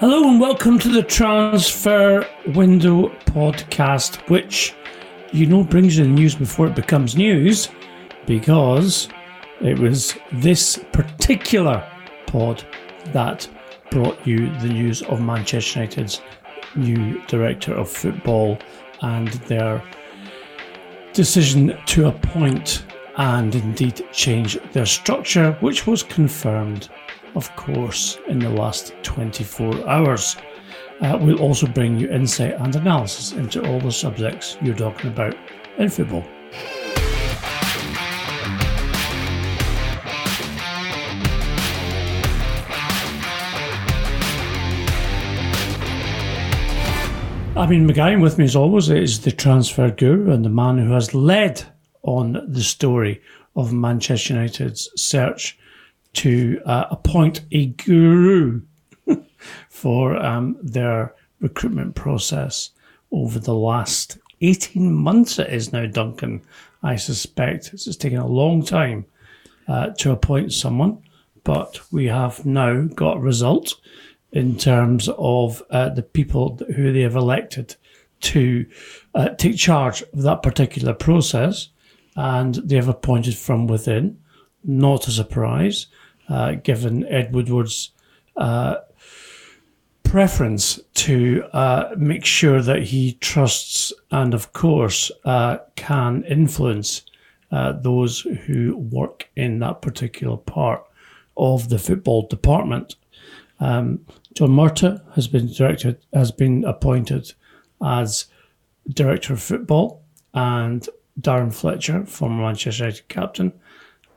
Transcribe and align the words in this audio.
Hello 0.00 0.28
and 0.28 0.40
welcome 0.40 0.78
to 0.78 0.88
the 0.88 1.02
Transfer 1.02 2.24
Window 2.54 3.08
podcast, 3.26 4.18
which 4.30 4.72
you 5.32 5.44
know 5.44 5.64
brings 5.64 5.98
you 5.98 6.04
the 6.04 6.10
news 6.10 6.36
before 6.36 6.68
it 6.68 6.76
becomes 6.76 7.16
news 7.16 7.68
because 8.24 9.08
it 9.60 9.76
was 9.76 10.16
this 10.30 10.78
particular 10.92 11.84
pod 12.28 12.64
that 13.06 13.48
brought 13.90 14.24
you 14.24 14.56
the 14.60 14.68
news 14.68 15.02
of 15.02 15.20
Manchester 15.20 15.80
United's 15.80 16.20
new 16.76 17.20
director 17.26 17.74
of 17.74 17.90
football 17.90 18.56
and 19.02 19.26
their 19.48 19.82
decision 21.12 21.76
to 21.86 22.06
appoint 22.06 22.84
and 23.16 23.52
indeed 23.52 24.06
change 24.12 24.60
their 24.70 24.86
structure, 24.86 25.54
which 25.58 25.88
was 25.88 26.04
confirmed, 26.04 26.88
of 27.34 27.54
course, 27.56 28.18
in 28.28 28.38
the 28.38 28.48
last 28.48 28.94
24 29.02 29.88
hours. 29.88 30.36
Uh, 31.00 31.18
we'll 31.20 31.40
also 31.40 31.66
bring 31.66 31.96
you 31.98 32.08
insight 32.10 32.54
and 32.54 32.74
analysis 32.74 33.32
into 33.32 33.64
all 33.66 33.80
the 33.80 33.92
subjects 33.92 34.56
you're 34.60 34.74
talking 34.74 35.10
about 35.10 35.36
in 35.78 35.88
football. 35.88 36.24
I 47.58 47.66
mean, 47.66 47.88
McGarry 47.88 48.20
with 48.20 48.38
me 48.38 48.44
as 48.44 48.54
always 48.54 48.88
is 48.88 49.20
the 49.20 49.32
transfer 49.32 49.90
guru 49.90 50.32
and 50.32 50.44
the 50.44 50.48
man 50.48 50.78
who 50.78 50.92
has 50.92 51.12
led 51.12 51.64
on 52.02 52.40
the 52.46 52.62
story 52.62 53.20
of 53.56 53.72
Manchester 53.72 54.34
United's 54.34 54.88
search 54.94 55.58
to 56.14 56.60
uh, 56.64 56.86
appoint 56.90 57.42
a 57.52 57.66
guru 57.66 58.62
for 59.68 60.16
um, 60.16 60.56
their 60.62 61.14
recruitment 61.40 61.94
process 61.94 62.70
over 63.12 63.38
the 63.38 63.54
last 63.54 64.18
18 64.40 64.92
months. 64.92 65.38
It 65.38 65.48
is 65.52 65.72
now, 65.72 65.86
Duncan. 65.86 66.42
I 66.82 66.96
suspect 66.96 67.72
it's 67.72 67.96
taken 67.96 68.18
a 68.18 68.26
long 68.26 68.64
time 68.64 69.06
uh, 69.66 69.90
to 69.98 70.12
appoint 70.12 70.52
someone, 70.52 71.02
but 71.44 71.80
we 71.92 72.06
have 72.06 72.44
now 72.46 72.82
got 72.82 73.18
a 73.18 73.20
result 73.20 73.74
in 74.32 74.56
terms 74.56 75.08
of 75.16 75.62
uh, 75.70 75.88
the 75.88 76.02
people 76.02 76.58
who 76.76 76.92
they 76.92 77.00
have 77.00 77.16
elected 77.16 77.74
to 78.20 78.66
uh, 79.14 79.30
take 79.30 79.56
charge 79.56 80.02
of 80.02 80.22
that 80.22 80.42
particular 80.42 80.92
process, 80.92 81.68
and 82.16 82.56
they 82.56 82.76
have 82.76 82.88
appointed 82.88 83.36
from 83.36 83.66
within. 83.66 84.18
Not 84.64 85.08
a 85.08 85.10
surprise, 85.10 85.86
uh, 86.28 86.52
given 86.52 87.06
Ed 87.06 87.32
Woodward's 87.32 87.90
uh, 88.36 88.76
preference 90.02 90.80
to 90.94 91.44
uh, 91.52 91.94
make 91.96 92.24
sure 92.24 92.62
that 92.62 92.82
he 92.82 93.14
trusts 93.14 93.92
and, 94.10 94.34
of 94.34 94.52
course, 94.52 95.10
uh, 95.24 95.58
can 95.76 96.24
influence 96.24 97.02
those 97.50 98.20
who 98.20 98.76
work 98.76 99.28
in 99.36 99.58
that 99.58 99.80
particular 99.80 100.36
part 100.36 100.84
of 101.36 101.68
the 101.68 101.78
football 101.78 102.26
department. 102.26 102.96
Um, 103.60 104.04
John 104.34 104.50
Murtough 104.50 105.00
has 105.14 105.28
been 105.28 105.52
directed 105.52 105.98
has 106.12 106.30
been 106.30 106.64
appointed 106.64 107.32
as 107.84 108.26
director 108.88 109.32
of 109.32 109.42
football, 109.42 110.02
and 110.34 110.88
Darren 111.20 111.52
Fletcher, 111.52 112.04
former 112.06 112.42
Manchester 112.42 112.84
United 112.84 113.08
captain, 113.08 113.52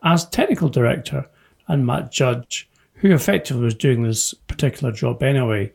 as 0.03 0.27
technical 0.29 0.69
director, 0.69 1.27
and 1.67 1.85
Matt 1.85 2.11
Judge, 2.11 2.69
who 2.93 3.13
effectively 3.13 3.63
was 3.63 3.75
doing 3.75 4.03
this 4.03 4.33
particular 4.33 4.91
job 4.91 5.23
anyway, 5.23 5.71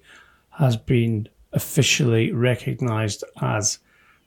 has 0.51 0.77
been 0.77 1.29
officially 1.53 2.33
recognised 2.33 3.25
as 3.41 3.79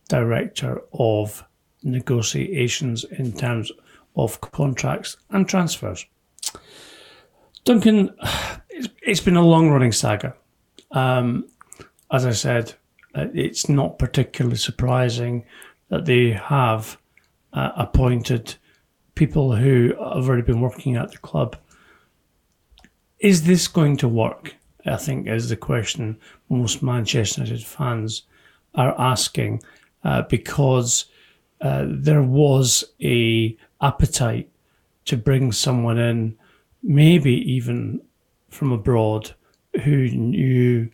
director 0.07 0.81
of 0.93 1.43
negotiations 1.83 3.03
in 3.03 3.31
terms 3.31 3.71
of 4.15 4.41
contracts 4.41 5.17
and 5.29 5.47
transfers. 5.47 6.05
Duncan, 7.63 8.15
it's, 9.01 9.21
been 9.21 9.35
a 9.35 9.45
long 9.45 9.69
running 9.69 9.91
saga. 9.91 10.35
Um, 10.91 11.47
as 12.11 12.25
I 12.25 12.31
said, 12.31 12.73
uh, 13.15 13.27
it's 13.33 13.69
not 13.69 13.99
particularly 13.99 14.57
surprising 14.57 15.45
that 15.89 16.05
they 16.05 16.31
have 16.31 16.97
uh, 17.53 17.71
appointed 17.75 18.55
people 19.19 19.53
who 19.53 19.89
have 19.89 20.29
already 20.29 20.41
been 20.41 20.61
working 20.61 20.95
at 20.95 21.11
the 21.11 21.17
club. 21.17 21.57
Is 23.19 23.43
this 23.43 23.67
going 23.67 23.97
to 23.97 24.07
work? 24.07 24.55
I 24.85 24.95
think 24.95 25.27
is 25.27 25.49
the 25.49 25.57
question 25.57 26.17
most 26.47 26.81
Manchester 26.81 27.43
United 27.43 27.65
fans 27.65 28.23
are 28.75 28.95
asking 28.97 29.61
uh, 30.05 30.21
because 30.29 31.05
uh, 31.59 31.83
there 31.85 32.23
was 32.23 32.85
a 33.01 33.57
appetite 33.81 34.49
to 35.03 35.17
bring 35.17 35.51
someone 35.51 35.97
in, 35.97 36.37
maybe 36.81 37.33
even 37.51 37.99
from 38.47 38.71
abroad 38.71 39.33
who 39.83 40.07
knew 40.07 40.89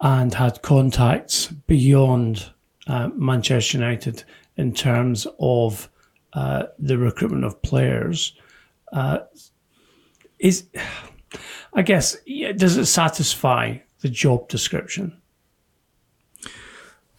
and 0.00 0.34
had 0.34 0.62
contacts 0.62 1.46
beyond 1.46 2.50
uh, 2.88 3.08
Manchester 3.14 3.78
United 3.78 4.24
in 4.56 4.74
terms 4.74 5.28
of 5.38 5.88
uh, 6.32 6.64
the 6.78 6.98
recruitment 6.98 7.44
of 7.44 7.60
players. 7.62 8.34
Uh, 8.92 9.18
is, 10.38 10.66
I 11.74 11.82
guess, 11.82 12.16
does 12.56 12.76
it 12.76 12.86
satisfy 12.86 13.78
the 14.00 14.08
job 14.08 14.48
description? 14.48 15.20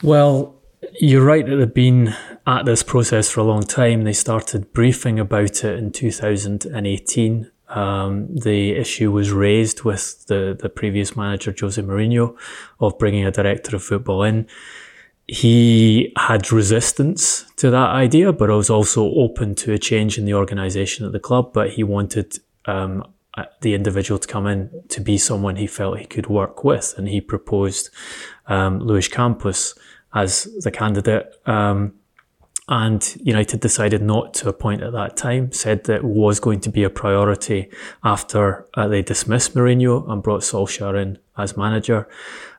Well, 0.03 0.55
you're 0.99 1.23
right 1.23 1.45
that 1.45 1.55
they've 1.55 1.73
been 1.73 2.15
at 2.47 2.65
this 2.65 2.81
process 2.81 3.29
for 3.29 3.41
a 3.41 3.43
long 3.43 3.63
time. 3.63 4.03
They 4.03 4.13
started 4.13 4.73
briefing 4.73 5.19
about 5.19 5.63
it 5.63 5.77
in 5.77 5.91
2018 5.91 7.51
um, 7.71 8.27
the 8.35 8.71
issue 8.71 9.11
was 9.11 9.31
raised 9.31 9.83
with 9.83 10.25
the, 10.27 10.57
the 10.59 10.69
previous 10.69 11.15
manager, 11.15 11.55
Jose 11.57 11.81
Mourinho, 11.81 12.37
of 12.79 12.97
bringing 12.99 13.25
a 13.25 13.31
director 13.31 13.77
of 13.77 13.83
football 13.83 14.23
in. 14.23 14.47
He 15.33 16.11
had 16.17 16.51
resistance 16.51 17.45
to 17.55 17.71
that 17.71 17.91
idea, 17.91 18.33
but 18.33 18.49
I 18.49 18.55
was 18.55 18.69
also 18.69 19.05
open 19.13 19.55
to 19.55 19.71
a 19.71 19.77
change 19.77 20.17
in 20.17 20.25
the 20.25 20.33
organisation 20.33 21.05
at 21.05 21.13
the 21.13 21.21
club. 21.21 21.53
But 21.53 21.69
he 21.69 21.85
wanted 21.85 22.37
um, 22.65 23.05
the 23.61 23.73
individual 23.73 24.19
to 24.19 24.27
come 24.27 24.45
in 24.45 24.69
to 24.89 24.99
be 24.99 25.17
someone 25.17 25.55
he 25.55 25.67
felt 25.67 25.99
he 25.99 26.05
could 26.05 26.27
work 26.27 26.65
with, 26.65 26.95
and 26.97 27.07
he 27.07 27.21
proposed 27.21 27.91
um, 28.47 28.79
Luis 28.79 29.07
Campos 29.07 29.73
as 30.13 30.49
the 30.65 30.71
candidate. 30.71 31.33
Um, 31.45 31.93
and 32.67 33.17
United 33.23 33.61
decided 33.61 34.01
not 34.01 34.33
to 34.33 34.49
appoint 34.49 34.83
at 34.83 34.91
that 34.91 35.15
time, 35.15 35.53
said 35.53 35.85
that 35.85 36.03
was 36.03 36.41
going 36.41 36.59
to 36.59 36.69
be 36.69 36.83
a 36.83 36.89
priority 36.89 37.69
after 38.03 38.65
uh, 38.73 38.89
they 38.89 39.01
dismissed 39.01 39.55
Mourinho 39.55 40.09
and 40.09 40.21
brought 40.21 40.41
Solskjaer 40.41 41.01
in 41.01 41.19
as 41.37 41.55
manager. 41.55 42.09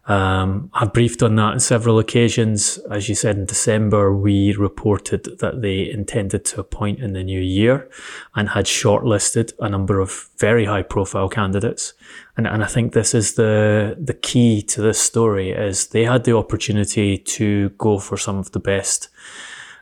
Um, 0.06 0.69
I've 0.75 0.93
briefed 0.93 1.22
on 1.22 1.37
that 1.37 1.52
on 1.52 1.60
several 1.60 1.99
occasions. 1.99 2.78
As 2.90 3.08
you 3.08 3.14
said, 3.14 3.37
in 3.37 3.46
December, 3.46 4.14
we 4.14 4.52
reported 4.54 5.38
that 5.38 5.62
they 5.62 5.88
intended 5.88 6.44
to 6.46 6.60
appoint 6.60 6.99
in 6.99 7.12
the 7.12 7.22
new 7.22 7.40
year 7.40 7.88
and 8.34 8.49
had 8.49 8.64
shortlisted 8.64 9.52
a 9.60 9.69
number 9.69 10.00
of 10.00 10.28
very 10.38 10.64
high 10.64 10.82
profile 10.82 11.28
candidates. 11.28 11.94
And, 12.37 12.49
and 12.49 12.64
I 12.64 12.66
think 12.66 12.93
this 12.93 13.14
is 13.14 13.34
the, 13.34 13.96
the 14.00 14.14
key 14.14 14.60
to 14.62 14.81
this 14.81 14.99
story 14.99 15.50
is 15.50 15.88
they 15.88 16.05
had 16.05 16.25
the 16.25 16.37
opportunity 16.37 17.19
to 17.19 17.69
go 17.70 17.98
for 17.98 18.16
some 18.16 18.38
of 18.38 18.50
the 18.50 18.60
best 18.60 19.08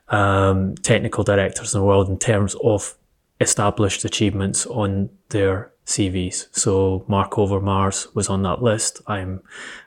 um, 0.08 0.75
technical 0.76 1.25
directors 1.25 1.75
in 1.75 1.81
the 1.81 1.87
world 1.87 2.11
in 2.11 2.19
terms 2.19 2.55
of 2.62 2.94
established 3.40 4.05
achievements 4.05 4.66
on 4.66 5.08
their 5.31 5.73
CVs. 5.90 6.46
So 6.52 7.04
Marc 7.08 7.32
Overmars 7.32 8.14
was 8.14 8.28
on 8.28 8.42
that 8.42 8.62
list. 8.62 9.00
I'm 9.06 9.42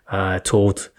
uh, 0.07 0.39
told 0.39 0.89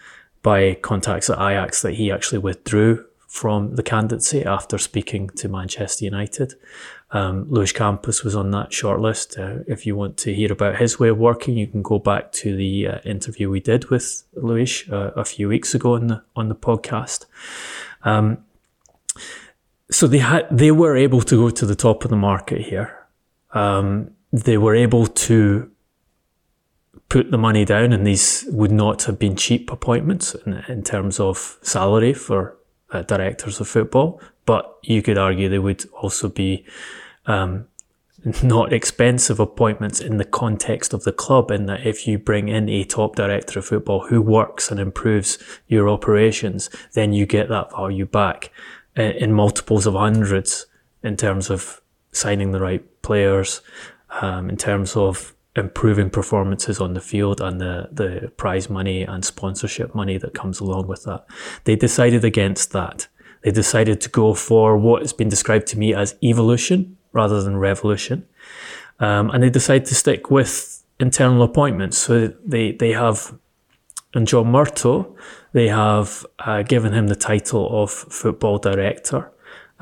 by 0.42 0.74
contacts 0.74 1.30
at 1.30 1.38
Ajax 1.38 1.82
that 1.82 1.94
he 1.94 2.10
actually 2.10 2.38
withdrew 2.38 3.04
from 3.26 3.74
the 3.74 3.82
candidacy 3.82 4.44
after 4.44 4.78
speaking 4.78 5.28
to 5.30 5.48
Manchester 5.48 6.04
United. 6.04 6.54
Um, 7.10 7.46
Luis 7.48 7.72
Campos 7.72 8.22
was 8.22 8.36
on 8.36 8.50
that 8.52 8.70
shortlist. 8.70 9.38
Uh, 9.38 9.64
if 9.66 9.86
you 9.86 9.96
want 9.96 10.16
to 10.18 10.32
hear 10.32 10.52
about 10.52 10.76
his 10.76 11.00
way 11.00 11.08
of 11.08 11.18
working, 11.18 11.56
you 11.56 11.66
can 11.66 11.82
go 11.82 11.98
back 11.98 12.30
to 12.32 12.56
the 12.56 12.86
uh, 12.86 12.98
interview 13.04 13.50
we 13.50 13.60
did 13.60 13.90
with 13.90 14.24
Luis 14.34 14.88
uh, 14.88 15.10
a 15.16 15.24
few 15.24 15.48
weeks 15.48 15.74
ago 15.74 15.94
on 15.94 16.06
the 16.06 16.22
on 16.36 16.48
the 16.48 16.54
podcast. 16.54 17.26
Um, 18.04 18.38
so 19.90 20.06
they 20.06 20.18
had 20.18 20.46
they 20.50 20.70
were 20.70 20.96
able 20.96 21.22
to 21.22 21.36
go 21.36 21.50
to 21.50 21.66
the 21.66 21.76
top 21.76 22.04
of 22.04 22.10
the 22.10 22.16
market 22.16 22.62
here. 22.62 23.06
Um, 23.52 24.10
they 24.34 24.58
were 24.58 24.74
able 24.74 25.06
to 25.06 25.70
put 27.08 27.30
the 27.30 27.38
money 27.38 27.64
down, 27.64 27.92
and 27.92 28.04
these 28.04 28.44
would 28.48 28.72
not 28.72 29.04
have 29.04 29.16
been 29.16 29.36
cheap 29.36 29.70
appointments 29.70 30.34
in, 30.34 30.54
in 30.68 30.82
terms 30.82 31.20
of 31.20 31.56
salary 31.62 32.12
for 32.12 32.56
uh, 32.90 33.02
directors 33.02 33.60
of 33.60 33.68
football. 33.68 34.20
But 34.44 34.76
you 34.82 35.02
could 35.02 35.18
argue 35.18 35.48
they 35.48 35.60
would 35.60 35.84
also 35.92 36.28
be 36.28 36.66
um, 37.26 37.68
not 38.42 38.72
expensive 38.72 39.38
appointments 39.38 40.00
in 40.00 40.16
the 40.16 40.24
context 40.24 40.92
of 40.92 41.04
the 41.04 41.12
club. 41.12 41.52
In 41.52 41.66
that, 41.66 41.86
if 41.86 42.08
you 42.08 42.18
bring 42.18 42.48
in 42.48 42.68
a 42.68 42.82
top 42.82 43.14
director 43.14 43.60
of 43.60 43.66
football 43.66 44.08
who 44.08 44.20
works 44.20 44.68
and 44.68 44.80
improves 44.80 45.38
your 45.68 45.88
operations, 45.88 46.70
then 46.94 47.12
you 47.12 47.24
get 47.24 47.48
that 47.50 47.70
value 47.70 48.06
back 48.06 48.50
uh, 48.98 49.02
in 49.02 49.32
multiples 49.32 49.86
of 49.86 49.94
hundreds 49.94 50.66
in 51.04 51.16
terms 51.16 51.50
of 51.50 51.80
signing 52.10 52.50
the 52.50 52.60
right 52.60 52.84
players, 53.02 53.60
um, 54.20 54.50
in 54.50 54.56
terms 54.56 54.96
of 54.96 55.34
improving 55.56 56.10
performances 56.10 56.80
on 56.80 56.94
the 56.94 57.00
field 57.00 57.40
and 57.40 57.60
the, 57.60 57.88
the 57.92 58.32
prize 58.36 58.68
money 58.68 59.02
and 59.02 59.24
sponsorship 59.24 59.94
money 59.94 60.18
that 60.18 60.34
comes 60.34 60.60
along 60.60 60.88
with 60.88 61.04
that. 61.04 61.24
They 61.64 61.76
decided 61.76 62.24
against 62.24 62.72
that. 62.72 63.06
They 63.42 63.50
decided 63.50 64.00
to 64.00 64.08
go 64.08 64.34
for 64.34 64.76
what 64.76 65.02
has 65.02 65.12
been 65.12 65.28
described 65.28 65.66
to 65.68 65.78
me 65.78 65.94
as 65.94 66.16
evolution 66.22 66.96
rather 67.12 67.42
than 67.42 67.56
revolution. 67.56 68.26
Um, 68.98 69.30
and 69.30 69.42
they 69.42 69.50
decided 69.50 69.86
to 69.86 69.94
stick 69.94 70.30
with 70.30 70.82
internal 70.98 71.42
appointments. 71.42 71.98
So 71.98 72.28
they, 72.44 72.72
they 72.72 72.92
have, 72.92 73.38
and 74.14 74.26
John 74.26 74.46
Murtough, 74.46 75.14
they 75.52 75.68
have 75.68 76.26
uh, 76.40 76.62
given 76.62 76.92
him 76.92 77.06
the 77.06 77.16
title 77.16 77.82
of 77.82 77.90
football 77.90 78.58
director. 78.58 79.30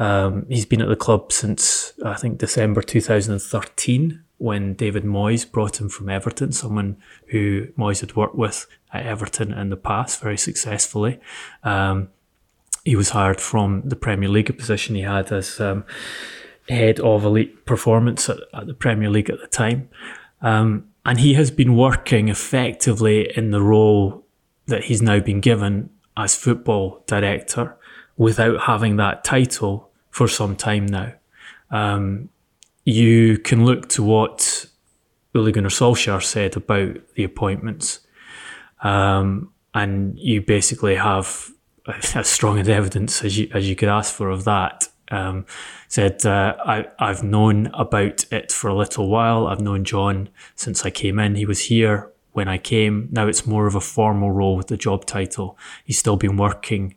Um, 0.03 0.47
he's 0.49 0.67
been 0.67 0.83
at 0.83 0.89
the 0.89 0.97
club 0.97 1.31
since, 1.31 1.93
I 2.05 2.15
think, 2.15 2.39
December 2.39 2.83
2013 2.83 4.25
when 4.39 4.75
David 4.75 5.05
Moyes 5.05 5.49
brought 5.49 5.81
him 5.81 5.89
from 5.89 6.09
Everton, 6.09 6.51
someone 6.51 6.97
who 7.29 7.69
Moyes 7.79 8.01
had 8.01 8.17
worked 8.17 8.35
with 8.35 8.67
at 8.93 9.07
Everton 9.07 9.53
in 9.53 9.71
the 9.71 9.77
past 9.77 10.21
very 10.21 10.37
successfully. 10.37 11.21
Um, 11.63 12.09
he 12.85 12.97
was 12.97 13.11
hired 13.11 13.41
from 13.41 13.83
the 13.85 13.95
Premier 13.95 14.29
League, 14.29 14.51
a 14.51 14.53
position 14.53 14.97
he 14.97 15.03
had 15.03 15.31
as 15.31 15.61
um, 15.61 15.85
head 16.69 16.99
of 16.99 17.25
elite 17.25 17.65
performance 17.65 18.29
at, 18.29 18.39
at, 18.53 18.67
the 18.67 18.75
Premier 18.75 19.09
League 19.09 19.31
at 19.31 19.41
the 19.41 19.47
time. 19.47 19.89
Um, 20.41 20.89
and 21.07 21.21
he 21.21 21.35
has 21.35 21.53
been 21.53 21.77
working 21.77 22.27
effectively 22.27 23.31
in 23.37 23.53
the 23.53 23.63
role 23.63 24.27
that 24.67 24.83
he's 24.83 25.01
now 25.01 25.21
been 25.21 25.39
given 25.39 25.91
as 26.17 26.35
football 26.35 27.05
director 27.07 27.77
without 28.17 28.63
having 28.63 28.97
that 28.97 29.23
title 29.23 29.91
for 30.13 30.29
some 30.29 30.55
time 30.55 30.87
now. 30.87 31.13
Um, 31.73 32.29
you 32.85 33.39
can 33.39 33.65
look 33.65 33.89
to 33.91 34.03
what 34.05 34.67
Ole 35.35 35.51
Gunnar 35.51 35.71
Solskjaer 35.71 36.23
said 36.23 36.57
about 36.57 36.99
the 37.15 37.25
appointments, 37.25 38.01
um, 38.83 39.53
and 39.75 40.17
you 40.19 40.43
basically 40.43 40.95
have 40.95 41.51
as 42.15 42.29
strong 42.29 42.59
as 42.59 42.69
evidence 42.69 43.25
as 43.25 43.37
you 43.39 43.51
as 43.53 43.69
you 43.69 43.75
could 43.75 43.89
ask 43.89 44.15
for 44.15 44.31
of 44.31 44.45
that. 44.45 44.89
Um, 45.11 45.47
said 45.89 46.25
uh, 46.25 46.57
I 46.65 46.87
I've 46.99 47.23
known 47.23 47.67
about 47.75 48.31
it 48.31 48.53
for 48.53 48.69
a 48.69 48.75
little 48.75 49.09
while. 49.09 49.47
I've 49.47 49.61
known 49.61 49.85
John 49.85 50.29
since 50.55 50.85
I 50.85 50.91
came 50.91 51.19
in. 51.19 51.37
He 51.37 51.47
was 51.47 51.67
here 51.67 52.11
when 52.33 52.49
I 52.49 52.59
came. 52.59 53.09
Now 53.11 53.27
it's 53.29 53.47
more 53.47 53.67
of 53.67 53.75
a 53.75 53.81
formal 53.81 54.31
role 54.31 54.57
with 54.57 54.67
the 54.67 54.77
job 54.77 55.07
title. 55.07 55.57
He's 55.85 55.99
still 55.99 56.17
been 56.17 56.37
working 56.37 56.95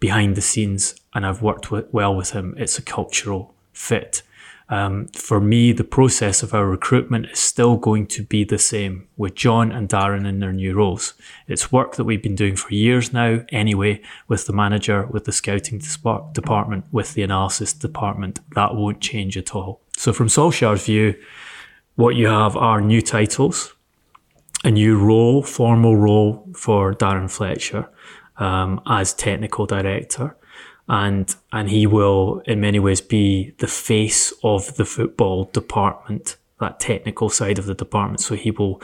behind 0.00 0.34
the 0.34 0.42
scenes, 0.42 0.94
and 1.14 1.26
I've 1.26 1.42
worked 1.42 1.70
well 1.70 2.16
with 2.16 2.30
him. 2.30 2.54
It's 2.56 2.78
a 2.78 2.82
cultural 2.82 3.54
fit. 3.72 4.22
Um, 4.70 5.08
for 5.08 5.40
me, 5.40 5.72
the 5.72 5.84
process 5.84 6.44
of 6.44 6.54
our 6.54 6.64
recruitment 6.64 7.26
is 7.26 7.40
still 7.40 7.76
going 7.76 8.06
to 8.06 8.22
be 8.22 8.44
the 8.44 8.58
same 8.58 9.08
with 9.16 9.34
John 9.34 9.72
and 9.72 9.88
Darren 9.88 10.24
in 10.26 10.38
their 10.38 10.52
new 10.52 10.74
roles. 10.74 11.14
It's 11.48 11.72
work 11.72 11.96
that 11.96 12.04
we've 12.04 12.22
been 12.22 12.36
doing 12.36 12.54
for 12.54 12.72
years 12.72 13.12
now, 13.12 13.44
anyway, 13.48 14.00
with 14.28 14.46
the 14.46 14.52
manager, 14.52 15.06
with 15.06 15.24
the 15.24 15.32
scouting 15.32 15.82
department, 16.32 16.84
with 16.92 17.14
the 17.14 17.22
analysis 17.22 17.72
department. 17.72 18.38
That 18.54 18.76
won't 18.76 19.00
change 19.00 19.36
at 19.36 19.56
all. 19.56 19.80
So, 19.96 20.12
from 20.12 20.28
Solskjaer's 20.28 20.86
view, 20.86 21.16
what 21.96 22.14
you 22.14 22.28
have 22.28 22.56
are 22.56 22.80
new 22.80 23.02
titles, 23.02 23.74
a 24.62 24.70
new 24.70 24.96
role, 24.96 25.42
formal 25.42 25.96
role 25.96 26.48
for 26.54 26.94
Darren 26.94 27.28
Fletcher 27.28 27.88
um, 28.40 28.80
as 28.86 29.14
technical 29.14 29.66
director 29.66 30.36
and 30.90 31.36
and 31.52 31.70
he 31.70 31.86
will 31.86 32.42
in 32.46 32.60
many 32.60 32.80
ways 32.80 33.00
be 33.00 33.54
the 33.58 33.68
face 33.68 34.32
of 34.42 34.74
the 34.76 34.84
football 34.84 35.44
department, 35.44 36.36
that 36.58 36.80
technical 36.80 37.30
side 37.30 37.58
of 37.60 37.66
the 37.66 37.74
department. 37.74 38.20
So 38.20 38.34
he 38.34 38.50
will, 38.50 38.82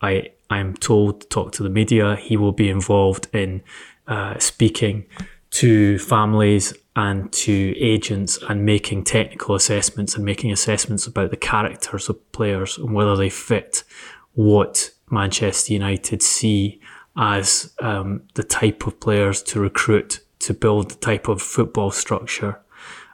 I 0.00 0.30
I'm 0.48 0.74
told, 0.74 1.28
talk 1.28 1.52
to 1.52 1.62
the 1.62 1.68
media. 1.68 2.16
He 2.16 2.38
will 2.38 2.52
be 2.52 2.70
involved 2.70 3.28
in 3.34 3.62
uh, 4.06 4.38
speaking 4.38 5.04
to 5.50 5.98
families 5.98 6.72
and 6.96 7.30
to 7.32 7.74
agents 7.78 8.38
and 8.48 8.64
making 8.64 9.04
technical 9.04 9.54
assessments 9.54 10.14
and 10.14 10.24
making 10.24 10.52
assessments 10.52 11.06
about 11.06 11.30
the 11.30 11.36
characters 11.36 12.08
of 12.08 12.32
players 12.32 12.78
and 12.78 12.94
whether 12.94 13.14
they 13.14 13.28
fit 13.28 13.84
what 14.32 14.90
Manchester 15.10 15.74
United 15.74 16.22
see 16.22 16.80
as 17.16 17.74
um, 17.80 18.22
the 18.34 18.42
type 18.42 18.86
of 18.86 18.98
players 19.00 19.42
to 19.42 19.60
recruit 19.60 20.20
to 20.38 20.54
build 20.54 20.90
the 20.90 20.96
type 20.96 21.28
of 21.28 21.40
football 21.40 21.90
structure 21.90 22.60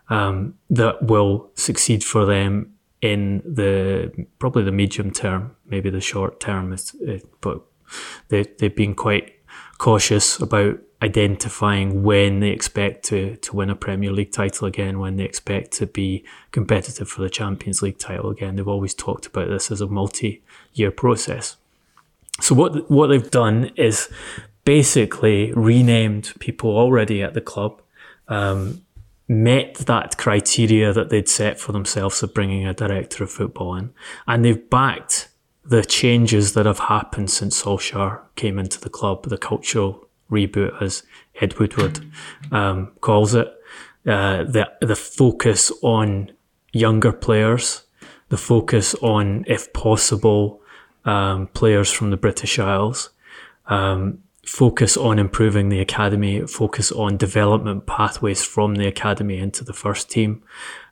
um, 0.08 0.54
that 0.70 1.02
will 1.02 1.50
succeed 1.54 2.02
for 2.02 2.24
them 2.24 2.72
in 3.00 3.38
the 3.44 4.26
probably 4.38 4.64
the 4.64 4.72
medium 4.72 5.10
term, 5.10 5.54
maybe 5.66 5.90
the 5.90 6.00
short 6.00 6.40
term. 6.40 6.72
Is, 6.72 6.94
uh, 7.06 7.18
but 7.40 7.62
they 8.28 8.44
they've 8.58 8.74
been 8.74 8.94
quite 8.94 9.34
cautious 9.78 10.40
about 10.40 10.78
identifying 11.00 12.02
when 12.02 12.40
they 12.40 12.50
expect 12.50 13.04
to 13.04 13.36
to 13.36 13.54
win 13.54 13.70
a 13.70 13.76
Premier 13.76 14.10
League 14.10 14.32
title 14.32 14.66
again, 14.66 14.98
when 14.98 15.16
they 15.16 15.24
expect 15.24 15.72
to 15.72 15.86
be 15.86 16.24
competitive 16.50 17.08
for 17.08 17.22
the 17.22 17.30
Champions 17.30 17.82
League 17.82 17.98
title 17.98 18.30
again. 18.30 18.56
They've 18.56 18.66
always 18.66 18.94
talked 18.94 19.26
about 19.26 19.48
this 19.48 19.70
as 19.70 19.80
a 19.80 19.86
multi-year 19.86 20.90
process. 20.90 21.56
So 22.40 22.54
what 22.54 22.90
what 22.90 23.08
they've 23.08 23.30
done 23.30 23.70
is 23.76 24.08
basically 24.64 25.52
renamed 25.52 26.34
people 26.38 26.70
already 26.76 27.22
at 27.22 27.34
the 27.34 27.40
club, 27.40 27.80
um, 28.28 28.82
met 29.28 29.74
that 29.86 30.16
criteria 30.18 30.92
that 30.92 31.10
they'd 31.10 31.28
set 31.28 31.58
for 31.58 31.72
themselves 31.72 32.22
of 32.22 32.34
bringing 32.34 32.66
a 32.66 32.74
director 32.74 33.24
of 33.24 33.30
football 33.30 33.74
in, 33.74 33.90
and 34.26 34.44
they've 34.44 34.68
backed 34.70 35.28
the 35.64 35.84
changes 35.84 36.54
that 36.54 36.64
have 36.64 36.78
happened 36.78 37.30
since 37.30 37.62
Solskjaer 37.62 38.20
came 38.36 38.58
into 38.58 38.80
the 38.80 38.88
club, 38.88 39.24
the 39.24 39.36
cultural 39.36 40.08
reboot, 40.30 40.80
as 40.82 41.02
Ed 41.40 41.58
Woodward 41.58 42.00
um, 42.50 42.92
calls 43.00 43.34
it, 43.34 43.48
uh, 44.06 44.44
the 44.44 44.70
the 44.80 44.96
focus 44.96 45.70
on 45.82 46.32
younger 46.72 47.12
players, 47.12 47.82
the 48.28 48.36
focus 48.36 48.94
on, 48.96 49.44
if 49.46 49.72
possible, 49.72 50.57
um, 51.08 51.46
players 51.48 51.90
from 51.90 52.10
the 52.10 52.18
British 52.18 52.58
Isles. 52.58 53.10
Um, 53.66 54.22
focus 54.44 54.96
on 54.96 55.18
improving 55.18 55.70
the 55.70 55.80
academy, 55.80 56.46
focus 56.46 56.92
on 56.92 57.16
development 57.16 57.86
pathways 57.86 58.44
from 58.44 58.74
the 58.74 58.86
academy 58.86 59.38
into 59.38 59.64
the 59.64 59.72
first 59.72 60.10
team. 60.10 60.42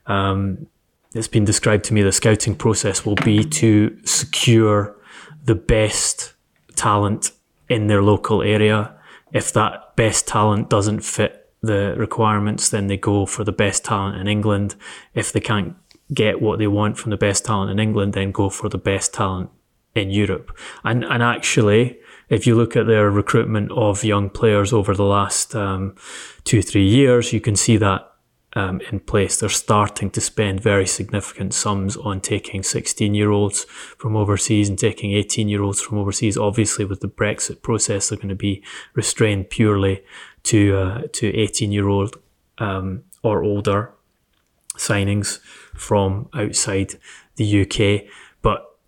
Um, 0.07 0.67
it's 1.13 1.27
been 1.27 1.45
described 1.45 1.85
to 1.85 1.93
me 1.93 2.01
the 2.01 2.11
scouting 2.11 2.55
process 2.55 3.05
will 3.05 3.15
be 3.15 3.43
to 3.43 3.97
secure 4.05 4.95
the 5.45 5.55
best 5.55 6.33
talent 6.75 7.31
in 7.69 7.87
their 7.87 8.01
local 8.01 8.41
area. 8.41 8.95
If 9.31 9.53
that 9.53 9.95
best 9.95 10.27
talent 10.27 10.69
doesn't 10.69 11.01
fit 11.01 11.51
the 11.61 11.95
requirements, 11.97 12.69
then 12.69 12.87
they 12.87 12.97
go 12.97 13.25
for 13.27 13.43
the 13.43 13.51
best 13.51 13.85
talent 13.85 14.19
in 14.19 14.27
England. 14.27 14.75
If 15.13 15.31
they 15.31 15.41
can't 15.41 15.75
get 16.13 16.41
what 16.41 16.57
they 16.57 16.67
want 16.67 16.97
from 16.97 17.11
the 17.11 17.17
best 17.17 17.45
talent 17.45 17.71
in 17.71 17.79
England, 17.79 18.13
then 18.13 18.31
go 18.31 18.49
for 18.49 18.69
the 18.69 18.77
best 18.77 19.13
talent 19.13 19.49
in 19.97 20.09
Europe. 20.11 20.57
And 20.83 21.03
and 21.03 21.23
actually, 21.23 21.99
if 22.29 22.45
you 22.47 22.55
look 22.55 22.75
at 22.75 22.87
their 22.87 23.09
recruitment 23.09 23.71
of 23.71 24.03
young 24.03 24.29
players 24.29 24.73
over 24.73 24.93
the 24.93 25.03
last 25.03 25.55
um, 25.55 25.95
two, 26.43 26.61
three 26.61 26.87
years, 26.87 27.33
you 27.33 27.41
can 27.41 27.55
see 27.55 27.77
that 27.77 28.11
um, 28.57 28.81
in 28.91 28.99
place. 28.99 29.39
They're 29.39 29.49
starting 29.49 30.09
to 30.11 30.21
spend 30.21 30.61
very 30.61 30.87
significant 30.87 31.53
sums 31.53 31.95
on 31.97 32.21
taking 32.21 32.63
16 32.63 33.13
year 33.13 33.31
olds 33.31 33.65
from 33.97 34.15
overseas 34.15 34.69
and 34.69 34.79
taking 34.79 35.11
18 35.11 35.47
year 35.47 35.61
olds 35.61 35.81
from 35.81 35.97
overseas. 35.97 36.37
Obviously, 36.37 36.85
with 36.85 37.01
the 37.01 37.07
Brexit 37.07 37.61
process, 37.61 38.09
they're 38.09 38.17
going 38.17 38.29
to 38.29 38.35
be 38.35 38.63
restrained 38.95 39.49
purely 39.49 40.03
to 40.43 40.75
uh, 40.75 41.01
to 41.13 41.27
18 41.35 41.71
year 41.71 41.87
old 41.87 42.17
um, 42.57 43.03
or 43.23 43.43
older. 43.43 43.93
signings 44.77 45.39
from 45.73 46.29
outside 46.33 46.95
the 47.35 47.61
UK. 47.61 48.07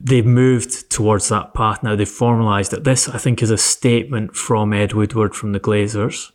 They've 0.01 0.25
moved 0.25 0.89
towards 0.89 1.27
that 1.29 1.53
path 1.53 1.83
now. 1.83 1.95
They've 1.95 2.07
formalised 2.07 2.73
it. 2.73 2.85
This, 2.85 3.09
I 3.09 3.17
think, 3.17 3.43
is 3.43 3.51
a 3.51 3.57
statement 3.57 4.35
from 4.35 4.71
Ed 4.71 4.93
Woodward 4.93 5.35
from 5.35 5.51
the 5.51 5.59
Glazers 5.59 6.31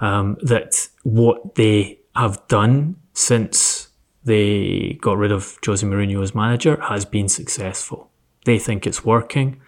um, 0.00 0.36
that 0.42 0.88
what 1.02 1.54
they 1.54 2.00
have 2.14 2.46
done 2.48 2.96
since 3.14 3.88
they 4.24 4.98
got 5.00 5.16
rid 5.16 5.32
of 5.32 5.58
Jose 5.64 5.86
Mourinho 5.86 6.22
as 6.22 6.34
manager 6.34 6.78
has 6.82 7.04
been 7.04 7.28
successful. 7.28 8.10
They 8.44 8.58
think 8.58 8.86
it's 8.86 9.04
working. 9.04 9.60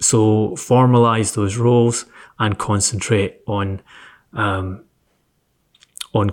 So 0.00 0.50
formalise 0.50 1.34
those 1.34 1.56
roles 1.56 2.06
and 2.38 2.58
concentrate 2.58 3.40
on 3.46 3.82
um, 4.32 4.84
on 6.12 6.32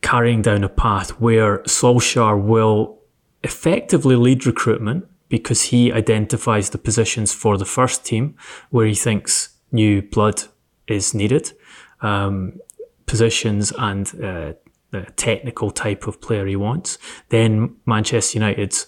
carrying 0.00 0.42
down 0.42 0.64
a 0.64 0.68
path 0.68 1.20
where 1.20 1.58
Solskjaer 1.58 2.40
will 2.40 2.98
effectively 3.42 4.16
lead 4.16 4.46
recruitment 4.46 5.06
because 5.28 5.62
he 5.62 5.92
identifies 5.92 6.70
the 6.70 6.78
positions 6.78 7.32
for 7.32 7.58
the 7.58 7.64
first 7.64 8.04
team 8.04 8.36
where 8.70 8.86
he 8.86 8.94
thinks 8.94 9.56
new 9.72 10.02
blood 10.02 10.42
is 10.86 11.14
needed, 11.14 11.52
um, 12.00 12.58
positions 13.06 13.72
and 13.78 14.08
uh, 14.22 14.52
the 14.90 15.02
technical 15.16 15.70
type 15.70 16.06
of 16.06 16.20
player 16.20 16.46
he 16.46 16.56
wants. 16.56 16.98
Then 17.28 17.76
Manchester 17.86 18.38
United's 18.38 18.86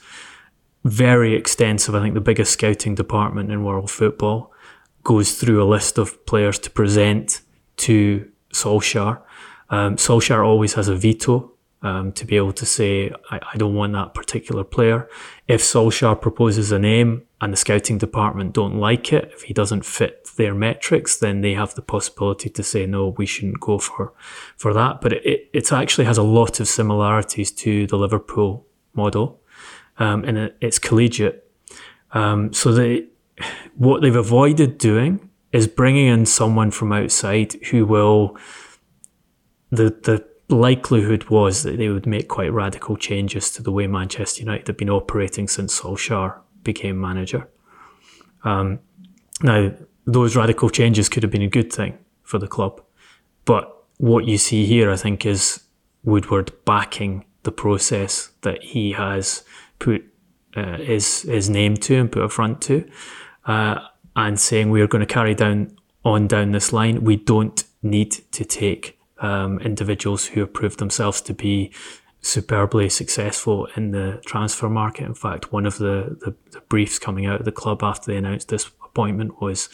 very 0.85 1.35
extensive, 1.35 1.95
I 1.95 2.00
think 2.00 2.14
the 2.14 2.21
biggest 2.21 2.52
scouting 2.52 2.95
department 2.95 3.50
in 3.50 3.64
world 3.64 3.90
football, 3.90 4.52
goes 5.02 5.33
through 5.35 5.62
a 5.62 5.66
list 5.66 5.99
of 5.99 6.25
players 6.26 6.59
to 6.61 6.71
present 6.71 7.40
to 7.78 8.30
Solskjaer. 8.52 9.21
Um, 9.71 9.97
Solskjaer 9.97 10.45
always 10.47 10.75
has 10.75 10.88
a 10.88 10.95
veto 10.95 11.52
um, 11.82 12.12
to 12.12 12.25
be 12.25 12.37
able 12.37 12.52
to 12.52 12.66
say, 12.66 13.12
I, 13.30 13.40
I, 13.52 13.56
don't 13.56 13.75
want 13.75 13.92
that 13.92 14.12
particular 14.12 14.64
player. 14.64 15.08
If 15.47 15.62
Solskjaer 15.62 16.20
proposes 16.20 16.73
a 16.73 16.78
name 16.78 17.23
and 17.40 17.52
the 17.52 17.56
scouting 17.56 17.99
department 17.99 18.52
don't 18.52 18.78
like 18.78 19.12
it, 19.12 19.30
if 19.32 19.42
he 19.42 19.54
doesn't 19.54 19.85
fit 19.85 20.28
their 20.37 20.54
metrics, 20.54 21.16
then 21.16 21.40
they 21.40 21.54
have 21.54 21.75
the 21.75 21.82
possibility 21.82 22.50
to 22.50 22.62
say, 22.64 22.85
no, 22.87 23.14
we 23.16 23.26
shouldn't 23.26 23.61
go 23.61 23.78
for, 23.78 24.12
for 24.56 24.75
that. 24.75 25.00
But 25.00 25.12
it, 25.12 25.49
it 25.52 25.73
actually 25.73 26.06
has 26.06 26.18
a 26.18 26.23
lot 26.23 26.58
of 26.58 26.66
similarities 26.66 27.52
to 27.52 27.87
the 27.87 27.97
Liverpool 27.97 28.66
model, 28.94 29.40
um, 29.99 30.25
and 30.25 30.37
it, 30.37 30.56
it's 30.61 30.80
collegiate. 30.80 31.49
Um, 32.11 32.52
so 32.52 32.73
they, 32.73 33.06
what 33.76 34.02
they've 34.02 34.16
avoided 34.16 34.78
doing 34.78 35.30
is 35.52 35.68
bringing 35.68 36.08
in 36.08 36.26
someone 36.26 36.73
from 36.73 36.92
outside 36.92 37.52
who 37.70 37.87
will, 37.87 38.37
the, 39.70 39.85
the 39.85 40.26
likelihood 40.49 41.25
was 41.28 41.62
that 41.62 41.76
they 41.76 41.88
would 41.88 42.07
make 42.07 42.28
quite 42.28 42.52
radical 42.52 42.97
changes 42.97 43.50
to 43.52 43.62
the 43.62 43.73
way 43.73 43.87
Manchester 43.87 44.40
United 44.40 44.67
had 44.67 44.76
been 44.76 44.90
operating 44.90 45.47
since 45.47 45.78
Solskjaer 45.78 46.38
became 46.62 47.00
manager. 47.00 47.49
Um, 48.45 48.81
now, 49.43 49.73
those 50.07 50.37
radical 50.37 50.71
changes 50.71 51.09
could 51.09 51.23
have 51.23 51.33
been 51.33 51.43
a 51.43 51.49
good 51.49 51.73
thing 51.73 51.99
for 52.23 52.38
the 52.38 52.49
club, 52.49 52.81
but 53.45 53.75
what 53.99 54.26
you 54.26 54.38
see 54.38 54.64
here, 54.64 54.90
I 54.90 54.97
think, 54.97 55.26
is 55.26 55.64
Woodward 56.05 56.52
backing 56.64 57.25
the 57.43 57.52
process 57.52 58.31
that 58.43 58.62
he 58.62 58.93
has 58.93 59.45
put 59.78 60.05
uh, 60.57 60.78
his 60.78 61.23
his 61.23 61.50
name 61.50 61.76
to 61.76 61.97
and 61.97 62.11
put 62.11 62.23
a 62.23 62.28
front 62.28 62.61
to, 62.62 62.88
uh, 63.47 63.81
and 64.17 64.40
saying 64.40 64.71
we 64.71 64.81
are 64.81 64.87
going 64.87 65.07
to 65.07 65.14
carry 65.14 65.35
down 65.35 65.76
on 66.05 66.26
down 66.26 66.52
this 66.52 66.73
line. 66.73 67.05
We 67.05 67.17
don't 67.17 67.62
need 67.83 68.12
to 68.33 68.45
take 68.45 68.98
um, 69.20 69.58
individuals 69.60 70.26
who 70.26 70.40
have 70.40 70.52
proved 70.52 70.78
themselves 70.78 71.20
to 71.22 71.34
be 71.34 71.72
superbly 72.20 72.88
successful 72.88 73.68
in 73.76 73.92
the 73.92 74.20
transfer 74.26 74.68
market. 74.68 75.04
In 75.04 75.14
fact, 75.14 75.52
one 75.52 75.66
of 75.66 75.78
the, 75.78 76.16
the, 76.20 76.34
the, 76.50 76.60
briefs 76.62 76.98
coming 76.98 77.26
out 77.26 77.40
of 77.40 77.44
the 77.44 77.52
club 77.52 77.82
after 77.82 78.10
they 78.10 78.16
announced 78.16 78.48
this 78.48 78.70
appointment 78.84 79.40
was 79.40 79.68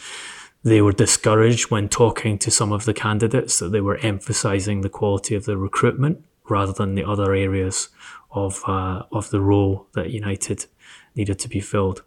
they 0.63 0.81
were 0.81 0.91
discouraged 0.91 1.71
when 1.71 1.89
talking 1.89 2.37
to 2.39 2.51
some 2.51 2.71
of 2.71 2.85
the 2.85 2.93
candidates 2.93 3.59
that 3.59 3.71
they 3.71 3.81
were 3.81 3.97
emphasizing 3.97 4.81
the 4.81 4.89
quality 4.89 5.35
of 5.35 5.45
the 5.45 5.57
recruitment 5.57 6.23
rather 6.49 6.73
than 6.73 6.95
the 6.95 7.03
other 7.03 7.33
areas 7.33 7.89
of 8.31 8.61
uh, 8.67 9.03
of 9.11 9.29
the 9.29 9.41
role 9.41 9.87
that 9.93 10.11
United 10.11 10.65
needed 11.15 11.39
to 11.39 11.49
be 11.49 11.59
filled. 11.59 12.03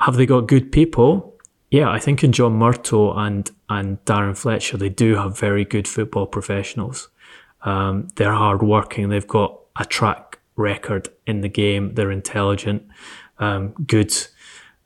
Have 0.00 0.16
they 0.16 0.26
got 0.26 0.48
good 0.48 0.72
people? 0.72 1.36
Yeah, 1.70 1.88
I 1.88 2.00
think 2.00 2.24
in 2.24 2.32
John 2.32 2.58
Murtough 2.58 3.16
and 3.16 3.50
and 3.68 4.04
Darren 4.04 4.36
Fletcher, 4.36 4.76
they 4.76 4.88
do 4.88 5.14
have 5.14 5.38
very 5.38 5.64
good 5.64 5.86
football 5.86 6.26
professionals. 6.26 7.08
Um, 7.62 8.08
they're 8.16 8.34
hardworking. 8.34 9.08
They've 9.08 9.26
got 9.26 9.58
a 9.76 9.84
track 9.84 10.40
record 10.56 11.08
in 11.26 11.42
the 11.42 11.48
game. 11.48 11.94
They're 11.94 12.10
intelligent, 12.10 12.82
um, 13.38 13.74
good 13.86 14.12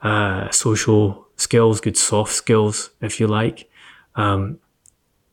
uh, 0.03 0.51
social 0.51 1.27
skills, 1.37 1.81
good 1.81 1.97
soft 1.97 2.33
skills, 2.33 2.91
if 3.01 3.19
you 3.19 3.27
like. 3.27 3.71
Um, 4.15 4.59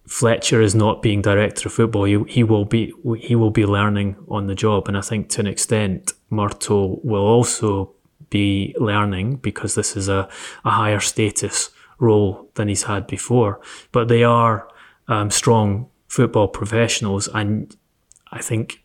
Fletcher 0.07 0.61
is 0.61 0.73
not 0.73 1.01
being 1.01 1.21
director 1.21 1.67
of 1.67 1.73
football. 1.73 2.05
He, 2.05 2.23
he 2.27 2.43
will 2.43 2.65
be 2.65 2.93
he 3.19 3.35
will 3.35 3.51
be 3.51 3.65
learning 3.65 4.15
on 4.29 4.47
the 4.47 4.55
job, 4.55 4.87
and 4.87 4.97
I 4.97 5.01
think 5.01 5.29
to 5.29 5.41
an 5.41 5.47
extent, 5.47 6.13
Murtough 6.31 7.03
will 7.03 7.23
also 7.23 7.93
be 8.29 8.75
learning 8.77 9.37
because 9.37 9.75
this 9.75 9.95
is 9.95 10.09
a, 10.09 10.29
a 10.65 10.71
higher 10.71 10.99
status 10.99 11.69
role 11.99 12.49
than 12.55 12.67
he's 12.67 12.83
had 12.83 13.07
before. 13.07 13.61
But 13.91 14.07
they 14.07 14.23
are 14.23 14.67
um, 15.07 15.31
strong 15.31 15.89
football 16.07 16.47
professionals, 16.47 17.27
and 17.33 17.75
I 18.31 18.41
think 18.41 18.83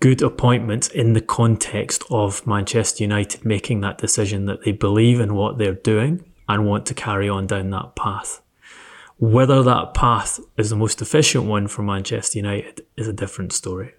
good 0.00 0.22
appointments 0.22 0.88
in 0.88 1.12
the 1.12 1.20
context 1.20 2.02
of 2.10 2.46
Manchester 2.46 3.04
United 3.04 3.44
making 3.44 3.82
that 3.82 3.98
decision 3.98 4.46
that 4.46 4.64
they 4.64 4.72
believe 4.72 5.20
in 5.20 5.34
what 5.34 5.58
they're 5.58 5.74
doing 5.74 6.24
and 6.48 6.66
want 6.66 6.86
to 6.86 6.94
carry 6.94 7.28
on 7.28 7.46
down 7.46 7.70
that 7.70 7.94
path. 7.94 8.42
Whether 9.18 9.62
that 9.62 9.94
path 9.94 10.40
is 10.56 10.70
the 10.70 10.76
most 10.76 11.00
efficient 11.00 11.44
one 11.44 11.68
for 11.68 11.82
Manchester 11.82 12.38
United 12.38 12.80
is 12.96 13.06
a 13.06 13.12
different 13.12 13.52
story. 13.52 13.94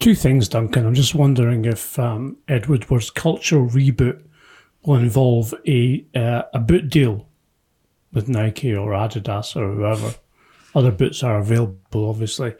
Two 0.00 0.14
things, 0.14 0.48
Duncan. 0.48 0.86
I'm 0.86 0.94
just 0.94 1.16
wondering 1.16 1.64
if 1.64 1.98
um, 1.98 2.36
Ed 2.46 2.68
cultural 3.14 3.68
reboot 3.68 4.22
will 4.84 4.94
involve 4.94 5.52
a 5.66 6.04
uh, 6.14 6.42
a 6.54 6.60
boot 6.60 6.88
deal 6.88 7.26
with 8.12 8.28
Nike 8.28 8.74
or 8.74 8.92
Adidas 8.92 9.56
or 9.56 9.74
whoever. 9.74 10.14
Other 10.74 10.92
boots 10.92 11.24
are 11.24 11.38
available, 11.38 12.08
obviously. 12.08 12.54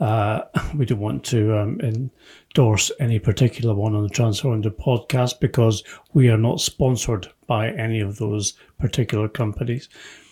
Uh, 0.00 0.40
we 0.74 0.84
don't 0.84 0.98
want 0.98 1.24
to 1.26 1.56
um, 1.56 1.80
endorse 1.80 2.90
any 2.98 3.20
particular 3.20 3.72
one 3.72 3.94
on 3.94 4.02
the 4.02 4.08
Transfer 4.08 4.50
Window 4.50 4.70
podcast 4.70 5.38
because 5.38 5.84
we 6.12 6.28
are 6.28 6.38
not 6.38 6.60
sponsored 6.60 7.28
by 7.46 7.70
any 7.70 8.00
of 8.00 8.16
those 8.16 8.54
particular 8.80 9.28
companies. 9.28 9.88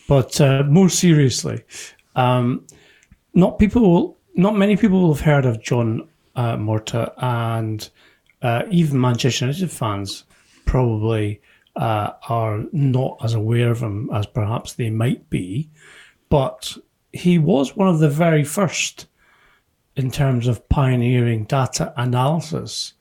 But 0.08 0.40
uh, 0.40 0.64
more 0.64 0.88
seriously, 0.88 1.62
um, 2.16 2.66
not 3.34 3.60
people, 3.60 4.16
not 4.34 4.56
many 4.56 4.76
people 4.76 5.02
will 5.02 5.14
have 5.14 5.24
heard 5.24 5.46
of 5.46 5.62
John 5.62 6.08
uh, 6.38 6.57
Murtough, 6.57 7.12
and 7.18 7.90
uh, 8.42 8.62
even 8.71 9.00
Manchester 9.00 9.47
United 9.47 9.73
fans 9.73 10.25
probably 10.64 11.40
uh, 11.75 12.12
are 12.28 12.64
not 12.73 13.18
as 13.25 13.35
aware 13.35 13.73
of 13.73 13.80
him 13.80 14.09
as 14.14 14.25
perhaps 14.26 14.75
they 14.75 14.88
might 14.88 15.28
be. 15.28 15.68
But 16.28 16.76
he 17.12 17.38
was 17.38 17.75
one 17.75 17.88
of 17.88 17.99
the 17.99 18.09
very 18.09 18.45
first 18.45 19.07
in 19.97 20.12
terms 20.12 20.47
of 20.47 20.68
pioneering 20.68 21.45
data 21.45 21.92
analysis 21.97 22.92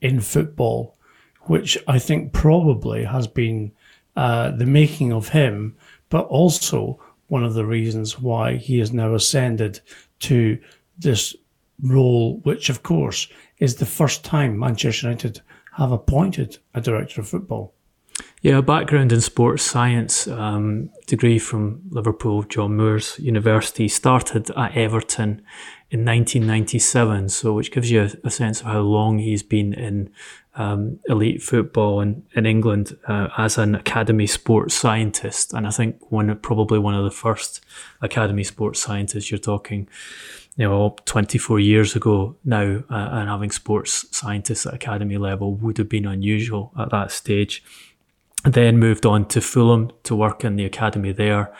in 0.00 0.20
football, 0.20 0.96
which 1.42 1.76
I 1.88 1.98
think 1.98 2.32
probably 2.32 3.02
has 3.02 3.26
been 3.26 3.72
uh, 4.14 4.52
the 4.52 4.66
making 4.66 5.12
of 5.12 5.30
him, 5.30 5.76
but 6.10 6.26
also 6.26 7.00
one 7.26 7.42
of 7.42 7.54
the 7.54 7.66
reasons 7.66 8.20
why 8.20 8.54
he 8.54 8.78
has 8.78 8.92
now 8.92 9.14
ascended 9.14 9.80
to 10.20 10.60
this 10.96 11.34
role, 11.84 12.40
which 12.42 12.68
of 12.70 12.82
course 12.82 13.28
is 13.58 13.76
the 13.76 13.86
first 13.86 14.24
time 14.24 14.58
Manchester 14.58 15.08
United 15.08 15.40
have 15.76 15.92
appointed 15.92 16.58
a 16.74 16.80
director 16.80 17.20
of 17.20 17.28
football. 17.28 17.74
Yeah, 18.42 18.58
a 18.58 18.62
background 18.62 19.10
in 19.10 19.20
sports 19.20 19.62
science, 19.62 20.28
um, 20.28 20.90
degree 21.06 21.38
from 21.38 21.80
Liverpool, 21.90 22.42
John 22.44 22.76
Moores 22.76 23.18
University, 23.18 23.88
started 23.88 24.50
at 24.50 24.76
Everton 24.76 25.42
in 25.90 26.04
1997, 26.04 27.30
so 27.30 27.54
which 27.54 27.72
gives 27.72 27.90
you 27.90 28.02
a, 28.02 28.10
a 28.24 28.30
sense 28.30 28.60
of 28.60 28.66
how 28.66 28.80
long 28.80 29.18
he's 29.18 29.42
been 29.42 29.72
in 29.72 30.10
um, 30.56 31.00
elite 31.08 31.42
football 31.42 32.00
in, 32.00 32.22
in 32.34 32.46
England 32.46 32.96
uh, 33.08 33.28
as 33.36 33.58
an 33.58 33.74
academy 33.74 34.26
sports 34.26 34.74
scientist. 34.74 35.52
And 35.52 35.66
I 35.66 35.70
think 35.70 36.12
one 36.12 36.36
probably 36.38 36.78
one 36.78 36.94
of 36.94 37.04
the 37.04 37.10
first 37.10 37.64
academy 38.02 38.44
sports 38.44 38.78
scientists 38.78 39.30
you're 39.30 39.38
talking 39.38 39.88
you 40.56 40.68
know, 40.68 40.96
24 41.04 41.58
years 41.58 41.96
ago 41.96 42.36
now, 42.44 42.82
uh, 42.90 43.08
and 43.12 43.28
having 43.28 43.50
sports 43.50 44.06
scientists 44.16 44.66
at 44.66 44.74
academy 44.74 45.18
level 45.18 45.54
would 45.56 45.78
have 45.78 45.88
been 45.88 46.06
unusual 46.06 46.72
at 46.78 46.90
that 46.90 47.10
stage. 47.10 47.62
Then 48.44 48.78
moved 48.78 49.06
on 49.06 49.26
to 49.28 49.40
Fulham 49.40 49.90
to 50.04 50.14
work 50.14 50.44
in 50.44 50.56
the 50.56 50.64
academy 50.64 51.12
there. 51.12 51.54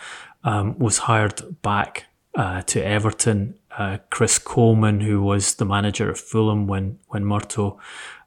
Um, 0.45 0.79
was 0.79 0.99
hired 0.99 1.63
back 1.63 2.07
uh, 2.35 2.63
to 2.63 2.85
Everton 2.85 3.59
Uh, 3.77 3.99
Chris 4.09 4.39
Coleman, 4.39 5.01
who 5.01 5.21
was 5.21 5.55
the 5.57 5.65
manager 5.65 6.09
of 6.09 6.21
Fulham 6.21 6.69
when 6.69 6.99
when 7.09 7.25
Murtough 7.25 7.77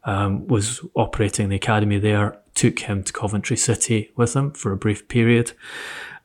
um, 0.04 0.46
was 0.48 0.82
operating 0.94 1.50
the 1.50 1.56
academy 1.56 2.00
there, 2.00 2.42
took 2.54 2.80
him 2.80 3.04
to 3.04 3.14
Coventry 3.14 3.56
City 3.56 4.12
with 4.18 4.36
him 4.36 4.52
for 4.52 4.72
a 4.74 4.78
brief 4.78 5.08
period. 5.08 5.54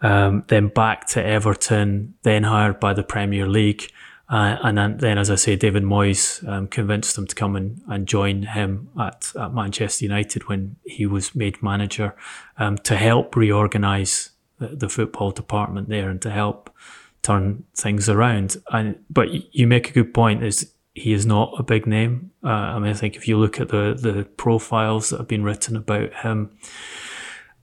Um, 0.01 0.43
then 0.49 0.69
back 0.69 1.07
to 1.09 1.25
Everton, 1.25 2.15
then 2.23 2.43
hired 2.43 2.81
by 2.81 2.95
the 2.95 3.05
Premier 3.05 3.47
League. 3.47 3.93
Uh, 4.33 4.57
and 4.63 4.99
then, 4.99 5.19
as 5.19 5.31
I 5.31 5.35
say, 5.35 5.57
David 5.57 5.83
Moyes 5.83 6.47
um, 6.49 6.67
convinced 6.67 7.19
him 7.19 7.27
to 7.27 7.35
come 7.35 7.55
and, 7.55 7.83
and 7.87 8.09
join 8.09 8.45
him 8.45 8.89
at, 8.99 9.31
at 9.39 9.53
Manchester 9.53 10.07
United 10.07 10.49
when 10.49 10.77
he 10.87 11.05
was 11.05 11.35
made 11.35 11.63
manager 11.63 12.17
um, 12.57 12.79
to 12.79 12.97
help 12.97 13.37
reorganise 13.37 14.31
the, 14.59 14.69
the, 14.69 14.89
football 14.89 15.33
department 15.33 15.91
there 15.91 16.09
and 16.09 16.23
to 16.23 16.31
help 16.31 16.75
turn 17.21 17.65
things 17.77 18.09
around. 18.09 18.57
And 18.73 19.05
but 19.11 19.55
you 19.55 19.67
make 19.67 19.91
a 19.91 19.93
good 19.93 20.15
point: 20.15 20.43
is 20.43 20.73
he 20.95 21.13
is 21.13 21.27
not 21.27 21.53
a 21.59 21.63
big 21.63 21.87
name. 21.87 22.31
Uh, 22.43 22.49
I 22.49 22.79
mean, 22.79 22.89
I 22.89 22.95
think 22.95 23.17
if 23.17 23.29
you 23.29 23.37
look 23.37 23.61
at 23.61 23.69
the 23.69 23.93
the 23.93 24.25
profiles 24.39 25.11
that 25.11 25.19
have 25.19 25.29
been 25.29 25.45
written 25.45 25.77
about 25.77 26.15
him, 26.15 26.57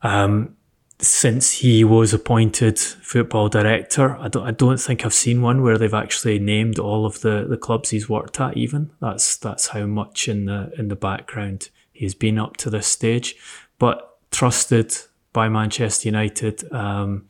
um, 0.03 0.55
since 1.01 1.53
he 1.53 1.83
was 1.83 2.13
appointed 2.13 2.77
football 2.77 3.47
director, 3.47 4.17
I 4.17 4.27
don't, 4.27 4.45
I 4.45 4.51
don't 4.51 4.79
think 4.79 5.05
I've 5.05 5.13
seen 5.13 5.41
one 5.41 5.61
where 5.61 5.77
they've 5.77 5.93
actually 5.93 6.39
named 6.39 6.77
all 6.77 7.05
of 7.05 7.21
the, 7.21 7.45
the 7.49 7.57
clubs 7.57 7.89
he's 7.89 8.09
worked 8.09 8.39
at. 8.39 8.57
Even 8.57 8.91
that's 8.99 9.37
that's 9.37 9.67
how 9.67 9.85
much 9.85 10.27
in 10.27 10.45
the 10.45 10.71
in 10.77 10.89
the 10.89 10.97
background 10.97 11.69
he's 11.93 12.15
been 12.15 12.37
up 12.37 12.57
to 12.57 12.69
this 12.69 12.87
stage, 12.87 13.37
but 13.77 14.19
trusted 14.31 14.95
by 15.31 15.47
Manchester 15.47 16.09
United. 16.09 16.71
Um, 16.73 17.27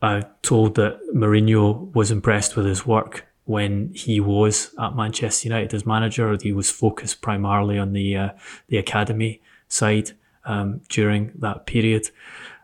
I 0.00 0.24
told 0.42 0.74
that 0.76 1.00
Mourinho 1.14 1.94
was 1.94 2.10
impressed 2.10 2.56
with 2.56 2.66
his 2.66 2.86
work 2.86 3.26
when 3.44 3.92
he 3.94 4.20
was 4.20 4.74
at 4.78 4.96
Manchester 4.96 5.48
United 5.48 5.74
as 5.74 5.84
manager. 5.84 6.36
He 6.40 6.52
was 6.52 6.70
focused 6.70 7.20
primarily 7.20 7.78
on 7.78 7.92
the 7.92 8.16
uh, 8.16 8.30
the 8.68 8.78
academy 8.78 9.42
side 9.68 10.12
um, 10.46 10.80
during 10.88 11.32
that 11.36 11.66
period. 11.66 12.10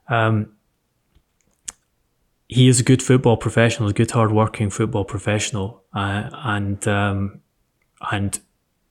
Um, 0.08 0.52
he 2.48 2.68
is 2.68 2.80
a 2.80 2.82
good 2.82 3.02
football 3.02 3.36
professional, 3.36 3.88
a 3.88 3.92
good 3.92 4.10
hard-working 4.10 4.70
football 4.70 5.04
professional, 5.04 5.82
uh, 5.94 6.28
and 6.44 6.86
um, 6.86 7.40
and 8.10 8.40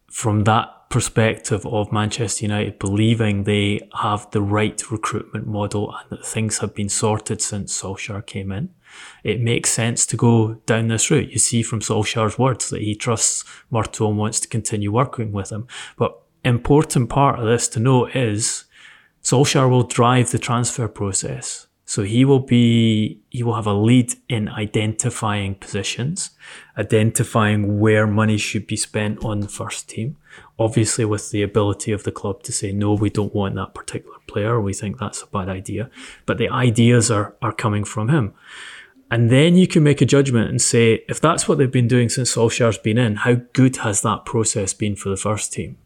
from 0.09 0.43
that 0.45 0.89
perspective 0.89 1.65
of 1.65 1.91
Manchester 1.91 2.45
United 2.45 2.77
believing 2.77 3.45
they 3.45 3.87
have 4.01 4.29
the 4.31 4.41
right 4.41 4.91
recruitment 4.91 5.47
model 5.47 5.95
and 5.95 6.09
that 6.09 6.25
things 6.25 6.57
have 6.57 6.75
been 6.75 6.89
sorted 6.89 7.41
since 7.41 7.81
Solskjaer 7.81 8.25
came 8.25 8.51
in, 8.51 8.69
it 9.23 9.39
makes 9.39 9.69
sense 9.69 10.05
to 10.07 10.17
go 10.17 10.55
down 10.65 10.89
this 10.89 11.09
route. 11.09 11.31
You 11.31 11.39
see 11.39 11.63
from 11.63 11.79
Solskjaer's 11.79 12.37
words 12.37 12.69
that 12.69 12.81
he 12.81 12.93
trusts 12.93 13.45
Murtough 13.71 14.09
and 14.09 14.17
wants 14.17 14.41
to 14.41 14.49
continue 14.49 14.91
working 14.91 15.31
with 15.31 15.49
him. 15.51 15.65
But 15.97 16.19
important 16.43 17.09
part 17.09 17.39
of 17.39 17.45
this 17.45 17.67
to 17.69 17.79
note 17.79 18.15
is 18.15 18.65
Solskjaer 19.23 19.69
will 19.69 19.83
drive 19.83 20.31
the 20.31 20.39
transfer 20.39 20.87
process. 20.87 21.67
So 21.85 22.03
he 22.03 22.23
will 22.23 22.39
be, 22.39 23.19
he 23.29 23.43
will 23.43 23.55
have 23.55 23.67
a 23.67 23.73
lead 23.73 24.13
in 24.29 24.47
identifying 24.47 25.55
positions, 25.55 26.29
identifying 26.77 27.79
where 27.79 28.07
money 28.07 28.37
should 28.37 28.65
be 28.65 28.77
spent 28.77 29.25
on 29.25 29.41
the 29.41 29.49
first 29.49 29.89
team. 29.89 30.15
Obviously 30.57 31.03
with 31.03 31.31
the 31.31 31.43
ability 31.43 31.91
of 31.91 32.03
the 32.03 32.11
club 32.11 32.43
to 32.43 32.53
say, 32.53 32.71
no, 32.71 32.93
we 32.93 33.09
don't 33.09 33.35
want 33.35 33.55
that 33.55 33.73
particular 33.73 34.15
player. 34.27 34.61
We 34.61 34.73
think 34.73 34.99
that's 34.99 35.21
a 35.21 35.27
bad 35.27 35.49
idea. 35.49 35.89
But 36.25 36.37
the 36.37 36.47
ideas 36.47 37.11
are, 37.11 37.35
are 37.41 37.51
coming 37.51 37.83
from 37.83 38.07
him. 38.07 38.33
And 39.09 39.29
then 39.29 39.57
you 39.57 39.67
can 39.67 39.83
make 39.83 40.01
a 40.01 40.05
judgment 40.05 40.49
and 40.49 40.61
say, 40.61 41.03
if 41.09 41.19
that's 41.19 41.45
what 41.45 41.57
they've 41.57 41.69
been 41.69 41.89
doing 41.89 42.07
since 42.07 42.33
Solskjaer's 42.33 42.77
been 42.77 42.97
in, 42.97 43.17
how 43.17 43.33
good 43.51 43.75
has 43.77 44.01
that 44.03 44.23
process 44.23 44.73
been 44.73 44.95
for 44.95 45.09
the 45.09 45.17
first 45.17 45.51
team? 45.51 45.77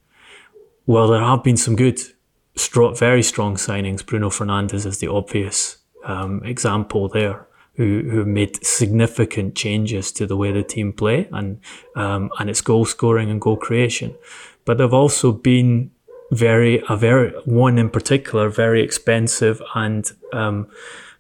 Well, 0.85 1.07
there 1.07 1.21
have 1.21 1.43
been 1.43 1.57
some 1.57 1.75
good 1.75 1.99
strong, 2.55 2.95
very 2.95 3.23
strong 3.23 3.55
signings. 3.55 4.05
Bruno 4.05 4.29
Fernandes 4.29 4.85
is 4.85 4.99
the 4.99 5.07
obvious 5.07 5.77
um, 6.03 6.43
example 6.43 7.07
there, 7.07 7.47
who 7.75 8.09
who 8.09 8.25
made 8.25 8.65
significant 8.65 9.55
changes 9.55 10.11
to 10.13 10.25
the 10.25 10.37
way 10.37 10.51
the 10.51 10.63
team 10.63 10.93
play 10.93 11.27
and 11.31 11.59
um, 11.95 12.29
and 12.39 12.49
its 12.49 12.61
goal 12.61 12.85
scoring 12.85 13.29
and 13.29 13.41
goal 13.41 13.57
creation. 13.57 14.15
But 14.65 14.77
they've 14.77 14.93
also 14.93 15.31
been 15.31 15.91
very 16.31 16.81
a 16.89 16.95
very 16.95 17.31
one 17.45 17.77
in 17.77 17.89
particular 17.89 18.49
very 18.49 18.81
expensive 18.81 19.61
and 19.75 20.11
um, 20.33 20.67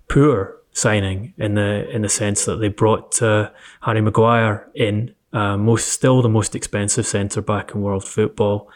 poor 0.07 0.57
signing 0.71 1.33
in 1.37 1.55
the 1.55 1.89
in 1.89 2.01
the 2.01 2.09
sense 2.09 2.45
that 2.45 2.57
they 2.57 2.69
brought 2.69 3.21
uh, 3.21 3.49
Harry 3.81 4.01
Maguire 4.01 4.69
in, 4.75 5.13
uh, 5.31 5.57
most 5.57 5.89
still 5.89 6.21
the 6.21 6.29
most 6.29 6.55
expensive 6.55 7.05
centre 7.05 7.41
back 7.41 7.73
in 7.73 7.81
world 7.81 8.03
football 8.03 8.69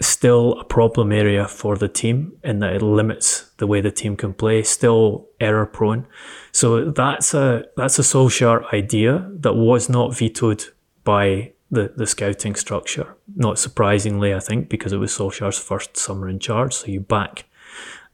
still 0.00 0.58
a 0.58 0.64
problem 0.64 1.12
area 1.12 1.46
for 1.46 1.76
the 1.76 1.88
team 1.88 2.32
in 2.42 2.58
that 2.60 2.74
it 2.74 2.82
limits 2.82 3.50
the 3.58 3.66
way 3.66 3.80
the 3.80 3.90
team 3.90 4.16
can 4.16 4.32
play, 4.32 4.62
still 4.62 5.28
error 5.40 5.66
prone. 5.66 6.06
So 6.52 6.90
that's 6.90 7.34
a 7.34 7.64
that's 7.76 7.98
a 7.98 8.02
Solskjaer 8.02 8.72
idea 8.72 9.30
that 9.40 9.54
was 9.54 9.88
not 9.88 10.16
vetoed 10.16 10.64
by 11.04 11.52
the, 11.70 11.92
the 11.96 12.06
scouting 12.06 12.54
structure. 12.54 13.16
Not 13.36 13.58
surprisingly, 13.58 14.34
I 14.34 14.40
think, 14.40 14.68
because 14.68 14.92
it 14.92 14.98
was 14.98 15.12
Solskjaer's 15.12 15.58
first 15.58 15.96
summer 15.96 16.28
in 16.28 16.38
charge. 16.38 16.74
So 16.74 16.86
you 16.86 17.00
back 17.00 17.44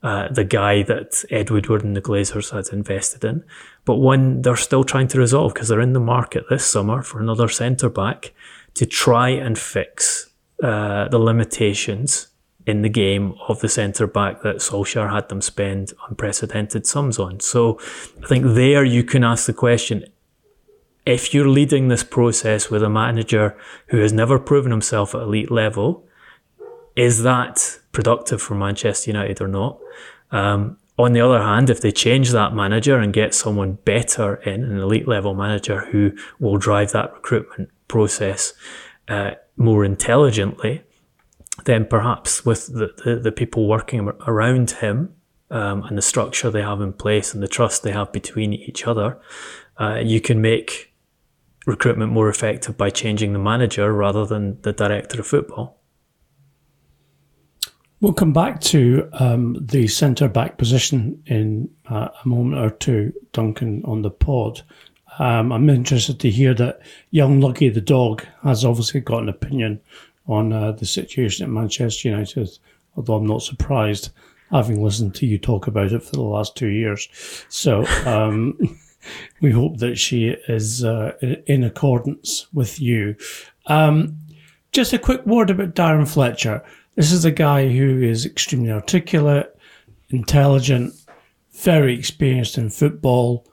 uh, 0.02 0.28
the 0.28 0.44
guy 0.44 0.82
that 0.82 1.24
Ed 1.30 1.50
Woodward 1.50 1.82
and 1.82 1.96
the 1.96 2.02
Glazers 2.02 2.50
had 2.50 2.72
invested 2.72 3.24
in, 3.24 3.44
but 3.84 3.96
one 3.96 4.42
they're 4.42 4.56
still 4.56 4.84
trying 4.84 5.08
to 5.08 5.18
resolve 5.18 5.54
because 5.54 5.68
they're 5.68 5.80
in 5.80 5.94
the 5.94 6.00
market 6.00 6.44
this 6.50 6.66
summer 6.66 7.02
for 7.02 7.20
another 7.20 7.48
centre 7.48 7.88
back 7.88 8.32
to 8.74 8.86
try 8.86 9.30
and 9.30 9.58
fix 9.58 10.25
uh, 10.62 11.08
the 11.08 11.18
limitations 11.18 12.28
in 12.66 12.82
the 12.82 12.88
game 12.88 13.34
of 13.48 13.60
the 13.60 13.68
centre 13.68 14.06
back 14.06 14.42
that 14.42 14.56
Solskjaer 14.56 15.12
had 15.12 15.28
them 15.28 15.40
spend 15.40 15.92
unprecedented 16.08 16.86
sums 16.86 17.18
on. 17.18 17.38
So 17.40 17.78
I 18.22 18.26
think 18.26 18.44
there 18.44 18.84
you 18.84 19.04
can 19.04 19.22
ask 19.22 19.46
the 19.46 19.52
question 19.52 20.04
if 21.06 21.32
you're 21.32 21.48
leading 21.48 21.86
this 21.86 22.02
process 22.02 22.68
with 22.68 22.82
a 22.82 22.90
manager 22.90 23.56
who 23.86 23.98
has 23.98 24.12
never 24.12 24.40
proven 24.40 24.72
himself 24.72 25.14
at 25.14 25.22
elite 25.22 25.52
level, 25.52 26.04
is 26.96 27.22
that 27.22 27.78
productive 27.92 28.42
for 28.42 28.56
Manchester 28.56 29.12
United 29.12 29.40
or 29.40 29.46
not? 29.46 29.78
Um, 30.32 30.78
on 30.98 31.12
the 31.12 31.20
other 31.20 31.40
hand, 31.42 31.70
if 31.70 31.80
they 31.80 31.92
change 31.92 32.30
that 32.32 32.54
manager 32.54 32.98
and 32.98 33.12
get 33.12 33.34
someone 33.34 33.74
better 33.84 34.36
in, 34.36 34.64
an 34.64 34.78
elite 34.78 35.06
level 35.06 35.34
manager 35.34 35.86
who 35.86 36.12
will 36.40 36.56
drive 36.56 36.90
that 36.92 37.12
recruitment 37.14 37.70
process, 37.86 38.54
uh, 39.08 39.32
more 39.56 39.84
intelligently, 39.84 40.82
then 41.64 41.86
perhaps 41.86 42.44
with 42.44 42.66
the, 42.72 42.92
the, 43.04 43.16
the 43.16 43.32
people 43.32 43.66
working 43.66 44.08
around 44.26 44.70
him 44.72 45.14
um, 45.50 45.82
and 45.84 45.96
the 45.96 46.02
structure 46.02 46.50
they 46.50 46.62
have 46.62 46.80
in 46.80 46.92
place 46.92 47.32
and 47.32 47.42
the 47.42 47.48
trust 47.48 47.82
they 47.82 47.92
have 47.92 48.12
between 48.12 48.52
each 48.52 48.86
other, 48.86 49.18
uh, 49.78 50.00
you 50.02 50.20
can 50.20 50.40
make 50.40 50.92
recruitment 51.66 52.12
more 52.12 52.28
effective 52.28 52.76
by 52.76 52.90
changing 52.90 53.32
the 53.32 53.38
manager 53.38 53.92
rather 53.92 54.24
than 54.24 54.60
the 54.62 54.72
director 54.72 55.20
of 55.20 55.26
football. 55.26 55.80
We'll 58.00 58.12
come 58.12 58.32
back 58.32 58.60
to 58.60 59.08
um, 59.14 59.56
the 59.58 59.88
centre 59.88 60.28
back 60.28 60.58
position 60.58 61.22
in 61.26 61.70
uh, 61.90 62.08
a 62.24 62.28
moment 62.28 62.60
or 62.62 62.70
two, 62.70 63.12
Duncan, 63.32 63.82
on 63.84 64.02
the 64.02 64.10
pod. 64.10 64.62
Um, 65.18 65.52
I'm 65.52 65.70
interested 65.70 66.20
to 66.20 66.30
hear 66.30 66.54
that 66.54 66.80
young 67.10 67.40
Lucky 67.40 67.68
the 67.68 67.80
dog 67.80 68.24
has 68.42 68.64
obviously 68.64 69.00
got 69.00 69.22
an 69.22 69.28
opinion 69.28 69.80
on 70.26 70.52
uh, 70.52 70.72
the 70.72 70.86
situation 70.86 71.44
at 71.44 71.50
Manchester 71.50 72.08
United, 72.08 72.50
although 72.96 73.14
I'm 73.14 73.26
not 73.26 73.42
surprised 73.42 74.10
having 74.50 74.82
listened 74.82 75.14
to 75.16 75.26
you 75.26 75.38
talk 75.38 75.66
about 75.66 75.92
it 75.92 76.02
for 76.02 76.12
the 76.12 76.22
last 76.22 76.56
two 76.56 76.68
years. 76.68 77.08
So 77.48 77.84
um, 78.04 78.58
we 79.40 79.50
hope 79.50 79.78
that 79.78 79.96
she 79.96 80.28
is 80.48 80.84
uh, 80.84 81.12
in 81.46 81.64
accordance 81.64 82.46
with 82.52 82.80
you. 82.80 83.16
Um, 83.66 84.18
just 84.72 84.92
a 84.92 84.98
quick 84.98 85.24
word 85.26 85.50
about 85.50 85.74
Darren 85.74 86.08
Fletcher. 86.08 86.62
This 86.94 87.12
is 87.12 87.24
a 87.24 87.30
guy 87.30 87.68
who 87.68 88.02
is 88.02 88.26
extremely 88.26 88.70
articulate, 88.70 89.56
intelligent, 90.10 90.94
very 91.52 91.98
experienced 91.98 92.58
in 92.58 92.70
football. 92.70 93.46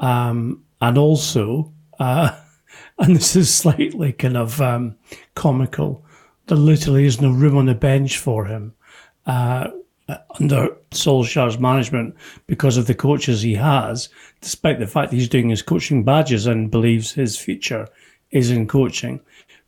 Um, 0.00 0.64
and 0.80 0.98
also, 0.98 1.72
uh, 1.98 2.38
and 2.98 3.16
this 3.16 3.36
is 3.36 3.52
slightly 3.52 4.12
kind 4.12 4.36
of 4.36 4.60
um, 4.60 4.96
comical, 5.34 6.04
there 6.46 6.58
literally 6.58 7.06
is 7.06 7.20
no 7.20 7.30
room 7.30 7.56
on 7.56 7.66
the 7.66 7.74
bench 7.74 8.18
for 8.18 8.44
him 8.44 8.74
uh, 9.26 9.68
under 10.40 10.68
Solskjaer's 10.90 11.58
management 11.58 12.14
because 12.46 12.76
of 12.76 12.86
the 12.86 12.94
coaches 12.94 13.42
he 13.42 13.54
has, 13.54 14.08
despite 14.40 14.78
the 14.78 14.86
fact 14.86 15.12
he's 15.12 15.28
doing 15.28 15.48
his 15.48 15.62
coaching 15.62 16.02
badges 16.02 16.46
and 16.46 16.70
believes 16.70 17.12
his 17.12 17.38
future 17.38 17.86
is 18.30 18.50
in 18.50 18.66
coaching. 18.66 19.20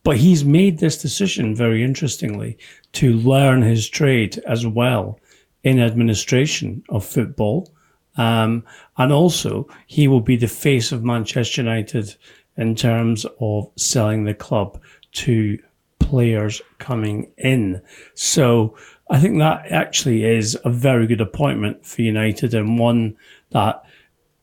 But 0.05 0.17
he's 0.17 0.45
made 0.45 0.79
this 0.79 1.01
decision, 1.01 1.55
very 1.55 1.85
interestingly, 1.85 2.59
to 2.95 3.13
learn 3.13 3.63
his 3.63 3.89
trade 3.89 4.43
as 4.47 4.67
well 4.67 5.21
in 5.63 5.79
administration 5.79 6.83
of 6.89 7.05
football 7.05 7.73
um, 8.17 8.65
and 8.99 9.13
also, 9.13 9.69
he 9.87 10.09
will 10.09 10.21
be 10.21 10.37
the 10.37 10.49
face 10.49 10.93
of 10.93 11.05
Manchester 11.05 11.63
United 11.63 12.15
in 12.57 12.75
terms 12.75 13.25
of 13.41 13.71
selling 13.77 14.25
the 14.25 14.35
club 14.35 14.81
to 15.13 15.59
players 15.99 16.61
coming 16.79 17.31
in. 17.39 17.81
So 18.15 18.77
I 19.11 19.19
think 19.19 19.39
that 19.39 19.67
actually 19.71 20.25
is 20.25 20.59
a 20.65 20.71
very 20.71 21.07
good 21.07 21.21
appointment 21.21 21.87
for 21.87 22.03
United 22.03 22.55
and 22.55 22.79
one 22.79 23.17
that 23.51 23.83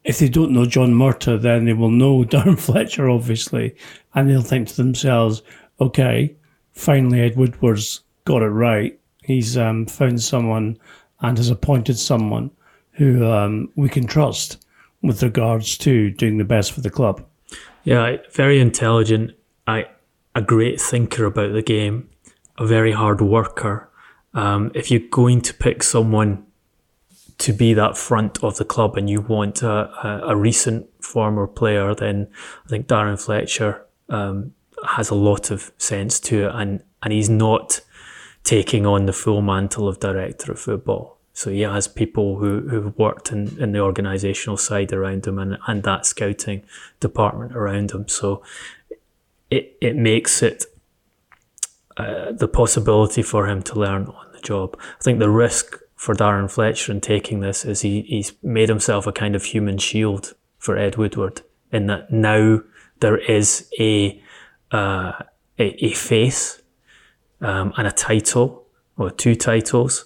if 0.03 0.19
they 0.19 0.29
don't 0.29 0.51
know 0.51 0.65
John 0.65 0.93
Murtough, 0.93 1.41
then 1.41 1.65
they 1.65 1.73
will 1.73 1.91
know 1.91 2.23
Darren 2.23 2.60
Fletcher, 2.60 3.10
obviously, 3.10 3.75
and 4.15 4.29
they'll 4.29 4.41
think 4.41 4.69
to 4.69 4.77
themselves, 4.77 5.43
okay, 5.79 6.36
finally 6.73 7.21
Ed 7.21 7.36
Woodward's 7.36 8.01
got 8.25 8.41
it 8.41 8.47
right. 8.47 8.99
He's 9.23 9.58
um, 9.58 9.86
found 9.86 10.21
someone 10.23 10.79
and 11.21 11.38
has 11.38 11.49
appointed 11.49 11.99
someone 11.99 12.49
who 13.00 13.26
um, 13.26 13.72
we 13.78 13.88
can 13.88 14.06
trust 14.06 14.64
with 15.02 15.24
regards 15.24 15.78
to 15.78 16.12
doing 16.12 16.38
the 16.38 16.44
best 16.44 16.74
for 16.74 16.82
the 16.82 16.90
club. 16.90 17.26
Yeah, 17.86 18.18
very 18.34 18.60
intelligent. 18.60 19.32
I 19.66 19.88
a 20.36 20.42
great 20.42 20.82
thinker 20.82 21.26
about 21.26 21.54
the 21.54 21.62
game, 21.62 22.10
a 22.58 22.68
very 22.68 22.92
hard 22.92 23.22
worker. 23.22 23.90
Um, 24.34 24.72
if 24.76 24.92
you're 24.92 25.10
going 25.10 25.42
to 25.42 25.54
pick 25.54 25.82
someone 25.82 26.46
to 27.38 27.54
be 27.54 27.74
that 27.74 27.98
front 27.98 28.44
of 28.44 28.58
the 28.58 28.66
club 28.66 28.98
and 28.98 29.10
you 29.10 29.22
want 29.22 29.64
a, 29.64 29.90
a, 30.06 30.22
a 30.32 30.36
recent 30.36 30.88
former 31.02 31.48
player, 31.48 31.96
then 31.96 32.28
I 32.66 32.70
think 32.70 32.88
Darren 32.88 33.20
Fletcher 33.20 33.86
um, 34.10 34.54
has 34.86 35.10
a 35.10 35.16
lot 35.16 35.52
of 35.52 35.72
sense 35.78 36.20
to 36.22 36.48
it 36.48 36.52
and, 36.54 36.84
and 37.02 37.14
he's 37.14 37.30
not 37.30 37.80
taking 38.44 38.86
on 38.86 39.06
the 39.06 39.14
full 39.14 39.42
mantle 39.42 39.88
of 39.88 40.00
director 40.02 40.52
of 40.52 40.60
football. 40.60 41.18
So 41.39 41.52
he 41.52 41.62
has 41.62 41.88
people 41.88 42.38
who, 42.38 42.67
who've 42.67 42.97
worked 42.97 43.32
in, 43.32 43.58
in 43.62 43.71
the 43.71 43.80
organisational 43.80 44.60
side 44.60 44.91
around 44.91 45.25
him 45.25 45.39
and, 45.39 45.58
and 45.67 45.84
that 45.84 46.06
scouting 46.06 46.63
department 46.99 47.56
around 47.56 47.91
him. 47.91 48.10
So 48.10 48.43
it, 49.49 49.78
it 49.80 49.95
makes 49.95 50.43
it 50.43 50.65
uh, 51.95 52.34
the 52.34 52.49
possibility 52.49 53.21
for 53.21 53.47
him 53.47 53.62
to 53.63 53.80
learn 53.80 54.08
on 54.08 54.34
the 54.34 54.41
job. 54.41 54.78
I 54.82 55.02
think 55.02 55.19
the 55.19 55.30
risk 55.30 55.80
for 55.95 56.13
Darren 56.13 56.52
Fletcher 56.52 56.91
in 56.91 56.99
taking 56.99 57.39
this 57.39 57.63
is 57.63 57.80
he, 57.84 58.02
he's 58.02 58.34
made 58.43 58.67
himself 58.67 59.08
a 59.08 59.13
kind 59.13 59.34
of 59.34 59.45
human 59.45 59.78
shield 59.78 60.34
for 60.58 60.78
Ed 60.78 60.97
Woodward 60.97 61.41
in 61.71 61.88
that 61.88 62.12
now 62.12 62.60
there 62.99 63.17
is 63.17 63.71
a 63.80 64.21
uh, 64.71 65.13
a, 65.58 65.86
a, 65.86 65.93
face 65.93 66.62
um, 67.39 67.71
and 67.78 67.88
a 67.88 67.91
title 67.93 68.65
or 68.97 69.10
two 69.10 69.36
titles. 69.36 70.04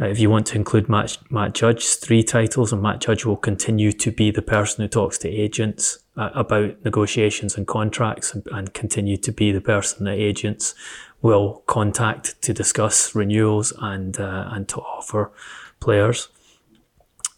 Uh, 0.00 0.06
if 0.06 0.20
you 0.20 0.30
want 0.30 0.46
to 0.46 0.56
include 0.56 0.88
Matt, 0.88 1.18
Matt 1.30 1.54
Judge, 1.54 1.96
three 1.96 2.22
titles, 2.22 2.72
and 2.72 2.80
Matt 2.80 3.00
Judge 3.00 3.24
will 3.24 3.36
continue 3.36 3.90
to 3.92 4.12
be 4.12 4.30
the 4.30 4.42
person 4.42 4.82
who 4.82 4.88
talks 4.88 5.18
to 5.18 5.28
agents 5.28 5.98
uh, 6.16 6.30
about 6.34 6.84
negotiations 6.84 7.56
and 7.56 7.66
contracts 7.66 8.32
and, 8.32 8.46
and 8.52 8.74
continue 8.74 9.16
to 9.16 9.32
be 9.32 9.50
the 9.50 9.60
person 9.60 10.04
that 10.04 10.12
agents 10.12 10.74
will 11.20 11.64
contact 11.66 12.40
to 12.42 12.52
discuss 12.52 13.14
renewals 13.14 13.72
and 13.80 14.20
uh, 14.20 14.48
and 14.52 14.68
to 14.68 14.80
offer 14.80 15.32
players. 15.80 16.28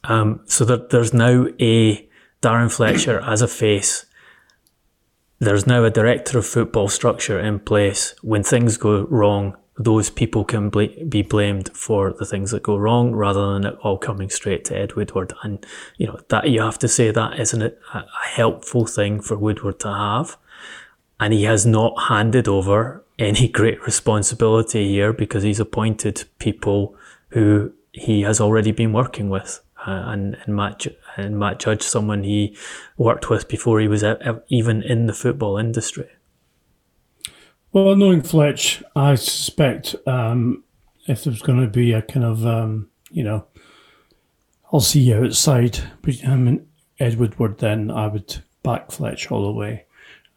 Um, 0.04 0.40
so 0.44 0.64
there's 0.64 1.14
now 1.14 1.46
a 1.58 2.08
Darren 2.42 2.70
Fletcher 2.70 3.20
as 3.26 3.42
a 3.42 3.48
face. 3.48 4.06
There's 5.38 5.66
now 5.66 5.84
a 5.84 5.90
director 5.90 6.38
of 6.38 6.46
football 6.46 6.88
structure 6.88 7.40
in 7.40 7.60
place. 7.60 8.14
When 8.22 8.42
things 8.42 8.76
go 8.76 9.06
wrong, 9.06 9.56
those 9.80 10.10
people 10.10 10.44
can 10.44 10.68
bl- 10.68 11.04
be 11.08 11.22
blamed 11.22 11.70
for 11.74 12.12
the 12.12 12.26
things 12.26 12.50
that 12.50 12.62
go 12.62 12.76
wrong 12.76 13.12
rather 13.12 13.54
than 13.54 13.64
it 13.64 13.78
all 13.80 13.96
coming 13.96 14.28
straight 14.28 14.62
to 14.66 14.76
Ed 14.76 14.92
Woodward. 14.92 15.32
And, 15.42 15.64
you 15.96 16.06
know, 16.06 16.20
that 16.28 16.50
you 16.50 16.60
have 16.60 16.78
to 16.80 16.88
say 16.88 17.10
that 17.10 17.40
isn't 17.40 17.62
a, 17.62 17.72
a 17.94 18.04
helpful 18.22 18.84
thing 18.84 19.22
for 19.22 19.38
Woodward 19.38 19.80
to 19.80 19.88
have. 19.88 20.36
And 21.18 21.32
he 21.32 21.44
has 21.44 21.64
not 21.64 21.94
handed 22.08 22.46
over 22.46 23.02
any 23.18 23.48
great 23.48 23.82
responsibility 23.86 24.86
here 24.86 25.14
because 25.14 25.44
he's 25.44 25.60
appointed 25.60 26.24
people 26.38 26.94
who 27.30 27.72
he 27.92 28.20
has 28.20 28.38
already 28.38 28.72
been 28.72 28.92
working 28.92 29.30
with. 29.30 29.62
Uh, 29.86 30.04
and, 30.08 30.36
and 30.44 30.54
Matt 30.54 30.86
and 31.16 31.38
Matt 31.38 31.58
Judge, 31.58 31.80
someone 31.80 32.22
he 32.22 32.54
worked 32.98 33.30
with 33.30 33.48
before 33.48 33.80
he 33.80 33.88
was 33.88 34.04
even 34.48 34.82
in 34.82 35.06
the 35.06 35.14
football 35.14 35.56
industry. 35.56 36.10
Well, 37.72 37.94
knowing 37.94 38.22
Fletch, 38.22 38.82
I 38.96 39.14
suspect 39.14 39.94
um, 40.04 40.64
if 41.06 41.22
there's 41.22 41.40
going 41.40 41.60
to 41.60 41.68
be 41.68 41.92
a 41.92 42.02
kind 42.02 42.26
of 42.26 42.44
um, 42.44 42.88
you 43.12 43.22
know, 43.22 43.46
I'll 44.72 44.80
see 44.80 45.00
you 45.00 45.24
outside. 45.24 45.78
But 46.02 46.14
I 46.26 46.34
mean, 46.34 46.66
Ed 46.98 47.16
Woodward, 47.16 47.58
then 47.58 47.90
I 47.92 48.08
would 48.08 48.42
back 48.64 48.90
Fletch 48.90 49.30
all 49.30 49.44
the 49.44 49.52
way. 49.52 49.86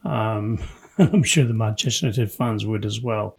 Um, 0.06 0.60
I'm 1.00 1.24
sure 1.24 1.46
the 1.46 1.56
Manchester 1.56 2.06
United 2.06 2.32
fans 2.32 2.68
would 2.68 2.86
as 2.86 3.02
well. 3.02 3.36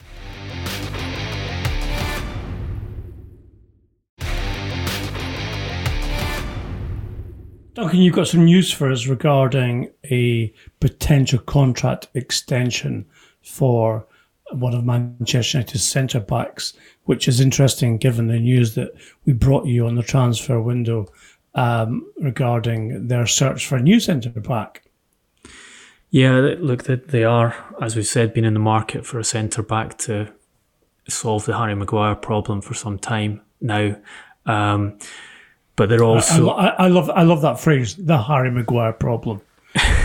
Duncan, 7.74 8.00
you've 8.00 8.14
got 8.14 8.28
some 8.28 8.44
news 8.44 8.72
for 8.72 8.90
us 8.90 9.06
regarding 9.06 9.90
a 10.10 10.52
potential 10.78 11.40
contract 11.40 12.08
extension 12.14 13.04
for 13.44 14.06
one 14.52 14.74
of 14.74 14.84
Manchester 14.84 15.58
United's 15.58 15.84
centre 15.84 16.20
backs, 16.20 16.74
which 17.04 17.28
is 17.28 17.40
interesting 17.40 17.98
given 17.98 18.28
the 18.28 18.38
news 18.38 18.74
that 18.74 18.92
we 19.24 19.32
brought 19.32 19.66
you 19.66 19.86
on 19.86 19.94
the 19.94 20.02
transfer 20.02 20.60
window 20.60 21.06
um, 21.54 22.06
regarding 22.20 23.08
their 23.08 23.26
search 23.26 23.66
for 23.66 23.76
a 23.76 23.82
new 23.82 24.00
centre 24.00 24.28
back. 24.30 24.82
Yeah, 26.10 26.54
look, 26.58 26.84
they 26.84 27.24
are, 27.24 27.56
as 27.82 27.96
we've 27.96 28.06
said, 28.06 28.34
been 28.34 28.44
in 28.44 28.54
the 28.54 28.60
market 28.60 29.04
for 29.04 29.18
a 29.18 29.24
centre 29.24 29.62
back 29.62 29.98
to 29.98 30.32
solve 31.08 31.44
the 31.44 31.58
Harry 31.58 31.74
Maguire 31.74 32.14
problem 32.14 32.60
for 32.60 32.74
some 32.74 32.98
time 32.98 33.40
now. 33.60 33.96
Um, 34.46 34.98
but 35.76 35.88
they're 35.88 36.04
also. 36.04 36.50
I, 36.50 36.66
I, 36.66 36.84
I, 36.84 36.88
love, 36.88 37.10
I 37.10 37.22
love 37.22 37.42
that 37.42 37.58
phrase, 37.58 37.96
the 37.96 38.22
Harry 38.22 38.50
Maguire 38.50 38.92
problem. 38.92 39.40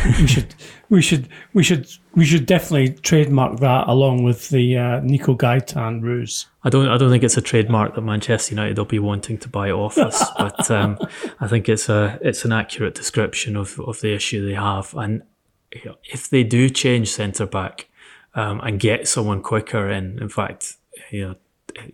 We 0.06 0.28
should, 0.28 0.56
we 0.90 1.02
should, 1.02 1.30
we 1.54 1.64
should, 1.64 1.88
we 2.16 2.26
should 2.26 2.46
definitely 2.46 2.94
trademark 3.02 3.60
that 3.60 3.88
along 3.88 4.24
with 4.24 4.50
the 4.50 4.78
uh, 4.78 5.00
Nico 5.02 5.36
Gaitan 5.36 6.02
ruse. 6.02 6.48
I 6.64 6.70
don't, 6.70 6.88
I 6.88 6.98
don't 6.98 7.10
think 7.10 7.24
it's 7.24 7.38
a 7.38 7.42
trademark 7.42 7.96
that 7.96 8.02
Manchester 8.02 8.54
United 8.56 8.78
will 8.78 8.86
be 8.86 9.00
wanting 9.00 9.38
to 9.40 9.50
buy 9.50 9.72
off 9.72 9.98
us, 9.98 10.24
but 10.38 10.70
um, 10.72 10.98
I 11.40 11.48
think 11.48 11.70
it's 11.70 11.90
a, 11.90 12.20
it's 12.22 12.46
an 12.46 12.52
accurate 12.52 12.96
description 12.96 13.56
of, 13.56 13.80
of 13.80 14.02
the 14.02 14.14
issue 14.14 14.46
they 14.46 14.56
have, 14.56 14.94
and 14.96 15.24
if 15.72 16.30
they 16.30 16.44
do 16.44 16.70
change 16.70 17.12
centre 17.12 17.46
back 17.46 17.88
um, 18.34 18.60
and 18.62 18.80
get 18.80 19.08
someone 19.08 19.42
quicker 19.42 19.90
in, 19.90 20.20
in 20.20 20.30
fact, 20.30 20.78
you 21.12 21.28
know, 21.28 21.36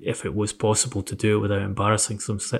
if 0.01 0.25
it 0.25 0.35
was 0.35 0.53
possible 0.53 1.01
to 1.03 1.15
do 1.15 1.37
it 1.37 1.41
without 1.41 1.61
embarrassing 1.61 2.19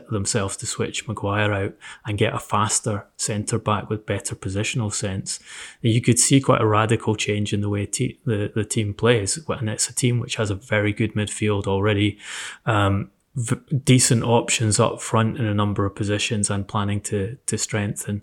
themselves 0.10 0.58
to 0.58 0.66
switch 0.66 1.08
Maguire 1.08 1.54
out 1.54 1.74
and 2.06 2.18
get 2.18 2.34
a 2.34 2.40
faster 2.40 3.06
centre 3.18 3.60
back 3.60 3.90
with 3.90 4.06
better 4.06 4.36
positional 4.36 4.94
sense, 4.94 5.40
you 5.82 6.02
could 6.02 6.20
see 6.20 6.42
quite 6.42 6.62
a 6.62 6.68
radical 6.68 7.16
change 7.16 7.54
in 7.54 7.62
the 7.62 7.70
way 7.70 7.86
te- 7.86 8.20
the, 8.26 8.52
the 8.54 8.66
team 8.66 8.94
plays. 8.94 9.40
And 9.48 9.70
it's 9.70 9.90
a 9.90 9.96
team 9.96 10.20
which 10.20 10.36
has 10.36 10.50
a 10.50 10.56
very 10.56 10.94
good 10.94 11.14
midfield 11.14 11.68
already. 11.68 12.18
Um, 12.66 13.12
v- 13.36 13.78
decent 13.84 14.24
options 14.24 14.80
up 14.80 15.02
front 15.02 15.38
in 15.38 15.46
a 15.46 15.54
number 15.54 15.86
of 15.86 15.96
positions 15.96 16.50
and 16.50 16.68
planning 16.68 17.02
to 17.02 17.38
to 17.46 17.58
strengthen 17.58 18.22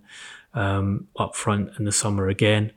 um, 0.55 1.09
up 1.17 1.35
front 1.35 1.71
in 1.79 1.85
the 1.85 1.93
summer 1.93 2.29
again. 2.29 2.73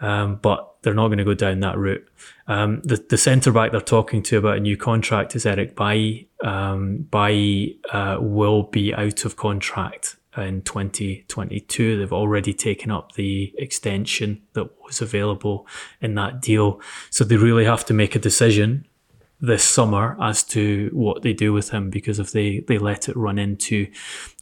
Um, 0.00 0.36
but 0.36 0.74
they're 0.82 0.94
not 0.94 1.08
going 1.08 1.18
to 1.18 1.24
go 1.24 1.34
down 1.34 1.60
that 1.60 1.78
route. 1.78 2.06
Um, 2.46 2.80
the 2.82 3.04
the 3.08 3.18
centre 3.18 3.50
back 3.50 3.72
they're 3.72 3.80
talking 3.80 4.22
to 4.24 4.38
about 4.38 4.58
a 4.58 4.60
new 4.60 4.76
contract 4.76 5.34
is 5.34 5.46
Eric 5.46 5.74
Bailly. 5.74 6.28
Um, 6.44 7.08
Bailly 7.10 7.80
uh, 7.92 8.18
will 8.20 8.64
be 8.64 8.94
out 8.94 9.24
of 9.24 9.36
contract 9.36 10.16
in 10.36 10.62
2022. 10.62 11.98
They've 11.98 12.12
already 12.12 12.52
taken 12.52 12.90
up 12.90 13.12
the 13.12 13.54
extension 13.58 14.42
that 14.52 14.68
was 14.84 15.00
available 15.00 15.66
in 16.00 16.14
that 16.16 16.42
deal. 16.42 16.80
So 17.10 17.24
they 17.24 17.36
really 17.36 17.64
have 17.64 17.84
to 17.86 17.94
make 17.94 18.14
a 18.14 18.18
decision 18.18 18.86
this 19.40 19.62
summer 19.62 20.16
as 20.20 20.42
to 20.42 20.90
what 20.94 21.22
they 21.22 21.32
do 21.32 21.52
with 21.52 21.70
him 21.70 21.90
because 21.90 22.18
if 22.18 22.32
they, 22.32 22.60
they 22.60 22.78
let 22.78 23.08
it 23.08 23.16
run 23.16 23.38
into 23.38 23.86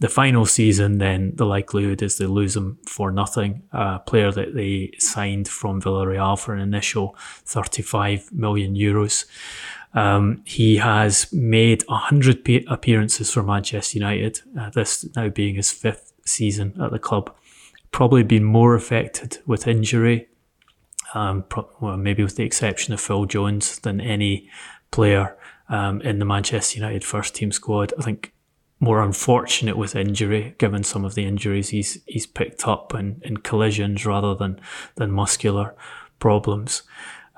the 0.00 0.08
final 0.08 0.46
season, 0.46 0.98
then 0.98 1.32
the 1.34 1.46
likelihood 1.46 2.00
is 2.00 2.16
they 2.16 2.26
lose 2.26 2.56
him 2.56 2.78
for 2.86 3.10
nothing. 3.10 3.62
A 3.72 3.98
player 3.98 4.30
that 4.30 4.54
they 4.54 4.92
signed 4.98 5.48
from 5.48 5.82
Villarreal 5.82 6.38
for 6.38 6.54
an 6.54 6.60
initial 6.60 7.16
35 7.44 8.32
million 8.32 8.74
euros. 8.74 9.24
Um, 9.94 10.42
he 10.44 10.76
has 10.76 11.32
made 11.32 11.82
100 11.86 12.64
appearances 12.68 13.32
for 13.32 13.42
Manchester 13.42 13.98
United, 13.98 14.40
uh, 14.58 14.70
this 14.70 15.06
now 15.14 15.28
being 15.28 15.54
his 15.54 15.70
fifth 15.70 16.12
season 16.24 16.74
at 16.80 16.90
the 16.90 16.98
club. 16.98 17.34
Probably 17.92 18.24
been 18.24 18.44
more 18.44 18.74
affected 18.74 19.38
with 19.46 19.68
injury, 19.68 20.28
um, 21.14 21.44
well, 21.80 21.96
maybe 21.96 22.24
with 22.24 22.34
the 22.34 22.42
exception 22.42 22.92
of 22.92 23.00
Phil 23.00 23.24
Jones, 23.26 23.78
than 23.78 24.00
any 24.00 24.50
player 24.94 25.36
um, 25.68 26.00
in 26.02 26.20
the 26.20 26.24
Manchester 26.24 26.78
United 26.78 27.04
first 27.04 27.34
team 27.34 27.50
squad. 27.50 27.92
I 27.98 28.02
think 28.02 28.32
more 28.78 29.02
unfortunate 29.02 29.76
with 29.76 29.96
injury, 29.96 30.54
given 30.58 30.84
some 30.84 31.04
of 31.04 31.14
the 31.14 31.24
injuries 31.24 31.70
he's 31.70 31.98
he's 32.06 32.26
picked 32.26 32.68
up 32.68 32.94
in, 32.94 33.20
in 33.24 33.38
collisions 33.38 34.06
rather 34.06 34.34
than 34.34 34.60
than 34.94 35.10
muscular 35.10 35.74
problems. 36.18 36.82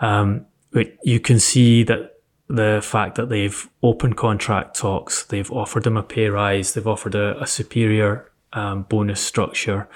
Um, 0.01 0.47
but 0.71 0.89
you 1.03 1.19
can 1.21 1.41
see 1.41 1.83
that 1.85 2.17
the 2.49 2.81
fact 2.83 3.15
that 3.17 3.29
they've 3.29 3.69
opened 3.83 4.17
contract 4.17 4.77
talks, 4.77 5.25
they've 5.25 5.51
offered 5.51 5.87
him 5.87 5.97
a 5.97 6.03
pay 6.03 6.29
rise, 6.29 6.75
they've 6.75 6.87
offered 6.87 7.15
a, 7.15 7.41
a 7.43 7.47
superior 7.47 8.31
um, 8.53 8.83
bonus 8.83 9.21
structure. 9.21 9.89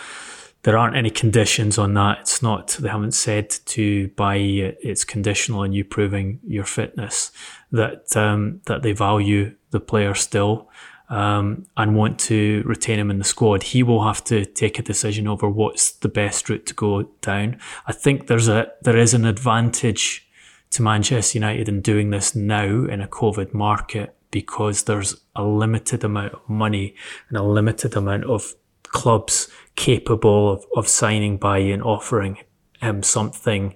There 0.62 0.76
aren't 0.76 0.96
any 0.96 1.10
conditions 1.10 1.78
on 1.78 1.94
that. 1.94 2.20
It's 2.20 2.42
not, 2.42 2.68
they 2.80 2.88
haven't 2.88 3.14
said 3.14 3.50
to 3.50 4.08
buy 4.08 4.36
it, 4.36 4.78
it's 4.82 5.04
conditional 5.04 5.60
on 5.60 5.72
you 5.72 5.84
proving 5.84 6.40
your 6.46 6.64
fitness, 6.64 7.32
that, 7.72 8.14
um, 8.16 8.60
that 8.66 8.82
they 8.82 8.92
value 8.92 9.54
the 9.70 9.80
player 9.80 10.14
still. 10.14 10.68
Um, 11.08 11.66
and 11.76 11.96
want 11.96 12.20
to 12.20 12.62
retain 12.64 13.00
him 13.00 13.10
in 13.10 13.18
the 13.18 13.24
squad, 13.24 13.64
he 13.64 13.82
will 13.82 14.04
have 14.04 14.22
to 14.26 14.44
take 14.44 14.78
a 14.78 14.82
decision 14.82 15.26
over 15.26 15.48
what's 15.48 15.90
the 15.90 16.08
best 16.08 16.48
route 16.48 16.66
to 16.66 16.74
go 16.74 17.02
down. 17.20 17.58
I 17.88 17.92
think 17.92 18.28
there's 18.28 18.46
a 18.46 18.70
there 18.82 18.96
is 18.96 19.12
an 19.12 19.24
advantage 19.24 20.30
to 20.70 20.82
Manchester 20.82 21.38
United 21.38 21.68
in 21.68 21.80
doing 21.80 22.10
this 22.10 22.36
now 22.36 22.84
in 22.84 23.00
a 23.00 23.08
COVID 23.08 23.52
market 23.52 24.14
because 24.30 24.84
there's 24.84 25.20
a 25.34 25.42
limited 25.42 26.04
amount 26.04 26.34
of 26.34 26.48
money 26.48 26.94
and 27.28 27.36
a 27.36 27.42
limited 27.42 27.96
amount 27.96 28.24
of 28.24 28.54
clubs 28.84 29.48
capable 29.80 30.52
of, 30.52 30.66
of 30.76 30.86
signing 30.86 31.38
by 31.38 31.56
and 31.56 31.82
offering 31.82 32.36
him 32.82 33.02
something 33.02 33.74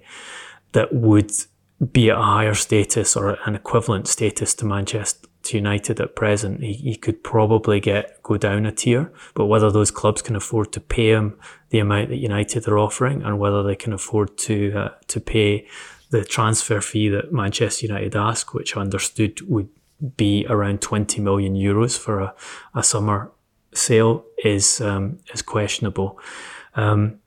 that 0.73 0.93
would 0.93 1.31
be 1.91 2.11
at 2.11 2.17
a 2.17 2.21
higher 2.21 2.53
status 2.53 3.15
or 3.15 3.39
an 3.47 3.55
equivalent 3.55 4.07
status 4.07 4.53
to 4.53 4.65
Manchester 4.65 5.27
United 5.49 5.99
at 5.99 6.15
present. 6.15 6.61
He, 6.61 6.73
he 6.73 6.95
could 6.95 7.23
probably 7.23 7.79
get 7.79 8.21
go 8.21 8.37
down 8.37 8.67
a 8.67 8.71
tier, 8.71 9.11
but 9.33 9.47
whether 9.47 9.71
those 9.71 9.89
clubs 9.89 10.21
can 10.21 10.35
afford 10.35 10.71
to 10.73 10.79
pay 10.79 11.09
him 11.09 11.39
the 11.71 11.79
amount 11.79 12.09
that 12.09 12.17
United 12.17 12.67
are 12.67 12.77
offering 12.77 13.23
and 13.23 13.39
whether 13.39 13.63
they 13.63 13.75
can 13.75 13.91
afford 13.91 14.37
to 14.37 14.73
uh, 14.77 14.89
to 15.07 15.19
pay 15.19 15.67
the 16.11 16.23
transfer 16.23 16.81
fee 16.81 17.09
that 17.09 17.33
Manchester 17.33 17.87
United 17.87 18.15
ask, 18.15 18.53
which 18.53 18.77
I 18.77 18.81
understood 18.81 19.41
would 19.49 19.69
be 20.17 20.45
around 20.49 20.81
20 20.81 21.19
million 21.21 21.55
euros 21.55 21.97
for 21.97 22.19
a, 22.19 22.35
a 22.75 22.83
summer 22.83 23.31
sale, 23.77 24.25
is 24.43 24.81
um, 24.81 25.19
is 25.33 25.41
questionable. 25.41 26.19
Um, 26.75 27.19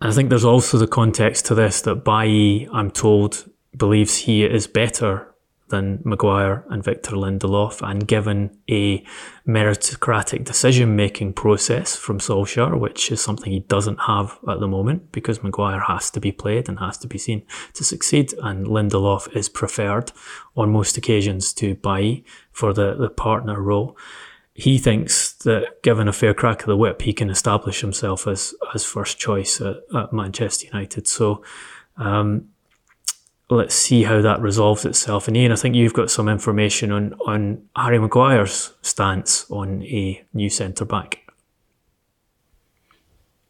I 0.00 0.12
think 0.12 0.28
there's 0.28 0.44
also 0.44 0.78
the 0.78 0.86
context 0.86 1.46
to 1.46 1.54
this 1.54 1.80
that 1.82 2.04
Bailly, 2.04 2.68
I'm 2.72 2.90
told, 2.90 3.50
believes 3.76 4.16
he 4.16 4.44
is 4.44 4.66
better 4.66 5.34
than 5.68 6.00
Maguire 6.04 6.64
and 6.70 6.82
Victor 6.82 7.12
Lindelof, 7.12 7.82
and 7.82 8.06
given 8.06 8.56
a 8.70 9.04
meritocratic 9.46 10.44
decision 10.44 10.96
making 10.96 11.34
process 11.34 11.94
from 11.96 12.18
Solskjaer, 12.18 12.78
which 12.78 13.10
is 13.12 13.20
something 13.20 13.52
he 13.52 13.60
doesn't 13.60 13.98
have 13.98 14.38
at 14.48 14.60
the 14.60 14.68
moment 14.68 15.12
because 15.12 15.42
Maguire 15.42 15.80
has 15.80 16.10
to 16.10 16.20
be 16.20 16.32
played 16.32 16.68
and 16.68 16.78
has 16.78 16.96
to 16.98 17.06
be 17.06 17.18
seen 17.18 17.42
to 17.74 17.84
succeed, 17.84 18.32
and 18.42 18.66
Lindelof 18.66 19.34
is 19.36 19.48
preferred 19.48 20.12
on 20.56 20.70
most 20.70 20.96
occasions 20.96 21.52
to 21.54 21.74
Bailly 21.74 22.24
for 22.50 22.72
the, 22.72 22.94
the 22.94 23.10
partner 23.10 23.60
role. 23.60 23.96
He 24.58 24.76
thinks 24.76 25.34
that 25.44 25.82
given 25.84 26.08
a 26.08 26.12
fair 26.12 26.34
crack 26.34 26.62
of 26.62 26.66
the 26.66 26.76
whip, 26.76 27.02
he 27.02 27.12
can 27.12 27.30
establish 27.30 27.80
himself 27.80 28.26
as, 28.26 28.54
as 28.74 28.84
first 28.84 29.16
choice 29.16 29.60
at, 29.60 29.76
at 29.94 30.12
Manchester 30.12 30.66
United. 30.66 31.06
So, 31.06 31.44
um, 31.96 32.48
let's 33.48 33.76
see 33.76 34.02
how 34.02 34.20
that 34.20 34.40
resolves 34.40 34.84
itself. 34.84 35.28
And 35.28 35.36
Ian, 35.36 35.52
I 35.52 35.54
think 35.54 35.76
you've 35.76 35.94
got 35.94 36.10
some 36.10 36.28
information 36.28 36.90
on, 36.90 37.14
on 37.24 37.68
Harry 37.76 38.00
Maguire's 38.00 38.74
stance 38.82 39.48
on 39.48 39.84
a 39.84 40.24
new 40.34 40.50
centre 40.50 40.84
back. 40.84 41.20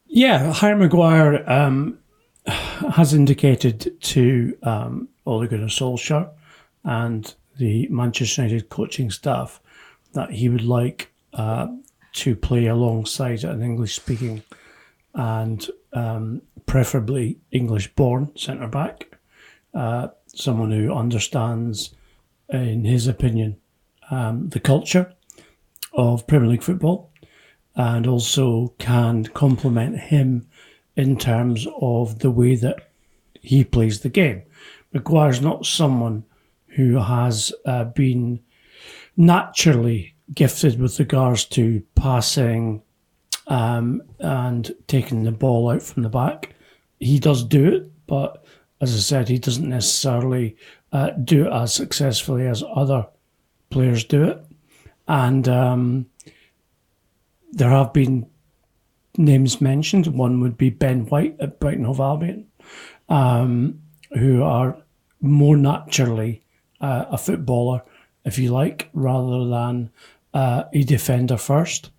Yeah, 0.07 0.53
Harry 0.53 0.77
Maguire 0.77 1.43
um, 1.51 2.01
has 2.47 3.15
indicated 3.15 3.99
to 4.03 4.59
um, 4.63 5.09
Ole 5.25 5.47
Gunnar 5.47 5.69
Solskjaer 5.69 6.29
and 6.85 7.35
the 7.57 7.89
Manchester 7.89 8.43
United 8.43 8.69
coaching 8.69 9.11
staff 9.11 9.59
that 10.13 10.31
he 10.31 10.49
would 10.49 10.65
like 10.65 11.13
uh, 11.35 11.69
to 12.13 12.35
play 12.35 12.67
alongside 12.67 13.45
an 13.45 13.63
English 13.63 13.95
speaking 13.95 14.43
and 15.15 15.69
um, 15.93 16.43
preferably 16.67 17.39
English 17.51 17.95
born 17.95 18.31
centre 18.37 18.69
back 18.69 19.19
uh, 19.75 20.09
someone 20.27 20.71
who 20.71 20.93
understands, 20.93 21.95
in 22.49 22.85
his 22.85 23.07
opinion, 23.07 23.57
um, 24.11 24.49
the 24.49 24.61
culture 24.61 25.13
of 25.93 26.27
Premier 26.27 26.49
League 26.49 26.63
football 26.63 27.11
and 27.75 28.07
also 28.07 28.75
can 28.79 29.25
complement 29.25 29.99
him 29.99 30.47
in 30.97 31.17
terms 31.17 31.67
of 31.81 32.19
the 32.21 32.31
way 32.31 32.57
that 32.57 32.91
he 33.41 33.65
plays 33.65 34.01
the 34.01 34.09
game. 34.09 34.43
Maguire's 34.93 35.41
not 35.41 35.67
someone 35.67 36.25
who 36.69 36.99
has 36.99 37.53
uh, 37.65 37.85
been 37.85 38.41
naturally 39.19 40.15
gifted 40.33 40.81
with 40.81 40.99
regards 40.99 41.45
to 41.45 41.83
passing 41.97 42.81
um, 43.49 44.01
and 44.21 44.75
taking 44.87 45.25
the 45.25 45.33
ball 45.33 45.71
out 45.71 45.83
from 45.83 46.05
the 46.05 46.09
back. 46.09 46.55
He 47.01 47.19
does 47.19 47.45
do 47.45 47.67
it, 47.67 48.07
but 48.07 48.45
as 48.81 48.95
I 48.95 48.99
said, 48.99 49.29
he 49.29 49.39
doesn't 49.39 49.69
necessarily 49.69 50.57
uh, 50.93 51.11
do 51.11 51.47
it 51.47 51.53
as 51.53 51.75
successfully 51.75 52.47
as 52.47 52.63
other 52.75 53.07
players 53.71 54.05
do 54.05 54.25
it. 54.25 54.45
And 55.09 55.49
um, 55.49 56.07
there 57.53 57.71
have 57.71 57.93
been 57.93 58.27
names 59.17 59.61
mentioned. 59.61 60.07
One 60.07 60.41
would 60.41 60.57
be 60.57 60.71
Ben 60.71 61.07
White 61.07 61.37
at 61.41 61.59
Brighton 61.59 61.85
Hove 61.85 62.01
Albion, 62.01 62.47
um, 63.09 63.81
who 64.13 64.43
are 64.43 64.79
more 65.21 65.57
naturally 65.57 66.45
uh, 66.81 67.07
a 67.11 67.19
footballer, 67.19 67.83
if 68.29 68.39
you 68.39 68.53
like, 68.53 68.89
rather 68.93 69.49
than 69.49 69.91
uh, 70.35 70.65
a 70.73 70.83
defender 70.85 71.37
first. 71.37 71.91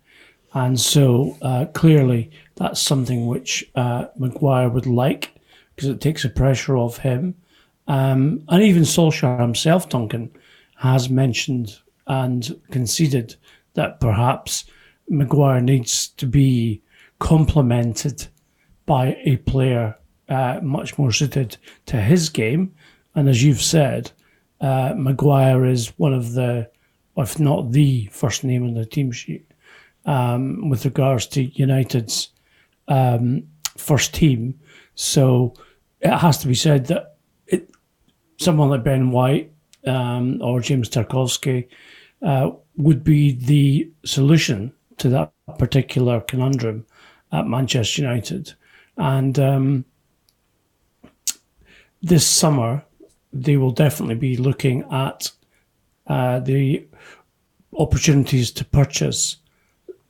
And 0.54 0.80
so 0.80 1.36
uh, 1.42 1.66
clearly, 1.74 2.30
that's 2.56 2.80
something 2.80 3.26
which 3.26 3.70
uh, 3.74 4.06
Maguire 4.16 4.68
would 4.68 4.86
like 4.86 5.34
because 5.74 5.88
it 5.88 6.00
takes 6.00 6.22
the 6.22 6.30
pressure 6.30 6.76
off 6.76 6.98
him. 6.98 7.34
Um, 7.86 8.44
and 8.48 8.62
even 8.62 8.82
Solskjaer 8.82 9.40
himself, 9.40 9.88
Duncan, 9.88 10.30
has 10.76 11.10
mentioned 11.10 11.78
and 12.06 12.60
conceded 12.70 13.36
that 13.74 14.00
perhaps 14.00 14.64
Maguire 15.08 15.60
needs 15.60 16.08
to 16.08 16.26
be 16.26 16.82
complemented 17.18 18.26
by 18.86 19.16
a 19.24 19.36
player 19.38 19.96
uh, 20.28 20.60
much 20.62 20.98
more 20.98 21.12
suited 21.12 21.56
to 21.86 21.96
his 22.00 22.28
game. 22.28 22.74
And 23.14 23.28
as 23.28 23.42
you've 23.42 23.62
said, 23.62 24.12
uh, 24.60 24.94
Maguire 24.96 25.64
is 25.64 25.88
one 25.98 26.12
of 26.12 26.32
the, 26.32 26.70
if 27.16 27.38
not 27.38 27.72
the 27.72 28.06
first 28.12 28.44
name 28.44 28.64
on 28.64 28.74
the 28.74 28.86
team 28.86 29.10
sheet 29.12 29.50
um, 30.04 30.68
with 30.68 30.84
regards 30.84 31.26
to 31.28 31.44
United's 31.44 32.30
um, 32.88 33.44
first 33.76 34.14
team. 34.14 34.58
So 34.94 35.54
it 36.00 36.16
has 36.16 36.38
to 36.38 36.46
be 36.48 36.54
said 36.54 36.86
that 36.86 37.16
it, 37.46 37.70
someone 38.38 38.70
like 38.70 38.84
Ben 38.84 39.10
White 39.10 39.52
um, 39.86 40.40
or 40.42 40.60
James 40.60 40.88
Tarkowski 40.88 41.68
uh, 42.22 42.50
would 42.76 43.02
be 43.02 43.32
the 43.32 43.90
solution 44.04 44.72
to 44.98 45.08
that 45.08 45.32
particular 45.58 46.20
conundrum 46.20 46.84
at 47.32 47.46
Manchester 47.46 48.02
United. 48.02 48.52
And 48.96 49.38
um, 49.38 49.84
this 52.02 52.26
summer, 52.26 52.84
they 53.32 53.56
will 53.56 53.70
definitely 53.70 54.16
be 54.16 54.36
looking 54.36 54.84
at 54.90 55.30
uh, 56.06 56.40
the 56.40 56.86
opportunities 57.78 58.50
to 58.50 58.64
purchase 58.64 59.36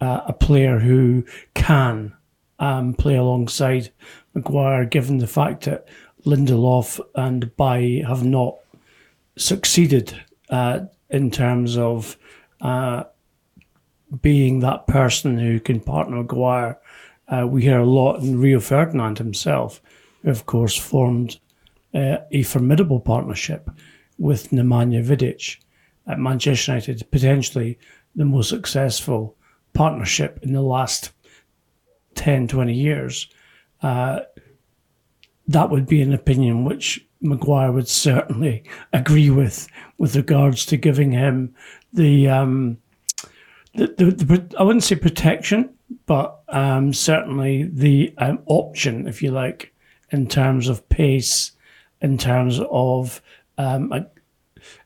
uh, 0.01 0.23
a 0.27 0.33
player 0.33 0.79
who 0.79 1.25
can 1.55 2.13
um, 2.59 2.95
play 2.95 3.17
alongside 3.17 3.91
Maguire, 4.35 4.85
given 4.85 5.19
the 5.19 5.27
fact 5.27 5.65
that 5.65 5.89
Lindelof 6.25 7.01
and 7.15 7.55
Bailly 7.57 8.01
have 8.03 8.25
not 8.25 8.57
succeeded 9.37 10.21
uh, 10.51 10.81
in 11.09 11.31
terms 11.31 11.77
of 11.77 12.17
uh, 12.61 13.05
being 14.23 14.61
that 14.61 14.87
person 14.87 15.39
who 15.39 15.61
can 15.61 15.81
partner 15.81 16.17
Maguire. 16.17 16.79
Uh, 17.29 17.47
we 17.47 17.63
hear 17.63 17.81
a 17.81 17.87
lot 17.87 18.21
in 18.21 18.41
Rio 18.41 18.61
Ferdinand 18.61 19.19
himself, 19.19 19.81
who 20.23 20.31
of 20.31 20.47
course 20.47 20.77
formed 20.77 21.39
uh, 21.95 22.19
a 22.31 22.43
formidable 22.43 23.01
partnership 23.01 23.71
with 24.19 24.51
Nemanja 24.51 25.05
Vidic 25.05 25.59
at 26.07 26.19
Manchester 26.19 26.73
United, 26.73 27.07
potentially 27.11 27.79
the 28.15 28.25
most 28.25 28.49
successful 28.49 29.37
partnership 29.73 30.39
in 30.43 30.53
the 30.53 30.63
last 30.63 31.13
10, 32.15 32.49
20 32.49 32.75
years, 32.75 33.29
uh, 33.83 34.21
that 35.49 35.71
would 35.71 35.87
be 35.87 36.03
an 36.03 36.13
opinion 36.13 36.65
which 36.65 37.07
Maguire 37.21 37.73
would 37.73 37.89
certainly 37.89 38.65
agree 38.93 39.31
with, 39.31 39.69
with 39.99 40.17
regards 40.17 40.67
to 40.67 40.77
giving 40.77 41.13
him 41.13 41.55
the 41.93 42.29
um, 42.29 42.79
the, 43.75 43.87
the, 43.87 44.05
the, 44.25 44.57
I 44.59 44.63
wouldn't 44.65 44.83
say 44.83 44.97
protection, 44.97 45.71
but 46.07 46.41
um, 46.49 46.93
certainly 46.93 47.65
the 47.73 48.13
um, 48.19 48.41
option, 48.47 49.07
if 49.07 49.23
you 49.23 49.31
like, 49.31 49.73
in 50.11 50.27
terms 50.27 50.69
of 50.69 50.89
pace, 50.89 51.53
in 52.01 52.19
terms 52.19 52.61
of 52.71 53.21
um, 53.59 54.07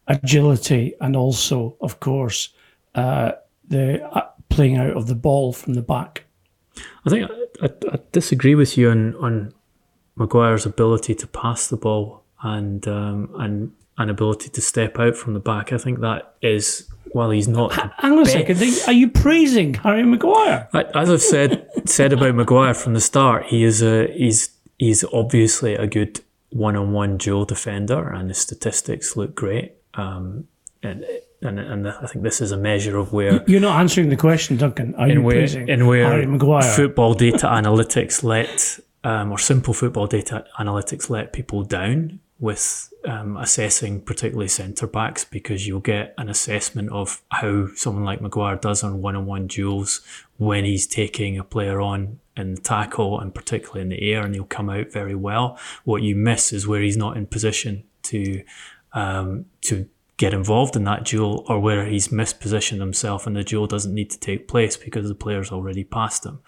agility, 0.06 0.94
and 1.00 1.16
also, 1.16 1.76
of 1.80 2.00
course, 2.00 2.50
uh, 2.94 3.32
the 3.68 4.04
uh, 4.04 4.28
playing 4.48 4.76
out 4.76 4.96
of 4.96 5.06
the 5.06 5.14
ball 5.14 5.52
from 5.52 5.74
the 5.74 5.82
back. 5.82 6.24
I 7.06 7.10
think 7.10 7.30
I, 7.30 7.66
I, 7.66 7.70
I 7.92 7.98
disagree 8.12 8.54
with 8.54 8.76
you 8.76 8.90
on 8.90 9.14
on 9.16 9.54
Maguire's 10.16 10.66
ability 10.66 11.14
to 11.16 11.26
pass 11.26 11.68
the 11.68 11.76
ball 11.76 12.24
and 12.42 12.86
um, 12.86 13.30
and 13.38 13.72
an 13.98 14.10
ability 14.10 14.48
to 14.50 14.60
step 14.60 14.98
out 14.98 15.16
from 15.16 15.34
the 15.34 15.40
back. 15.40 15.72
I 15.72 15.78
think 15.78 16.00
that 16.00 16.34
is 16.42 16.88
while 17.12 17.30
he's 17.30 17.48
not. 17.48 17.72
Hang 17.72 18.12
on 18.12 18.20
a 18.20 18.26
second. 18.26 18.60
Are 18.86 18.92
you 18.92 19.08
praising 19.08 19.74
Harry 19.74 20.02
Maguire? 20.02 20.68
As 20.94 21.10
I've 21.10 21.22
said 21.22 21.68
said 21.86 22.12
about 22.12 22.34
Maguire 22.34 22.74
from 22.74 22.94
the 22.94 23.00
start, 23.00 23.46
he 23.46 23.64
is 23.64 23.82
a 23.82 24.08
he's 24.12 24.50
he's 24.78 25.04
obviously 25.12 25.74
a 25.74 25.86
good 25.86 26.20
one-on-one 26.54 27.18
duel 27.18 27.44
defender, 27.44 28.08
and 28.08 28.28
his 28.28 28.38
statistics 28.38 29.16
look 29.16 29.34
great. 29.34 29.72
Um, 29.94 30.46
and 30.82 31.04
and 31.42 31.58
and 31.58 31.88
I 31.88 32.06
think 32.06 32.22
this 32.22 32.40
is 32.40 32.52
a 32.52 32.56
measure 32.56 32.96
of 32.96 33.12
where 33.12 33.42
you're 33.46 33.60
not 33.60 33.80
answering 33.80 34.08
the 34.08 34.16
question, 34.16 34.56
Duncan. 34.56 34.94
Are 34.94 35.08
you 35.08 35.20
where, 35.20 35.44
in 35.44 35.86
where 35.86 36.06
Harry 36.06 36.26
Maguire? 36.26 36.62
Football 36.62 37.14
data 37.14 37.46
analytics 37.60 38.22
let 38.22 38.78
um, 39.02 39.32
or 39.32 39.38
simple 39.38 39.74
football 39.74 40.06
data 40.06 40.46
analytics 40.58 41.10
let 41.10 41.32
people 41.32 41.62
down 41.64 42.20
with 42.40 42.92
um, 43.04 43.36
assessing 43.36 44.00
particularly 44.00 44.48
centre 44.48 44.86
backs 44.86 45.24
because 45.24 45.66
you'll 45.66 45.80
get 45.80 46.14
an 46.18 46.28
assessment 46.28 46.90
of 46.90 47.22
how 47.30 47.68
someone 47.76 48.04
like 48.04 48.20
Maguire 48.20 48.56
does 48.56 48.82
on 48.82 49.00
one 49.00 49.14
on 49.14 49.26
one 49.26 49.46
duels 49.46 50.00
when 50.36 50.64
he's 50.64 50.86
taking 50.86 51.38
a 51.38 51.44
player 51.44 51.80
on 51.80 52.18
in 52.36 52.54
the 52.54 52.60
tackle 52.60 53.20
and 53.20 53.34
particularly 53.34 53.82
in 53.82 53.88
the 53.88 54.12
air 54.12 54.24
and 54.24 54.34
he'll 54.34 54.44
come 54.44 54.68
out 54.68 54.90
very 54.90 55.14
well. 55.14 55.58
What 55.84 56.02
you 56.02 56.16
miss 56.16 56.52
is 56.52 56.66
where 56.66 56.80
he's 56.80 56.96
not 56.96 57.16
in 57.16 57.26
position 57.26 57.84
to 58.04 58.42
um, 58.92 59.46
to 59.62 59.88
get 60.16 60.32
involved 60.32 60.76
in 60.76 60.84
that 60.84 61.04
duel 61.04 61.44
or 61.48 61.58
where 61.58 61.86
he's 61.86 62.08
mispositioned 62.08 62.78
himself 62.78 63.26
and 63.26 63.34
the 63.34 63.42
duel 63.42 63.66
doesn't 63.66 63.94
need 63.94 64.10
to 64.10 64.18
take 64.18 64.46
place 64.46 64.76
because 64.76 65.08
the 65.08 65.14
player's 65.14 65.50
already 65.50 65.82
passed 65.82 66.24
him. 66.24 66.40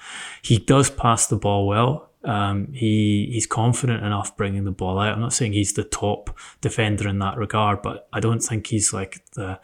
He 0.42 0.58
does 0.58 0.88
pass 0.88 1.26
the 1.26 1.36
ball 1.36 1.66
well. 1.66 2.10
Um, 2.26 2.72
he 2.72 3.30
he's 3.32 3.46
confident 3.46 4.04
enough 4.04 4.36
bringing 4.36 4.64
the 4.64 4.72
ball 4.72 4.98
out. 4.98 5.14
I'm 5.14 5.20
not 5.20 5.32
saying 5.32 5.52
he's 5.52 5.74
the 5.74 5.84
top 5.84 6.36
defender 6.60 7.08
in 7.08 7.20
that 7.20 7.38
regard, 7.38 7.82
but 7.82 8.08
I 8.12 8.20
don't 8.20 8.40
think 8.40 8.66
he's 8.66 8.92
like 8.92 9.24
the 9.34 9.60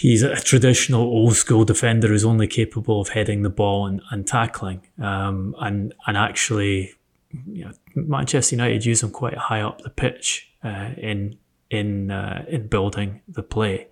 he's 0.00 0.22
a 0.22 0.36
traditional 0.36 1.02
old 1.02 1.36
school 1.36 1.64
defender 1.64 2.08
who's 2.08 2.24
only 2.24 2.46
capable 2.46 3.02
of 3.02 3.10
heading 3.10 3.42
the 3.42 3.50
ball 3.50 3.86
and, 3.86 4.00
and 4.10 4.26
tackling. 4.26 4.86
Um, 4.98 5.54
and 5.60 5.92
and 6.06 6.16
actually, 6.16 6.94
you 7.46 7.66
know, 7.66 7.72
Manchester 7.94 8.56
United 8.56 8.86
use 8.86 9.02
him 9.02 9.10
quite 9.10 9.36
high 9.36 9.60
up 9.60 9.82
the 9.82 9.90
pitch 9.90 10.50
uh, 10.64 10.92
in 10.96 11.36
in 11.70 12.10
uh, 12.10 12.46
in 12.48 12.68
building 12.68 13.20
the 13.28 13.42
play. 13.42 13.88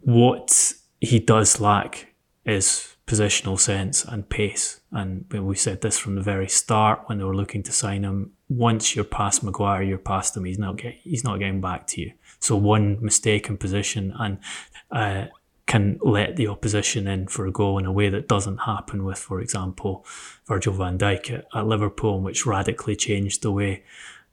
What 0.00 0.72
he 1.00 1.18
does 1.18 1.60
lack 1.60 2.14
is 2.46 2.96
positional 3.06 3.58
sense 3.58 4.04
and 4.04 4.28
pace. 4.28 4.80
And 4.94 5.26
we 5.32 5.56
said 5.56 5.80
this 5.80 5.98
from 5.98 6.14
the 6.14 6.22
very 6.22 6.48
start 6.48 7.02
when 7.06 7.18
they 7.18 7.24
were 7.24 7.34
looking 7.34 7.64
to 7.64 7.72
sign 7.72 8.04
him. 8.04 8.32
Once 8.48 8.94
you're 8.94 9.04
past 9.04 9.42
Maguire, 9.42 9.82
you're 9.82 9.98
past 9.98 10.36
him. 10.36 10.44
He's 10.44 10.58
not 10.58 10.76
get, 10.76 10.94
he's 11.02 11.24
not 11.24 11.40
getting 11.40 11.60
back 11.60 11.88
to 11.88 12.00
you. 12.00 12.12
So 12.38 12.56
one 12.56 13.04
mistake 13.04 13.48
in 13.48 13.56
position 13.56 14.14
and 14.16 14.38
uh, 14.92 15.26
can 15.66 15.98
let 16.00 16.36
the 16.36 16.46
opposition 16.46 17.08
in 17.08 17.26
for 17.26 17.44
a 17.44 17.50
goal 17.50 17.78
in 17.78 17.86
a 17.86 17.92
way 17.92 18.08
that 18.08 18.28
doesn't 18.28 18.58
happen 18.58 19.04
with, 19.04 19.18
for 19.18 19.40
example, 19.40 20.06
Virgil 20.46 20.74
van 20.74 20.96
Dijk 20.96 21.38
at, 21.38 21.46
at 21.52 21.66
Liverpool, 21.66 22.20
which 22.20 22.46
radically 22.46 22.94
changed 22.94 23.42
the 23.42 23.50
way 23.50 23.82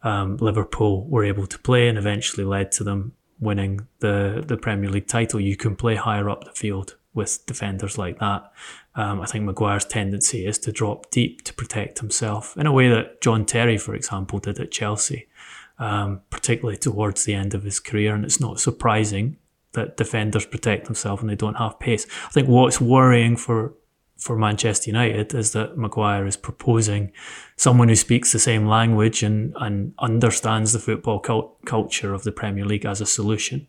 um, 0.04 0.38
Liverpool 0.38 1.06
were 1.08 1.26
able 1.26 1.47
to 1.47 1.58
play 1.58 1.88
and 1.88 1.97
eventually 1.97 2.45
led 2.45 2.71
to 2.74 2.84
them 2.84 3.13
winning 3.39 3.88
the, 4.00 4.43
the 4.45 4.58
Premier 4.58 4.89
League 4.89 5.08
title. 5.08 5.39
You 5.39 5.58
can 5.58 5.76
play 5.76 5.95
higher 5.95 6.30
up 6.30 6.43
the 6.43 6.52
field 6.52 6.97
with 7.13 7.45
defenders 7.45 7.97
like 7.97 8.19
that. 8.19 8.52
Um, 8.95 9.21
I 9.21 9.25
think 9.25 9.45
Maguire's 9.45 9.86
tendency 9.86 10.45
is 10.45 10.58
to 10.60 10.71
drop 10.71 11.10
deep 11.12 11.43
to 11.43 11.54
protect 11.54 11.99
himself 11.99 12.58
in 12.58 12.67
a 12.67 12.73
way 12.73 12.89
that 12.89 13.21
John 13.21 13.45
Terry, 13.45 13.77
for 13.77 13.95
example, 13.95 14.39
did 14.39 14.60
at 14.60 14.71
Chelsea, 14.71 15.27
um, 15.80 16.21
particularly 16.30 16.77
towards 16.77 17.23
the 17.23 17.34
end 17.34 17.54
of 17.54 17.63
his 17.63 17.80
career. 17.80 18.13
And 18.13 18.25
it's 18.25 18.41
not 18.41 18.60
surprising 18.60 19.38
that 19.73 19.95
defenders 19.95 20.45
protect 20.45 20.86
themselves 20.86 21.21
and 21.21 21.30
they 21.30 21.36
don't 21.36 21.56
have 21.56 21.80
pace. 21.80 22.06
I 22.25 22.30
think 22.32 22.47
what's 22.47 22.82
worrying 22.82 23.38
for 23.38 23.73
for 24.21 24.38
Manchester 24.38 24.91
United 24.91 25.34
is 25.34 25.51
that 25.54 25.80
Maguire 25.80 26.27
is 26.27 26.38
proposing 26.38 27.12
someone 27.56 27.89
who 27.89 27.95
speaks 27.95 28.32
the 28.32 28.38
same 28.38 28.67
language 28.67 29.23
and, 29.23 29.56
and 29.60 29.95
understands 29.97 30.73
the 30.73 30.80
football 30.80 31.19
cult- 31.19 31.65
culture 31.65 32.13
of 32.13 32.21
the 32.21 32.32
Premier 32.32 32.63
League 32.63 32.86
as 32.86 33.01
a 33.01 33.06
solution. 33.08 33.65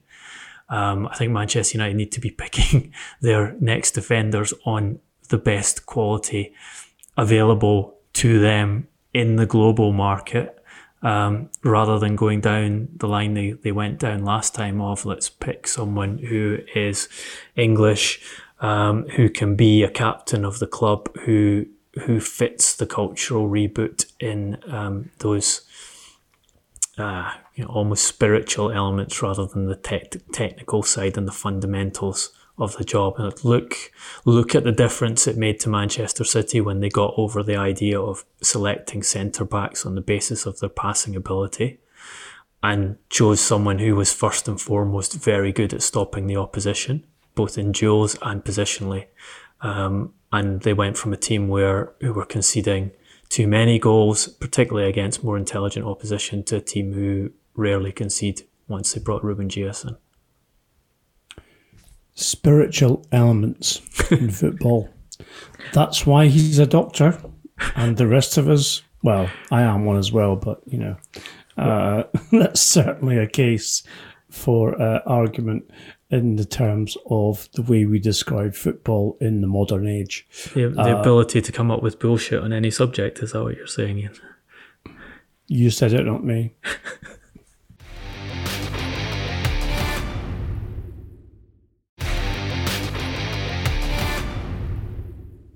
Um, 0.68 1.08
I 1.08 1.16
think 1.16 1.32
Manchester 1.32 1.78
United 1.78 1.96
need 1.96 2.12
to 2.12 2.20
be 2.20 2.30
picking 2.44 2.92
their 3.22 3.56
next 3.60 3.92
defenders 3.92 4.52
on 4.66 5.00
the 5.32 5.38
best 5.38 5.86
quality 5.86 6.52
available 7.16 7.96
to 8.12 8.38
them 8.38 8.86
in 9.12 9.36
the 9.36 9.46
global 9.46 9.92
market. 9.92 10.58
Um, 11.02 11.50
rather 11.64 11.98
than 11.98 12.14
going 12.14 12.40
down 12.42 12.88
the 12.94 13.08
line 13.08 13.34
they, 13.34 13.52
they 13.52 13.72
went 13.72 13.98
down 13.98 14.24
last 14.24 14.54
time 14.54 14.80
of 14.80 15.04
let's 15.04 15.28
pick 15.28 15.66
someone 15.66 16.18
who 16.18 16.58
is 16.76 17.08
English, 17.56 18.20
um, 18.60 19.08
who 19.16 19.28
can 19.28 19.56
be 19.56 19.82
a 19.82 19.90
captain 19.90 20.44
of 20.44 20.60
the 20.60 20.68
club, 20.68 21.08
who 21.24 21.66
who 22.04 22.20
fits 22.20 22.76
the 22.76 22.86
cultural 22.86 23.48
reboot 23.48 24.06
in 24.20 24.58
um, 24.72 25.10
those 25.18 25.62
uh, 26.98 27.32
you 27.54 27.64
know, 27.64 27.70
almost 27.70 28.04
spiritual 28.04 28.70
elements 28.70 29.22
rather 29.22 29.46
than 29.46 29.66
the 29.66 29.76
te- 29.76 30.20
technical 30.32 30.82
side 30.82 31.18
and 31.18 31.26
the 31.26 31.32
fundamentals 31.32 32.30
of 32.58 32.76
the 32.76 32.84
job. 32.84 33.14
And 33.18 33.44
look, 33.44 33.74
look 34.24 34.54
at 34.54 34.64
the 34.64 34.72
difference 34.72 35.26
it 35.26 35.36
made 35.36 35.60
to 35.60 35.68
Manchester 35.68 36.24
City 36.24 36.60
when 36.60 36.80
they 36.80 36.88
got 36.88 37.14
over 37.16 37.42
the 37.42 37.56
idea 37.56 38.00
of 38.00 38.24
selecting 38.40 39.02
centre 39.02 39.44
backs 39.44 39.86
on 39.86 39.94
the 39.94 40.00
basis 40.00 40.46
of 40.46 40.60
their 40.60 40.68
passing 40.68 41.16
ability 41.16 41.78
and 42.62 42.96
chose 43.10 43.40
someone 43.40 43.78
who 43.78 43.96
was 43.96 44.12
first 44.12 44.46
and 44.46 44.60
foremost 44.60 45.14
very 45.14 45.52
good 45.52 45.74
at 45.74 45.82
stopping 45.82 46.26
the 46.26 46.36
opposition, 46.36 47.04
both 47.34 47.58
in 47.58 47.72
duels 47.72 48.16
and 48.22 48.44
positionally. 48.44 49.06
Um, 49.60 50.14
and 50.32 50.60
they 50.62 50.72
went 50.72 50.96
from 50.96 51.12
a 51.12 51.16
team 51.16 51.48
where 51.48 51.92
who 52.00 52.12
were 52.12 52.24
conceding 52.24 52.92
too 53.28 53.48
many 53.48 53.78
goals, 53.78 54.28
particularly 54.28 54.88
against 54.88 55.24
more 55.24 55.36
intelligent 55.36 55.86
opposition, 55.86 56.44
to 56.44 56.56
a 56.56 56.60
team 56.60 56.92
who 56.92 57.32
rarely 57.54 57.90
concede 57.90 58.42
once 58.68 58.92
they 58.92 59.00
brought 59.00 59.24
Ruben 59.24 59.48
Dias 59.48 59.84
in. 59.84 59.96
Spiritual 62.14 63.06
elements 63.12 63.80
in 64.10 64.30
football. 64.42 64.88
That's 65.72 66.06
why 66.06 66.26
he's 66.26 66.58
a 66.58 66.66
doctor, 66.66 67.18
and 67.76 67.96
the 67.96 68.06
rest 68.06 68.36
of 68.36 68.48
us, 68.48 68.82
well, 69.02 69.30
I 69.50 69.62
am 69.62 69.84
one 69.84 69.96
as 69.96 70.12
well, 70.12 70.36
but 70.36 70.60
you 70.66 70.78
know, 70.78 70.96
uh, 71.56 72.04
that's 72.32 72.60
certainly 72.60 73.18
a 73.18 73.26
case 73.26 73.82
for 74.30 74.80
uh, 74.80 75.00
argument 75.06 75.70
in 76.10 76.36
the 76.36 76.44
terms 76.44 76.96
of 77.08 77.48
the 77.54 77.62
way 77.62 77.86
we 77.86 77.98
describe 77.98 78.54
football 78.54 79.16
in 79.20 79.40
the 79.40 79.46
modern 79.46 79.86
age. 79.86 80.26
The, 80.54 80.68
the 80.68 80.96
uh, 80.96 81.00
ability 81.00 81.40
to 81.40 81.52
come 81.52 81.70
up 81.70 81.82
with 81.82 81.98
bullshit 81.98 82.42
on 82.42 82.52
any 82.52 82.70
subject, 82.70 83.20
is 83.20 83.32
that 83.32 83.42
what 83.42 83.56
you're 83.56 83.66
saying, 83.66 83.98
Ian? 83.98 84.14
You 85.46 85.70
said 85.70 85.92
it, 85.92 86.04
not 86.04 86.24
me. 86.24 86.54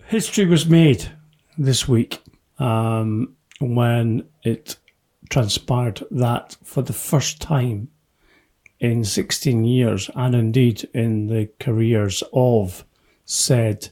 History 0.09 0.47
was 0.47 0.67
made 0.67 1.11
this 1.59 1.89
week 1.89 2.23
um, 2.61 3.35
when 3.59 4.25
it 4.45 4.77
transpired 5.31 6.05
that 6.13 6.57
for 6.63 6.83
the 6.83 6.93
first 6.93 7.41
time 7.41 7.89
in 8.79 9.03
16 9.03 9.65
years, 9.65 10.09
and 10.15 10.33
indeed 10.37 10.89
in 10.95 11.27
the 11.27 11.49
careers 11.59 12.23
of 12.33 12.85
said 13.25 13.89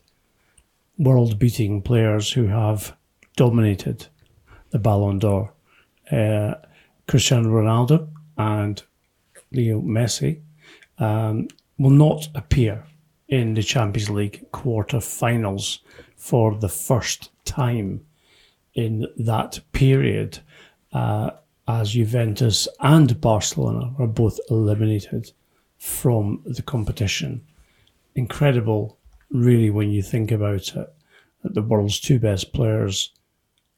world 0.99 1.41
beating 1.41 1.83
players 1.83 2.31
who 2.31 2.47
have 2.47 2.97
dominated 3.35 4.07
the 4.71 4.79
Ballon 4.79 5.19
d'Or. 5.19 5.53
Uh, 6.13 6.55
Cristiano 7.09 7.49
Ronaldo 7.49 8.09
and 8.39 8.81
Leo 9.51 9.81
Messi 9.81 10.43
um, 10.99 11.49
will 11.77 11.91
not 11.91 12.29
appear 12.37 12.87
in 13.29 13.55
the 13.55 13.63
Champions 13.63 14.11
League 14.11 14.51
quarter 14.53 15.01
finals 15.01 15.81
for 16.17 16.55
the 16.55 16.69
first 16.69 17.31
time 17.45 18.05
in 18.75 19.07
that 19.17 19.61
period. 19.73 20.41
Uh, 20.93 21.31
as 21.67 21.93
Juventus 21.93 22.69
and 22.81 23.21
Barcelona 23.21 23.95
were 23.99 24.07
both 24.07 24.39
eliminated 24.51 25.33
from 25.79 26.43
the 26.45 26.63
competition. 26.63 27.43
Incredible 28.15 28.99
really, 29.31 29.71
when 29.71 29.91
you 29.91 30.03
think 30.03 30.31
about 30.31 30.77
it, 30.77 30.95
that 31.43 31.55
the 31.55 31.63
world's 31.63 32.01
two 32.01 32.19
best 32.19 32.53
players 32.53 33.13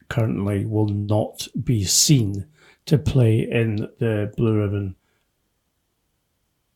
currently 0.09 0.65
will 0.65 0.87
not 0.87 1.47
be 1.63 1.83
seen 1.83 2.45
to 2.85 2.97
play 2.97 3.39
in 3.39 3.89
the 3.99 4.31
Blue 4.37 4.61
Ribbon 4.61 4.95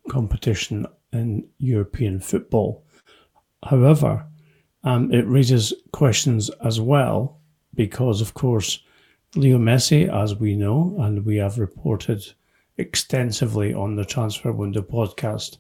competition 0.10 0.86
in 1.12 1.48
European 1.58 2.20
football. 2.20 2.84
However, 3.64 4.26
um, 4.84 5.12
it 5.14 5.28
raises 5.28 5.74
questions 5.92 6.50
as 6.64 6.80
well 6.82 7.40
because, 7.76 8.22
of 8.22 8.34
course, 8.34 8.84
Leo 9.36 9.58
Messi, 9.58 10.12
as 10.12 10.36
we 10.36 10.56
know, 10.56 10.96
and 11.00 11.26
we 11.26 11.38
have 11.38 11.60
reported 11.60 12.34
extensively 12.78 13.74
on 13.74 13.96
the 13.96 14.06
Transfer 14.06 14.52
Window 14.52 14.82
podcast, 14.82 15.58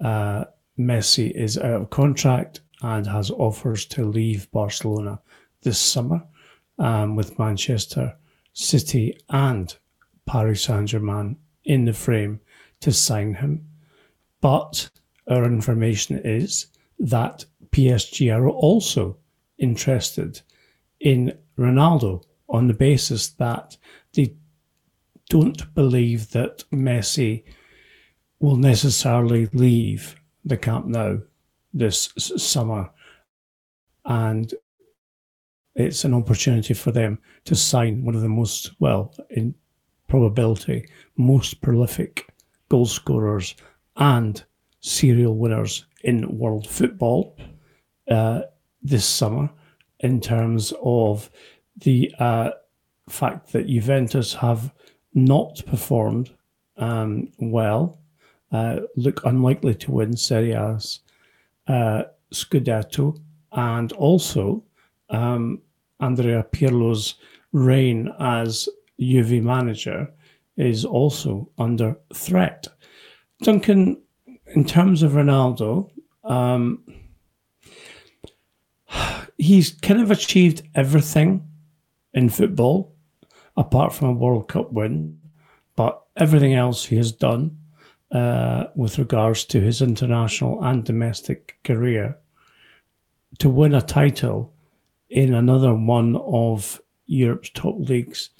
uh, 0.00 0.44
Messi 0.78 1.30
is 1.30 1.58
out 1.58 1.82
of 1.82 1.90
contract 1.90 2.60
and 2.82 3.06
has 3.06 3.30
offers 3.30 3.86
to 3.86 4.04
leave 4.04 4.50
Barcelona 4.50 5.20
this 5.62 5.78
summer 5.78 6.22
um, 6.78 7.16
with 7.16 7.38
Manchester 7.38 8.16
City 8.52 9.18
and 9.28 9.76
Paris 10.26 10.62
Saint 10.62 10.88
Germain 10.88 11.36
in 11.64 11.84
the 11.84 11.92
frame 11.92 12.40
to 12.80 12.92
sign 12.92 13.34
him. 13.34 13.66
But 14.44 14.90
our 15.26 15.46
information 15.46 16.20
is 16.22 16.66
that 16.98 17.46
PSG 17.70 18.30
are 18.30 18.46
also 18.46 19.16
interested 19.56 20.42
in 21.00 21.38
Ronaldo 21.58 22.22
on 22.50 22.66
the 22.66 22.74
basis 22.74 23.28
that 23.38 23.78
they 24.12 24.34
don't 25.30 25.74
believe 25.74 26.32
that 26.32 26.62
Messi 26.70 27.44
will 28.38 28.56
necessarily 28.56 29.46
leave 29.54 30.14
the 30.44 30.58
Camp 30.58 30.84
Nou 30.88 31.22
this 31.72 32.10
summer. 32.36 32.90
And 34.04 34.52
it's 35.74 36.04
an 36.04 36.12
opportunity 36.12 36.74
for 36.74 36.92
them 36.92 37.18
to 37.46 37.56
sign 37.56 38.04
one 38.04 38.14
of 38.14 38.20
the 38.20 38.28
most, 38.28 38.72
well, 38.78 39.14
in 39.30 39.54
probability, 40.06 40.86
most 41.16 41.62
prolific 41.62 42.28
goal 42.68 42.84
scorers 42.84 43.54
and 43.96 44.42
serial 44.80 45.34
winners 45.36 45.86
in 46.02 46.38
world 46.38 46.66
football 46.66 47.36
uh, 48.10 48.42
this 48.82 49.06
summer 49.06 49.48
in 50.00 50.20
terms 50.20 50.72
of 50.82 51.30
the 51.78 52.12
uh, 52.18 52.50
fact 53.08 53.52
that 53.52 53.66
Juventus 53.66 54.34
have 54.34 54.72
not 55.14 55.62
performed 55.66 56.30
um, 56.76 57.28
well, 57.38 57.98
uh, 58.52 58.80
look 58.96 59.24
unlikely 59.24 59.74
to 59.74 59.92
win 59.92 60.16
Serie 60.16 60.52
A's 60.52 61.00
uh, 61.68 62.04
Scudetto, 62.32 63.18
and 63.52 63.92
also 63.92 64.62
um, 65.10 65.60
Andrea 66.00 66.42
Pirlo's 66.52 67.14
reign 67.52 68.12
as 68.18 68.68
Juve 68.98 69.42
manager 69.42 70.12
is 70.56 70.84
also 70.84 71.48
under 71.58 71.96
threat. 72.12 72.66
Duncan, 73.42 74.00
in 74.54 74.64
terms 74.64 75.02
of 75.02 75.12
Ronaldo, 75.12 75.90
um, 76.22 76.82
he's 79.38 79.72
kind 79.72 80.00
of 80.00 80.10
achieved 80.10 80.62
everything 80.74 81.46
in 82.12 82.28
football 82.28 82.94
apart 83.56 83.92
from 83.92 84.08
a 84.08 84.12
World 84.12 84.48
Cup 84.48 84.72
win, 84.72 85.18
but 85.76 86.02
everything 86.16 86.54
else 86.54 86.84
he 86.84 86.96
has 86.96 87.12
done 87.12 87.56
uh, 88.10 88.64
with 88.74 88.98
regards 88.98 89.44
to 89.44 89.60
his 89.60 89.82
international 89.82 90.62
and 90.62 90.84
domestic 90.84 91.58
career 91.64 92.16
to 93.38 93.48
win 93.48 93.74
a 93.74 93.82
title 93.82 94.52
in 95.10 95.34
another 95.34 95.74
one 95.74 96.16
of 96.16 96.80
Europe's 97.06 97.50
top 97.50 97.76
leagues. 97.78 98.30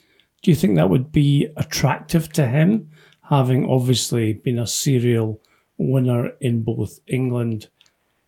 Do 0.42 0.50
you 0.50 0.56
think 0.56 0.76
that 0.76 0.90
would 0.90 1.10
be 1.10 1.48
attractive 1.56 2.32
to 2.34 2.46
him, 2.46 2.90
having 3.28 3.68
obviously 3.68 4.34
been 4.34 4.58
a 4.58 4.66
serial 4.66 5.40
winner 5.78 6.32
in 6.40 6.62
both 6.62 7.00
England 7.06 7.68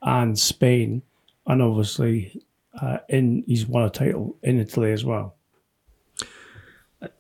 and 0.03 0.39
Spain, 0.39 1.03
and 1.47 1.63
obviously 1.63 2.43
uh, 2.81 2.99
in 3.09 3.45
he's 3.47 3.67
won 3.67 3.85
a 3.85 3.91
title 3.91 4.37
in 4.43 4.59
Italy 4.59 4.93
as 4.93 5.05
well? 5.05 5.35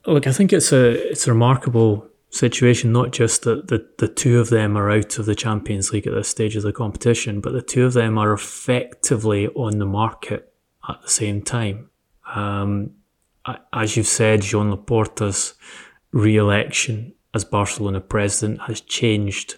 Look, 0.06 0.26
I 0.26 0.32
think 0.32 0.52
it's 0.52 0.72
a 0.72 1.10
it's 1.10 1.26
a 1.26 1.32
remarkable 1.32 2.08
situation, 2.30 2.92
not 2.92 3.12
just 3.12 3.42
that 3.42 3.68
the, 3.68 3.86
the 3.98 4.08
two 4.08 4.40
of 4.40 4.50
them 4.50 4.76
are 4.76 4.90
out 4.90 5.18
of 5.18 5.26
the 5.26 5.34
Champions 5.34 5.92
League 5.92 6.06
at 6.06 6.14
this 6.14 6.28
stage 6.28 6.56
of 6.56 6.62
the 6.62 6.72
competition, 6.72 7.40
but 7.40 7.52
the 7.52 7.62
two 7.62 7.84
of 7.84 7.92
them 7.92 8.18
are 8.18 8.32
effectively 8.32 9.48
on 9.48 9.78
the 9.78 9.86
market 9.86 10.52
at 10.88 11.00
the 11.02 11.10
same 11.10 11.42
time. 11.42 11.90
Um, 12.34 12.92
as 13.72 13.96
you've 13.96 14.06
said, 14.06 14.42
Joan 14.42 14.70
Laporta's 14.70 15.54
re 16.12 16.36
election 16.36 17.12
as 17.36 17.44
Barcelona 17.44 18.00
president 18.00 18.62
has 18.62 18.80
changed 18.80 19.56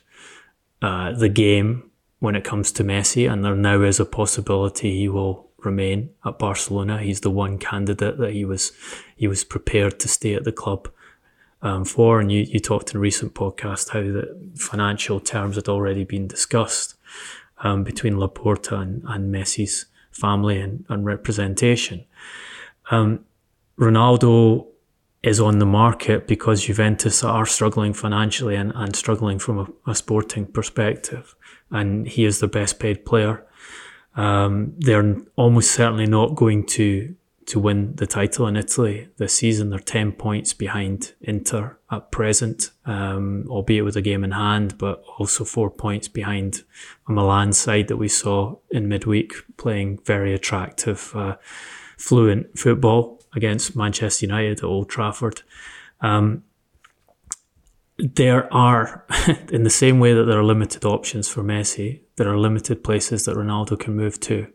uh, 0.82 1.12
the 1.12 1.28
game 1.28 1.90
when 2.18 2.34
it 2.34 2.42
comes 2.42 2.72
to 2.72 2.82
Messi, 2.82 3.30
and 3.30 3.44
there 3.44 3.54
now 3.54 3.82
is 3.82 4.00
a 4.00 4.04
possibility 4.04 4.98
he 4.98 5.08
will 5.08 5.48
remain 5.58 6.10
at 6.26 6.38
Barcelona. 6.38 6.98
He's 6.98 7.20
the 7.20 7.30
one 7.30 7.56
candidate 7.56 8.18
that 8.18 8.32
he 8.32 8.44
was 8.44 8.72
he 9.16 9.28
was 9.28 9.44
prepared 9.44 10.00
to 10.00 10.08
stay 10.08 10.34
at 10.34 10.42
the 10.44 10.52
club 10.52 10.88
um, 11.62 11.84
for. 11.84 12.20
And 12.20 12.30
you, 12.32 12.40
you 12.40 12.58
talked 12.58 12.90
in 12.90 12.96
a 12.96 13.00
recent 13.00 13.34
podcast 13.34 13.90
how 13.90 14.02
the 14.02 14.52
financial 14.56 15.20
terms 15.20 15.54
had 15.54 15.68
already 15.68 16.04
been 16.04 16.26
discussed 16.26 16.96
um, 17.58 17.84
between 17.84 18.14
Laporta 18.14 18.80
and, 18.80 19.02
and 19.06 19.32
Messi's 19.32 19.86
family 20.10 20.60
and, 20.60 20.84
and 20.88 21.04
representation. 21.04 22.04
Um, 22.90 23.24
Ronaldo 23.78 24.66
is 25.28 25.40
on 25.40 25.58
the 25.58 25.66
market 25.66 26.26
because 26.26 26.64
Juventus 26.64 27.22
are 27.22 27.46
struggling 27.46 27.92
financially 27.92 28.56
and, 28.56 28.72
and 28.74 28.96
struggling 28.96 29.38
from 29.38 29.58
a, 29.58 29.90
a 29.90 29.94
sporting 29.94 30.46
perspective. 30.46 31.34
And 31.70 32.08
he 32.08 32.24
is 32.24 32.40
the 32.40 32.48
best 32.48 32.78
paid 32.78 33.04
player. 33.04 33.46
Um, 34.16 34.74
they're 34.78 35.16
almost 35.36 35.70
certainly 35.70 36.06
not 36.06 36.34
going 36.34 36.66
to 36.66 37.14
to 37.46 37.58
win 37.58 37.94
the 37.96 38.06
title 38.06 38.46
in 38.46 38.56
Italy 38.56 39.08
this 39.16 39.32
season. 39.32 39.70
They're 39.70 39.78
10 39.78 40.12
points 40.12 40.52
behind 40.52 41.14
Inter 41.22 41.78
at 41.90 42.10
present, 42.10 42.72
um, 42.84 43.46
albeit 43.48 43.86
with 43.86 43.96
a 43.96 44.02
game 44.02 44.22
in 44.22 44.32
hand, 44.32 44.76
but 44.76 45.02
also 45.18 45.44
four 45.44 45.70
points 45.70 46.08
behind 46.08 46.64
a 47.08 47.12
Milan 47.12 47.54
side 47.54 47.88
that 47.88 47.96
we 47.96 48.08
saw 48.08 48.56
in 48.70 48.86
midweek 48.86 49.32
playing 49.56 49.98
very 50.04 50.34
attractive, 50.34 51.12
uh, 51.16 51.36
fluent 51.96 52.58
football 52.58 53.17
against 53.38 53.74
Manchester 53.74 54.26
United 54.26 54.58
at 54.58 54.64
Old 54.64 54.90
Trafford. 54.90 55.42
Um, 56.02 56.44
there 57.96 58.52
are, 58.52 59.04
in 59.50 59.62
the 59.62 59.70
same 59.70 59.98
way 59.98 60.12
that 60.12 60.24
there 60.24 60.38
are 60.38 60.44
limited 60.44 60.84
options 60.84 61.28
for 61.28 61.42
Messi, 61.42 62.00
there 62.16 62.28
are 62.28 62.38
limited 62.38 62.84
places 62.84 63.24
that 63.24 63.36
Ronaldo 63.36 63.78
can 63.78 63.96
move 63.96 64.20
to 64.20 64.46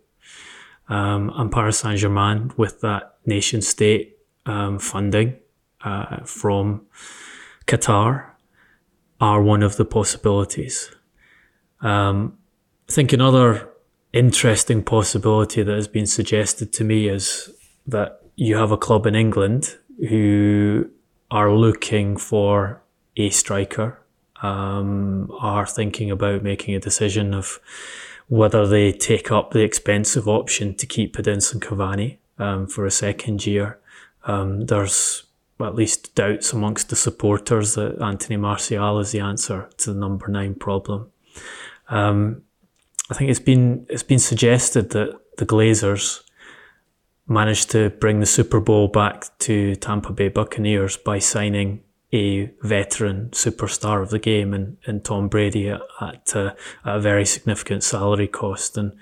um, 0.89 1.31
and 1.35 1.51
Paris 1.51 1.79
Saint 1.79 1.99
Germain 1.99 2.51
with 2.57 2.81
that 2.81 3.15
nation 3.25 3.61
state 3.61 4.17
um, 4.45 4.79
funding 4.79 5.35
uh, 5.83 6.23
from 6.25 6.85
Qatar 7.65 8.29
are 9.21 9.41
one 9.41 9.63
of 9.63 9.77
the 9.77 9.85
possibilities. 9.85 10.91
Um, 11.81 12.37
I 12.89 12.91
think 12.91 13.13
another 13.13 13.69
interesting 14.11 14.83
possibility 14.83 15.63
that 15.63 15.73
has 15.73 15.87
been 15.87 16.05
suggested 16.05 16.73
to 16.73 16.83
me 16.83 17.07
is 17.07 17.49
that 17.87 18.22
you 18.35 18.55
have 18.55 18.71
a 18.71 18.77
club 18.77 19.05
in 19.05 19.15
England 19.15 19.77
who 20.09 20.89
are 21.29 21.51
looking 21.51 22.17
for 22.17 22.81
a 23.15 23.29
striker, 23.29 23.99
um, 24.41 25.31
are 25.39 25.65
thinking 25.65 26.11
about 26.11 26.43
making 26.43 26.75
a 26.75 26.79
decision 26.79 27.33
of 27.33 27.59
whether 28.27 28.65
they 28.67 28.91
take 28.91 29.31
up 29.31 29.51
the 29.51 29.61
expensive 29.61 30.27
option 30.27 30.73
to 30.75 30.85
keep 30.85 31.15
Edinson 31.17 31.59
Cavani 31.59 32.17
um, 32.39 32.67
for 32.67 32.85
a 32.85 32.91
second 32.91 33.45
year. 33.45 33.79
Um, 34.25 34.65
there's 34.65 35.23
at 35.59 35.75
least 35.75 36.15
doubts 36.15 36.51
amongst 36.53 36.89
the 36.89 36.95
supporters 36.95 37.75
that 37.75 38.01
Anthony 38.01 38.37
Martial 38.37 38.99
is 38.99 39.11
the 39.11 39.19
answer 39.19 39.69
to 39.77 39.93
the 39.93 39.99
number 39.99 40.27
nine 40.27 40.55
problem. 40.55 41.11
Um, 41.89 42.43
I 43.09 43.13
think 43.13 43.29
it's 43.29 43.39
been 43.39 43.85
it's 43.89 44.03
been 44.03 44.19
suggested 44.19 44.91
that 44.91 45.19
the 45.37 45.45
Glazers 45.45 46.21
managed 47.27 47.71
to 47.71 47.89
bring 47.89 48.19
the 48.19 48.25
Super 48.25 48.59
Bowl 48.59 48.87
back 48.87 49.25
to 49.39 49.75
Tampa 49.75 50.11
Bay 50.11 50.27
Buccaneers 50.27 50.97
by 50.97 51.19
signing 51.19 51.81
a 52.11 52.45
veteran 52.61 53.29
superstar 53.31 54.01
of 54.03 54.11
the 54.11 54.19
game 54.19 54.53
and, 54.53 54.77
and 54.85 55.03
Tom 55.03 55.27
Brady 55.29 55.69
at, 55.69 55.81
at, 55.99 56.35
uh, 56.35 56.53
at 56.85 56.95
a 56.97 56.99
very 56.99 57.25
significant 57.25 57.83
salary 57.83 58.27
cost. 58.27 58.77
And, 58.77 58.93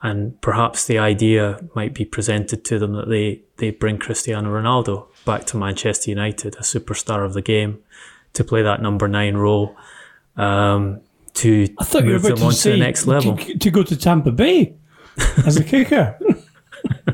and 0.00 0.40
perhaps 0.40 0.86
the 0.86 0.98
idea 0.98 1.58
might 1.74 1.92
be 1.92 2.04
presented 2.04 2.64
to 2.66 2.78
them 2.78 2.92
that 2.92 3.08
they, 3.08 3.42
they 3.56 3.70
bring 3.70 3.98
Cristiano 3.98 4.50
Ronaldo 4.50 5.08
back 5.24 5.44
to 5.46 5.56
Manchester 5.56 6.10
United, 6.10 6.54
a 6.56 6.60
superstar 6.60 7.24
of 7.24 7.34
the 7.34 7.42
game, 7.42 7.82
to 8.34 8.44
play 8.44 8.62
that 8.62 8.80
number 8.80 9.08
nine 9.08 9.36
role, 9.36 9.76
um, 10.36 11.00
to 11.34 11.68
I 11.78 11.84
thought 11.84 12.04
move 12.04 12.06
you 12.06 12.12
were 12.12 12.18
about 12.28 12.38
them 12.38 12.46
on 12.46 12.52
to, 12.52 12.56
say, 12.56 12.70
to 12.72 12.76
the 12.76 12.84
next 12.84 13.06
level. 13.06 13.36
To, 13.36 13.58
to, 13.58 13.70
go 13.70 13.82
to 13.82 13.96
Tampa 13.96 14.30
Bay. 14.30 14.74
as 15.44 15.56
a 15.56 15.64
kicker. 15.64 16.18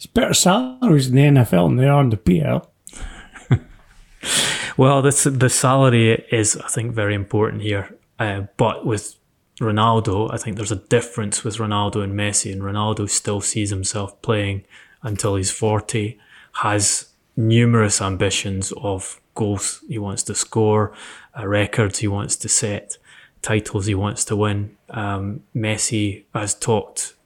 it's 0.00 0.06
better 0.06 0.32
salaries 0.32 1.08
in 1.08 1.14
the 1.14 1.40
NFL 1.40 1.68
than 1.68 1.76
they 1.76 1.86
are 1.86 2.00
in 2.00 2.08
the 2.08 2.16
PL. 2.16 2.66
Well, 4.76 5.02
this 5.02 5.24
the 5.24 5.50
salary 5.50 6.24
is, 6.32 6.56
I 6.56 6.68
think, 6.68 6.94
very 6.94 7.14
important 7.14 7.60
here. 7.60 7.94
Uh, 8.18 8.44
but 8.56 8.86
with 8.86 9.16
Ronaldo, 9.60 10.32
I 10.32 10.38
think 10.38 10.56
there's 10.56 10.72
a 10.72 10.76
difference 10.76 11.44
with 11.44 11.58
Ronaldo 11.58 12.02
and 12.02 12.18
Messi, 12.18 12.50
and 12.50 12.62
Ronaldo 12.62 13.10
still 13.10 13.42
sees 13.42 13.68
himself 13.68 14.22
playing 14.22 14.64
until 15.02 15.36
he's 15.36 15.50
40, 15.50 16.18
has 16.62 17.10
numerous 17.36 18.00
ambitions 18.00 18.72
of 18.78 19.20
goals 19.34 19.84
he 19.86 19.98
wants 19.98 20.22
to 20.22 20.34
score, 20.34 20.94
uh, 21.38 21.46
records 21.46 21.98
he 21.98 22.08
wants 22.08 22.36
to 22.36 22.48
set, 22.48 22.96
titles 23.42 23.84
he 23.84 23.94
wants 23.94 24.24
to 24.26 24.36
win. 24.36 24.78
Um, 24.88 25.42
Messi 25.54 26.24
has 26.34 26.54
talked 26.54 27.16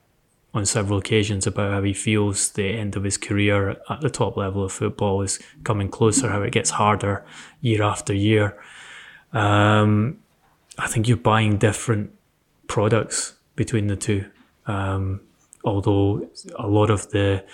on 0.54 0.64
several 0.64 0.98
occasions 0.98 1.46
about 1.46 1.72
how 1.72 1.82
he 1.82 1.92
feels 1.92 2.50
the 2.50 2.68
end 2.68 2.94
of 2.96 3.02
his 3.02 3.18
career 3.18 3.76
at 3.90 4.00
the 4.00 4.08
top 4.08 4.36
level 4.36 4.64
of 4.64 4.72
football 4.72 5.20
is 5.20 5.40
coming 5.64 5.88
closer, 5.88 6.28
how 6.28 6.42
it 6.42 6.52
gets 6.52 6.70
harder 6.70 7.24
year 7.60 7.82
after 7.82 8.14
year. 8.14 8.56
Um, 9.32 10.20
I 10.78 10.86
think 10.86 11.08
you're 11.08 11.16
buying 11.16 11.58
different 11.58 12.12
products 12.68 13.34
between 13.56 13.88
the 13.88 13.96
two. 13.96 14.26
Um, 14.66 15.20
although 15.64 16.30
a 16.56 16.68
lot 16.68 16.90
of 16.90 17.10
the 17.10 17.44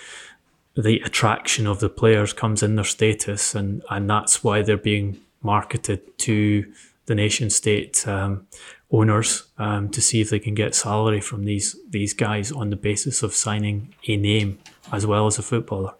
the 0.76 1.00
attraction 1.00 1.66
of 1.66 1.80
the 1.80 1.88
players 1.88 2.32
comes 2.32 2.62
in 2.62 2.76
their 2.76 2.84
status, 2.84 3.54
and 3.54 3.82
and 3.90 4.08
that's 4.08 4.44
why 4.44 4.62
they're 4.62 4.76
being 4.76 5.20
marketed 5.42 6.18
to 6.18 6.70
the 7.06 7.14
nation 7.14 7.50
state 7.50 8.06
um, 8.06 8.46
owners 8.92 9.44
um, 9.58 9.88
to 9.90 10.00
see 10.00 10.20
if 10.20 10.30
they 10.30 10.38
can 10.38 10.54
get 10.54 10.74
salary 10.74 11.20
from 11.20 11.44
these 11.44 11.76
these 11.88 12.12
guys 12.12 12.50
on 12.50 12.70
the 12.70 12.76
basis 12.76 13.22
of 13.22 13.34
signing 13.34 13.94
a 14.08 14.16
name 14.16 14.58
as 14.92 15.06
well 15.06 15.26
as 15.26 15.38
a 15.38 15.42
footballer. 15.42 15.94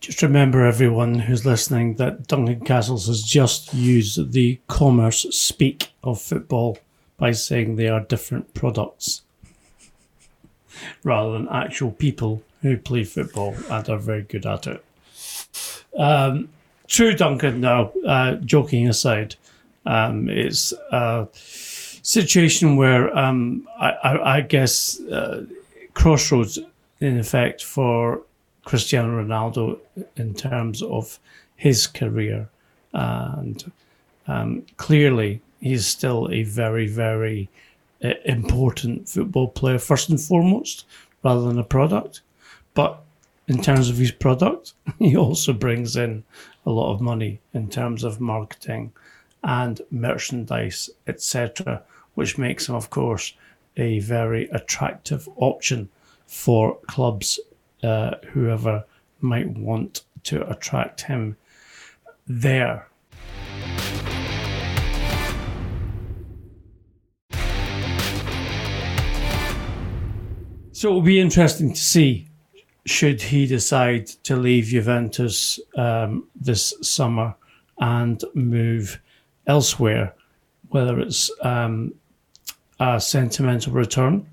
Just 0.00 0.20
remember, 0.20 0.66
everyone 0.66 1.20
who's 1.20 1.46
listening, 1.46 1.94
that 1.94 2.26
Duncan 2.26 2.64
Castles 2.64 3.06
has 3.06 3.22
just 3.22 3.72
used 3.72 4.32
the 4.32 4.58
commerce 4.66 5.24
speak 5.30 5.92
of 6.02 6.20
football 6.20 6.78
by 7.18 7.30
saying 7.30 7.76
they 7.76 7.88
are 7.88 8.00
different 8.00 8.52
products 8.52 9.22
rather 11.04 11.32
than 11.32 11.48
actual 11.48 11.92
people 11.92 12.42
who 12.62 12.76
play 12.76 13.04
football 13.04 13.54
and 13.70 13.88
are 13.88 13.98
very 13.98 14.22
good 14.22 14.44
at 14.44 14.66
it. 14.66 14.84
Um, 15.96 16.48
true, 16.88 17.14
Duncan, 17.14 17.60
now, 17.60 17.92
uh, 18.04 18.34
joking 18.36 18.88
aside, 18.88 19.36
um, 19.86 20.28
it's 20.28 20.72
a 20.90 21.28
situation 21.32 22.76
where 22.76 23.16
um, 23.16 23.66
I, 23.78 23.90
I, 23.90 24.36
I, 24.36 24.40
guess 24.40 25.00
uh, 25.00 25.44
crossroads, 25.94 26.58
in 27.00 27.18
effect, 27.18 27.64
for 27.64 28.22
Cristiano 28.64 29.22
Ronaldo 29.22 29.78
in 30.16 30.34
terms 30.34 30.82
of 30.82 31.18
his 31.56 31.86
career. 31.86 32.48
And 32.92 33.72
um, 34.26 34.66
clearly, 34.76 35.40
he's 35.60 35.86
still 35.86 36.28
a 36.30 36.42
very, 36.44 36.86
very 36.86 37.48
uh, 38.04 38.14
important 38.24 39.08
football 39.08 39.48
player, 39.48 39.78
first 39.78 40.08
and 40.10 40.20
foremost, 40.20 40.84
rather 41.24 41.42
than 41.42 41.58
a 41.58 41.64
product. 41.64 42.20
But 42.74 43.02
in 43.48 43.62
terms 43.62 43.88
of 43.90 43.96
his 43.96 44.12
product, 44.12 44.74
he 44.98 45.16
also 45.16 45.52
brings 45.52 45.96
in 45.96 46.22
a 46.64 46.70
lot 46.70 46.92
of 46.92 47.00
money 47.00 47.40
in 47.52 47.68
terms 47.68 48.04
of 48.04 48.20
marketing 48.20 48.92
and 49.42 49.80
merchandise, 49.90 50.90
etc., 51.06 51.82
which 52.14 52.38
makes 52.38 52.68
him, 52.68 52.74
of 52.74 52.90
course, 52.90 53.34
a 53.76 53.98
very 54.00 54.48
attractive 54.50 55.28
option 55.36 55.88
for 56.26 56.78
clubs, 56.86 57.40
uh, 57.82 58.16
whoever 58.32 58.84
might 59.20 59.48
want 59.48 60.04
to 60.24 60.48
attract 60.50 61.02
him 61.02 61.36
there. 62.26 62.86
So 70.72 70.90
it 70.90 70.94
will 70.94 71.02
be 71.02 71.20
interesting 71.20 71.72
to 71.72 71.80
see 71.80 72.26
should 72.84 73.22
he 73.22 73.46
decide 73.46 74.08
to 74.24 74.34
leave 74.34 74.64
Juventus 74.64 75.60
um, 75.76 76.26
this 76.34 76.74
summer 76.82 77.36
and 77.78 78.24
move 78.34 79.00
elsewhere, 79.46 80.14
whether 80.68 80.98
it's 81.00 81.30
um, 81.42 81.94
a 82.80 83.00
sentimental 83.00 83.72
return 83.72 84.26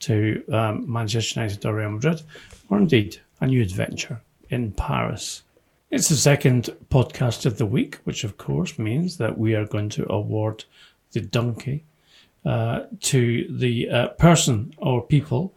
to 0.00 0.42
um, 0.52 0.90
Manchester 0.90 1.40
United 1.40 1.64
or 1.66 1.74
Real 1.74 1.90
Madrid, 1.90 2.22
or 2.68 2.78
indeed 2.78 3.20
a 3.40 3.46
new 3.46 3.62
adventure 3.62 4.20
in 4.48 4.72
Paris. 4.72 5.42
It's 5.90 6.08
the 6.08 6.16
second 6.16 6.70
podcast 6.88 7.46
of 7.46 7.58
the 7.58 7.66
week, 7.66 7.96
which 8.04 8.24
of 8.24 8.38
course 8.38 8.78
means 8.78 9.16
that 9.18 9.36
we 9.36 9.54
are 9.54 9.66
going 9.66 9.88
to 9.90 10.10
award 10.10 10.64
the 11.12 11.20
donkey 11.20 11.84
uh, 12.44 12.84
to 13.00 13.46
the 13.50 13.90
uh, 13.90 14.08
person 14.10 14.72
or 14.78 15.02
people 15.02 15.52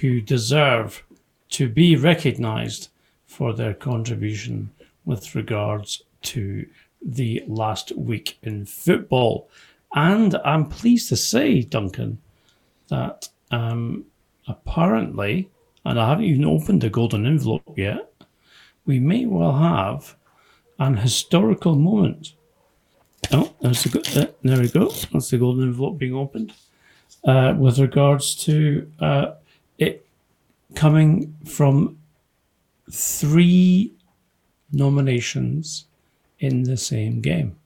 who 0.00 0.20
deserve 0.20 1.02
to 1.50 1.68
be 1.68 1.96
recognized 1.96 2.88
for 3.26 3.52
their 3.52 3.74
contribution 3.74 4.70
with 5.04 5.34
regards 5.34 6.02
to 6.22 6.66
the 7.06 7.42
last 7.46 7.92
week 7.96 8.38
in 8.42 8.66
football. 8.66 9.48
And 9.94 10.34
I'm 10.44 10.68
pleased 10.68 11.08
to 11.10 11.16
say, 11.16 11.62
Duncan, 11.62 12.18
that 12.88 13.28
um, 13.50 14.04
apparently, 14.48 15.48
and 15.84 15.98
I 15.98 16.08
haven't 16.08 16.24
even 16.24 16.44
opened 16.44 16.80
the 16.80 16.90
golden 16.90 17.24
envelope 17.24 17.78
yet, 17.78 18.12
we 18.84 18.98
may 18.98 19.24
well 19.24 19.56
have 19.56 20.16
an 20.78 20.96
historical 20.96 21.76
moment. 21.76 22.34
Oh, 23.32 23.52
there's 23.60 23.84
the, 23.84 24.20
uh, 24.20 24.32
there 24.42 24.60
we 24.60 24.68
go. 24.68 24.90
That's 25.12 25.30
the 25.30 25.38
golden 25.38 25.64
envelope 25.64 25.98
being 25.98 26.14
opened. 26.14 26.52
Uh, 27.24 27.54
with 27.58 27.78
regards 27.78 28.34
to 28.36 28.90
uh, 29.00 29.32
it 29.78 30.06
coming 30.74 31.34
from 31.44 31.98
three 32.90 33.92
nominations 34.72 35.86
in 36.38 36.64
the 36.64 36.76
same 36.76 37.20
game. 37.20 37.56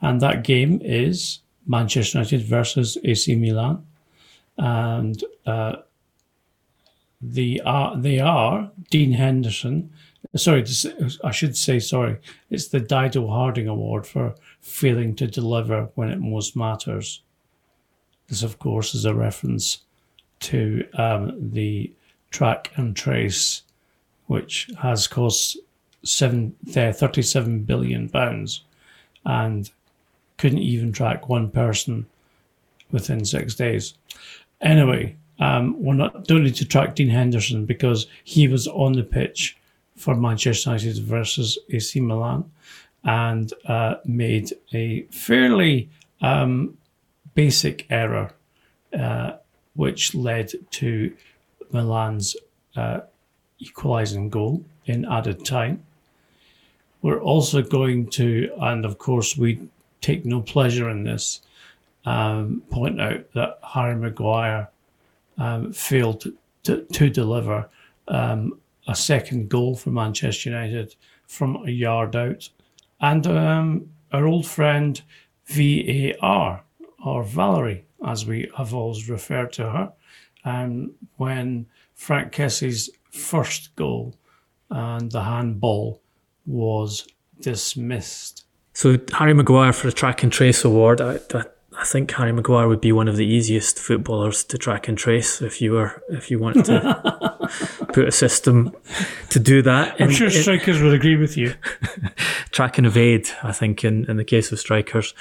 And 0.00 0.20
that 0.20 0.44
game 0.44 0.80
is 0.82 1.40
Manchester 1.66 2.18
United 2.18 2.42
versus 2.42 2.98
AC 3.04 3.34
Milan. 3.36 3.86
And 4.58 5.22
uh, 5.46 5.76
the, 7.20 7.62
uh, 7.64 7.96
they 7.96 8.20
are 8.20 8.70
Dean 8.90 9.12
Henderson. 9.12 9.90
Sorry, 10.36 10.64
I 11.22 11.30
should 11.30 11.56
say, 11.56 11.78
sorry. 11.78 12.18
It's 12.50 12.68
the 12.68 12.80
Dido 12.80 13.28
Harding 13.28 13.68
Award 13.68 14.06
for 14.06 14.34
failing 14.60 15.14
to 15.16 15.26
deliver 15.26 15.88
when 15.94 16.10
it 16.10 16.20
most 16.20 16.56
matters. 16.56 17.22
This, 18.28 18.42
of 18.42 18.58
course, 18.58 18.94
is 18.94 19.04
a 19.04 19.14
reference 19.14 19.78
to 20.40 20.86
um, 20.94 21.52
the 21.52 21.92
track 22.30 22.72
and 22.76 22.96
trace, 22.96 23.62
which 24.26 24.70
has 24.82 25.06
cost 25.06 25.56
seven, 26.04 26.54
uh, 26.76 26.92
37 26.92 27.60
billion 27.64 28.08
pounds 28.08 28.62
and 29.24 29.70
couldn't 30.36 30.58
even 30.58 30.92
track 30.92 31.28
one 31.28 31.50
person 31.50 32.06
within 32.90 33.24
six 33.24 33.54
days. 33.54 33.94
Anyway, 34.60 35.16
um, 35.38 35.82
we're 35.82 35.94
not 35.94 36.26
don't 36.26 36.44
need 36.44 36.54
to 36.56 36.64
track 36.64 36.94
Dean 36.94 37.08
Henderson 37.08 37.66
because 37.66 38.06
he 38.22 38.46
was 38.46 38.68
on 38.68 38.92
the 38.92 39.02
pitch 39.02 39.56
for 39.96 40.14
Manchester 40.14 40.70
United 40.70 41.02
versus 41.02 41.58
AC 41.70 42.00
Milan 42.00 42.50
and 43.04 43.52
uh, 43.66 43.96
made 44.04 44.52
a 44.72 45.02
fairly 45.10 45.90
um, 46.20 46.76
basic 47.34 47.86
error, 47.90 48.32
uh, 48.98 49.32
which 49.74 50.14
led 50.14 50.52
to 50.70 51.14
Milan's 51.72 52.36
uh, 52.76 53.00
equalising 53.58 54.30
goal 54.30 54.64
in 54.86 55.04
added 55.04 55.44
time. 55.44 55.82
We're 57.04 57.20
also 57.20 57.60
going 57.60 58.06
to, 58.12 58.50
and 58.58 58.86
of 58.86 58.96
course, 58.96 59.36
we 59.36 59.60
take 60.00 60.24
no 60.24 60.40
pleasure 60.40 60.88
in 60.88 61.04
this, 61.04 61.42
um, 62.06 62.62
point 62.70 62.98
out 62.98 63.30
that 63.34 63.58
Harry 63.62 63.94
Maguire 63.94 64.70
um, 65.36 65.70
failed 65.74 66.24
to, 66.62 66.80
to 66.80 67.10
deliver 67.10 67.68
um, 68.08 68.58
a 68.88 68.94
second 68.94 69.50
goal 69.50 69.76
for 69.76 69.90
Manchester 69.90 70.48
United 70.48 70.94
from 71.26 71.56
a 71.66 71.70
yard 71.70 72.16
out. 72.16 72.48
And 73.02 73.26
um, 73.26 73.90
our 74.10 74.26
old 74.26 74.46
friend 74.46 75.02
VAR, 75.48 76.64
or 77.04 77.22
Valerie, 77.22 77.84
as 78.06 78.24
we 78.24 78.50
have 78.56 78.72
always 78.72 79.10
referred 79.10 79.52
to 79.52 79.68
her, 79.68 79.92
um, 80.46 80.92
when 81.18 81.66
Franck 81.94 82.32
Kessie's 82.32 82.88
first 83.10 83.76
goal 83.76 84.14
and 84.70 85.12
the 85.12 85.22
handball 85.22 86.00
was 86.46 87.06
dismissed. 87.40 88.44
So 88.72 88.98
Harry 89.12 89.34
Maguire 89.34 89.72
for 89.72 89.86
the 89.86 89.92
Track 89.92 90.22
and 90.22 90.32
Trace 90.32 90.64
Award, 90.64 91.00
I, 91.00 91.20
I 91.32 91.44
I 91.76 91.84
think 91.84 92.10
Harry 92.12 92.32
Maguire 92.32 92.68
would 92.68 92.80
be 92.80 92.92
one 92.92 93.08
of 93.08 93.16
the 93.16 93.26
easiest 93.26 93.78
footballers 93.78 94.44
to 94.44 94.58
track 94.58 94.86
and 94.86 94.96
trace 94.96 95.42
if 95.42 95.60
you 95.60 95.72
were 95.72 96.02
if 96.08 96.30
you 96.30 96.38
wanted 96.38 96.66
to 96.66 97.50
put 97.92 98.06
a 98.06 98.12
system 98.12 98.72
to 99.30 99.40
do 99.40 99.62
that. 99.62 99.96
I'm 100.00 100.10
sure 100.10 100.30
strikers 100.30 100.80
would 100.80 100.94
agree 100.94 101.16
with 101.16 101.36
you. 101.36 101.54
track 102.50 102.78
and 102.78 102.86
evade, 102.86 103.28
I 103.42 103.52
think, 103.52 103.84
in, 103.84 104.08
in 104.08 104.16
the 104.16 104.24
case 104.24 104.52
of 104.52 104.60
strikers. 104.60 105.14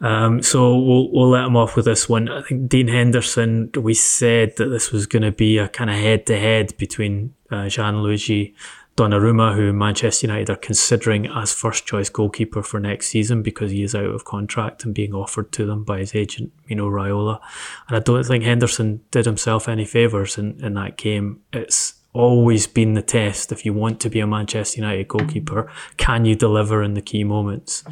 Um, 0.00 0.42
so 0.42 0.78
we'll 0.78 1.10
we'll 1.12 1.28
let 1.28 1.44
him 1.44 1.56
off 1.56 1.76
with 1.76 1.84
this 1.84 2.08
one. 2.08 2.28
I 2.28 2.42
think 2.42 2.68
Dean 2.68 2.88
Henderson. 2.88 3.70
We 3.76 3.94
said 3.94 4.56
that 4.56 4.66
this 4.66 4.92
was 4.92 5.06
going 5.06 5.22
to 5.22 5.32
be 5.32 5.58
a 5.58 5.68
kind 5.68 5.90
of 5.90 5.96
head 5.96 6.26
to 6.26 6.38
head 6.38 6.76
between 6.78 7.34
uh, 7.50 7.66
Gianluigi 7.66 8.54
Donnarumma, 8.96 9.54
who 9.54 9.72
Manchester 9.72 10.26
United 10.26 10.50
are 10.50 10.56
considering 10.56 11.26
as 11.26 11.54
first 11.54 11.86
choice 11.86 12.08
goalkeeper 12.08 12.62
for 12.62 12.78
next 12.78 13.08
season 13.08 13.42
because 13.42 13.70
he 13.70 13.82
is 13.82 13.94
out 13.94 14.04
of 14.04 14.24
contract 14.24 14.84
and 14.84 14.94
being 14.94 15.14
offered 15.14 15.52
to 15.52 15.64
them 15.64 15.84
by 15.84 15.98
his 15.98 16.14
agent, 16.14 16.52
Mino 16.68 16.88
Raiola. 16.90 17.40
And 17.88 17.96
I 17.96 18.00
don't 18.00 18.24
think 18.24 18.44
Henderson 18.44 19.00
did 19.10 19.24
himself 19.24 19.68
any 19.68 19.84
favours 19.84 20.36
in, 20.36 20.62
in 20.62 20.74
that 20.74 20.98
game. 20.98 21.40
It's 21.52 21.94
always 22.12 22.66
been 22.66 22.94
the 22.94 23.02
test 23.02 23.52
if 23.52 23.64
you 23.64 23.72
want 23.72 24.00
to 24.00 24.10
be 24.10 24.20
a 24.20 24.26
Manchester 24.26 24.80
United 24.80 25.08
goalkeeper, 25.08 25.70
can 25.96 26.24
you 26.24 26.34
deliver 26.34 26.82
in 26.82 26.94
the 26.94 27.02
key 27.02 27.24
moments? 27.24 27.84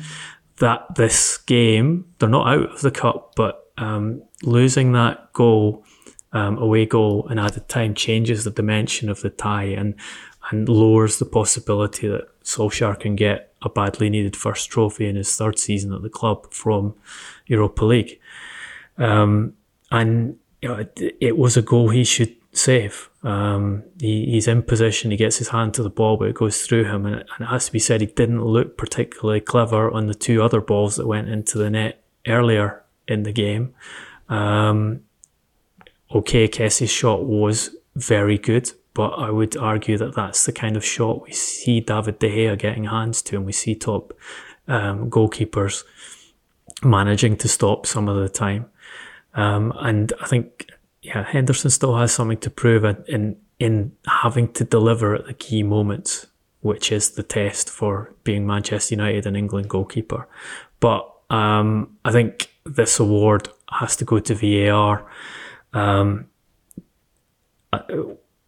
That 0.59 0.96
this 0.96 1.38
game, 1.38 2.07
they're 2.18 2.28
not 2.28 2.49
out 2.49 2.72
of 2.72 2.80
the 2.80 2.90
cup, 2.90 3.34
but 3.36 3.70
um, 3.76 4.22
losing 4.42 4.92
that 4.92 5.32
goal, 5.32 5.84
um, 6.32 6.59
away 6.59 6.84
goal, 6.84 7.28
in 7.28 7.38
added 7.38 7.68
time 7.68 7.94
changes 7.94 8.42
the 8.42 8.51
dimension 8.51 9.09
of 9.09 9.20
the 9.20 9.30
tie. 9.30 9.64
And 9.64 9.94
and 10.51 10.68
lowers 10.68 11.18
the 11.18 11.24
possibility 11.24 12.09
that 12.09 12.28
Solskjaer 12.42 12.99
can 12.99 13.16
get 13.16 13.55
a 13.62 13.68
badly 13.68 14.09
needed 14.09 14.36
first 14.36 14.70
trophy 14.70 15.07
in 15.07 15.16
his 15.16 15.34
third 15.36 15.59
season 15.59 15.92
at 15.92 16.03
the 16.03 16.09
club 16.09 16.53
from 16.53 16.94
Europa 17.46 17.84
League. 17.84 18.20
Um, 18.96 19.55
and 19.90 20.38
you 20.62 20.68
know, 20.68 20.76
it, 20.76 21.16
it, 21.20 21.36
was 21.36 21.57
a 21.57 21.62
goal 21.62 21.88
he 21.88 22.05
should 22.05 22.34
save. 22.53 23.11
Um, 23.22 23.84
he, 24.01 24.26
he's 24.26 24.49
in 24.49 24.62
position, 24.62 25.11
he 25.11 25.16
gets 25.16 25.38
his 25.38 25.49
hand 25.49 25.74
to 25.74 25.82
the 25.82 25.90
ball, 25.90 26.16
but 26.16 26.28
it 26.28 26.34
goes 26.34 26.62
through 26.62 26.84
him. 26.84 27.07
And 27.07 27.16
it, 27.16 27.26
and 27.34 27.46
it 27.46 27.51
has 27.51 27.66
to 27.66 27.72
be 27.72 27.78
said, 27.78 28.01
he 28.01 28.07
didn't 28.07 28.44
look 28.44 28.76
particularly 28.76 29.40
clever 29.40 29.90
on 29.90 30.07
the 30.07 30.14
two 30.14 30.42
other 30.42 30.61
balls 30.61 30.96
that 30.96 31.07
went 31.07 31.28
into 31.28 31.59
the 31.59 31.70
net 31.70 32.03
earlier 32.26 32.82
in 33.07 33.22
the 33.22 33.32
game. 33.32 33.74
Um, 34.28 35.01
okay, 36.14 36.49
Kessie's 36.49 36.90
shot 36.90 37.24
was 37.24 37.70
very 37.96 38.38
good, 38.38 38.70
but 38.99 39.11
I 39.11 39.30
would 39.30 39.57
argue 39.57 39.96
that 39.96 40.16
that's 40.16 40.44
the 40.44 40.51
kind 40.51 40.76
of 40.76 40.84
shot 40.84 41.22
we 41.22 41.30
see 41.30 41.78
David 41.78 42.18
De 42.18 42.28
Gea 42.28 42.59
getting 42.59 42.82
hands 42.82 43.22
to, 43.22 43.36
and 43.36 43.46
we 43.46 43.53
see 43.53 43.76
top 43.76 44.12
um, 44.66 45.09
goalkeepers 45.09 45.84
managing 46.82 47.36
to 47.36 47.46
stop 47.46 47.86
some 47.86 48.09
of 48.09 48.16
the 48.16 48.28
time. 48.28 48.66
Um, 49.34 49.72
and 49.78 50.12
I 50.20 50.26
think, 50.26 50.68
yeah, 51.01 51.22
Henderson 51.22 51.70
still 51.70 51.96
has 51.96 52.11
something 52.11 52.38
to 52.38 52.51
prove 52.51 52.84
in 53.07 53.36
in 53.61 53.92
having 54.09 54.53
to 54.55 54.64
deliver 54.64 55.14
at 55.14 55.26
the 55.26 55.34
key 55.34 55.62
moments, 55.62 56.26
which 56.62 56.90
is 56.90 57.12
the 57.12 57.22
test 57.22 57.70
for 57.70 58.12
being 58.24 58.49
Manchester 58.49 58.96
United 58.96 59.26
and 59.26 59.36
England 59.36 59.70
goalkeeper. 59.70 60.26
But 60.80 61.09
um, 61.30 61.96
I 62.05 62.11
think 62.11 62.51
this 62.66 62.99
award 62.99 63.49
has 63.70 63.94
to 63.94 64.05
go 64.05 64.18
to 64.18 64.34
VAR. 64.34 65.09
Um, 65.72 66.26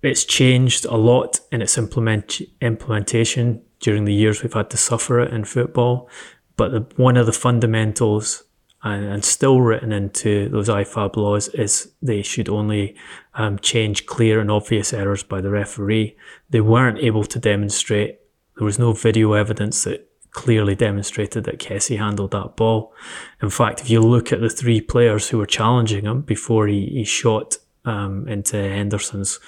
it's 0.03 0.25
changed 0.25 0.85
a 0.87 0.97
lot 0.97 1.41
in 1.53 1.61
its 1.63 1.77
implement 1.77 2.41
implementation 2.61 3.63
during 3.81 4.05
the 4.05 4.15
years 4.15 4.43
we've 4.43 4.53
had 4.53 4.71
to 4.71 4.77
suffer 4.77 5.21
it 5.21 5.33
in 5.33 5.45
football. 5.45 6.09
But 6.57 6.73
the, 6.73 6.81
one 6.97 7.17
of 7.17 7.27
the 7.27 7.33
fundamentals 7.33 8.45
and, 8.83 9.05
and, 9.05 9.25
still 9.25 9.61
written 9.61 9.93
into 9.93 10.49
those 10.49 10.69
IFAB 10.69 11.17
laws 11.17 11.49
is 11.49 11.93
they 12.01 12.23
should 12.23 12.49
only 12.49 12.97
um, 13.35 13.59
change 13.59 14.07
clear 14.07 14.41
and 14.41 14.51
obvious 14.51 14.93
errors 14.93 15.23
by 15.23 15.41
the 15.41 15.51
referee. 15.51 16.17
They 16.49 16.61
weren't 16.63 16.99
able 16.99 17.25
to 17.25 17.39
demonstrate, 17.39 18.19
there 18.57 18.65
was 18.65 18.79
no 18.79 18.93
video 18.93 19.35
evidence 19.35 19.85
that 19.85 20.11
clearly 20.31 20.75
demonstrated 20.75 21.45
that 21.45 21.59
Kessie 21.59 21.99
handled 21.99 22.31
that 22.31 22.57
ball. 22.57 22.95
In 23.43 23.51
fact, 23.51 23.81
if 23.81 23.91
you 23.91 24.01
look 24.01 24.33
at 24.33 24.41
the 24.41 24.49
three 24.49 24.81
players 24.81 25.29
who 25.29 25.39
were 25.39 25.47
challenging 25.47 26.05
him 26.05 26.23
before 26.23 26.67
he, 26.67 26.87
he 26.87 27.05
shot 27.05 27.59
um, 27.85 28.29
into 28.29 28.57
Henderson's 28.57 29.41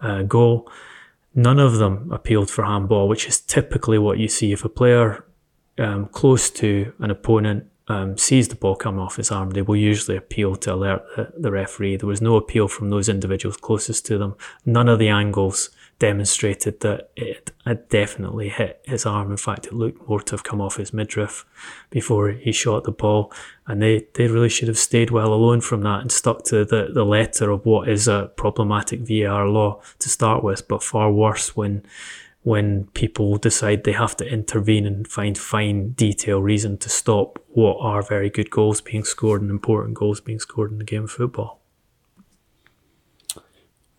uh, 0.00 0.22
goal. 0.22 0.70
None 1.34 1.58
of 1.58 1.76
them 1.78 2.10
appealed 2.12 2.50
for 2.50 2.64
handball, 2.64 3.08
which 3.08 3.26
is 3.26 3.40
typically 3.40 3.98
what 3.98 4.18
you 4.18 4.28
see 4.28 4.52
if 4.52 4.64
a 4.64 4.68
player 4.68 5.24
um, 5.78 6.06
close 6.06 6.50
to 6.50 6.92
an 6.98 7.10
opponent 7.10 7.66
um, 7.88 8.18
sees 8.18 8.48
the 8.48 8.54
ball 8.54 8.76
coming 8.76 9.00
off 9.00 9.16
his 9.16 9.30
arm, 9.30 9.50
they 9.50 9.62
will 9.62 9.76
usually 9.76 10.16
appeal 10.16 10.56
to 10.56 10.74
alert 10.74 11.02
the, 11.16 11.32
the, 11.38 11.50
referee. 11.50 11.96
There 11.96 12.06
was 12.06 12.20
no 12.20 12.36
appeal 12.36 12.68
from 12.68 12.90
those 12.90 13.08
individuals 13.08 13.56
closest 13.56 14.04
to 14.06 14.18
them. 14.18 14.36
None 14.66 14.88
of 14.88 14.98
the 14.98 15.08
angles 15.08 15.70
demonstrated 15.98 16.80
that 16.80 17.10
it 17.16 17.50
had 17.64 17.88
definitely 17.88 18.48
hit 18.48 18.80
his 18.84 19.04
arm. 19.04 19.30
In 19.30 19.36
fact, 19.36 19.66
it 19.66 19.72
looked 19.72 20.08
more 20.08 20.20
to 20.20 20.32
have 20.32 20.44
come 20.44 20.60
off 20.60 20.76
his 20.76 20.92
midriff 20.92 21.44
before 21.90 22.30
he 22.30 22.52
shot 22.52 22.84
the 22.84 22.92
ball. 22.92 23.32
And 23.66 23.82
they, 23.82 24.06
they 24.14 24.28
really 24.28 24.48
should 24.48 24.68
have 24.68 24.78
stayed 24.78 25.10
well 25.10 25.32
alone 25.32 25.60
from 25.60 25.82
that 25.82 26.00
and 26.00 26.12
stuck 26.12 26.44
to 26.44 26.64
the, 26.64 26.90
the 26.92 27.04
letter 27.04 27.50
of 27.50 27.66
what 27.66 27.88
is 27.88 28.06
a 28.06 28.30
problematic 28.36 29.00
VAR 29.00 29.48
law 29.48 29.80
to 29.98 30.08
start 30.08 30.44
with, 30.44 30.68
but 30.68 30.82
far 30.82 31.10
worse 31.10 31.56
when 31.56 31.84
when 32.42 32.86
people 32.94 33.36
decide 33.36 33.84
they 33.84 33.92
have 33.92 34.16
to 34.16 34.24
intervene 34.24 34.86
and 34.86 35.06
find 35.06 35.36
fine 35.36 35.90
detail 35.90 36.40
reason 36.40 36.78
to 36.78 36.88
stop 36.88 37.38
what 37.48 37.76
are 37.80 38.00
very 38.00 38.30
good 38.30 38.48
goals 38.48 38.80
being 38.80 39.04
scored 39.04 39.42
and 39.42 39.50
important 39.50 39.94
goals 39.94 40.20
being 40.20 40.38
scored 40.38 40.70
in 40.70 40.78
the 40.78 40.84
game 40.84 41.04
of 41.04 41.10
football. 41.10 41.57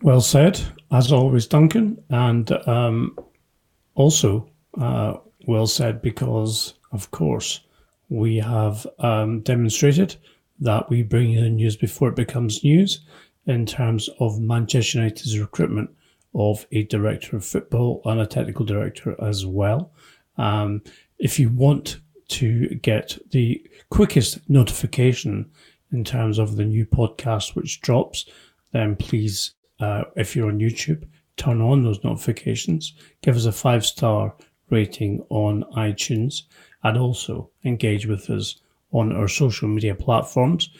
Well 0.02 0.22
said, 0.22 0.60
as 0.90 1.12
always, 1.12 1.46
Duncan, 1.46 2.02
and 2.08 2.50
um, 2.66 3.18
also 3.94 4.48
uh, 4.78 5.16
well 5.46 5.66
said 5.66 6.00
because, 6.00 6.74
of 6.92 7.10
course, 7.10 7.60
we 8.08 8.36
have 8.36 8.86
um, 8.98 9.40
demonstrated 9.40 10.16
that 10.58 10.88
we 10.88 11.02
bring 11.02 11.34
the 11.34 11.50
news 11.50 11.76
before 11.76 12.08
it 12.08 12.16
becomes 12.16 12.64
news 12.64 13.00
in 13.46 13.66
terms 13.66 14.08
of 14.20 14.40
Manchester 14.40 14.98
United's 14.98 15.38
recruitment 15.38 15.90
of 16.34 16.66
a 16.72 16.84
director 16.84 17.36
of 17.36 17.44
football 17.44 18.00
and 18.06 18.20
a 18.20 18.26
technical 18.26 18.64
director 18.64 19.14
as 19.22 19.44
well. 19.44 19.92
Um, 20.38 20.82
if 21.18 21.38
you 21.38 21.50
want 21.50 22.00
to 22.28 22.68
get 22.76 23.18
the 23.32 23.62
quickest 23.90 24.48
notification 24.48 25.50
in 25.92 26.04
terms 26.04 26.38
of 26.38 26.56
the 26.56 26.64
new 26.64 26.86
podcast 26.86 27.54
which 27.54 27.80
drops, 27.82 28.26
then 28.72 28.96
please 28.96 29.52
uh, 29.80 30.04
if 30.16 30.36
you're 30.36 30.48
on 30.48 30.58
YouTube, 30.58 31.06
turn 31.36 31.60
on 31.60 31.82
those 31.82 32.02
notifications, 32.04 32.94
give 33.22 33.36
us 33.36 33.46
a 33.46 33.52
five 33.52 33.84
star 33.84 34.34
rating 34.68 35.24
on 35.30 35.64
iTunes, 35.76 36.42
and 36.82 36.96
also 36.96 37.50
engage 37.64 38.06
with 38.06 38.30
us 38.30 38.60
on 38.92 39.14
our 39.14 39.28
social 39.28 39.68
media 39.68 39.94
platforms, 39.94 40.70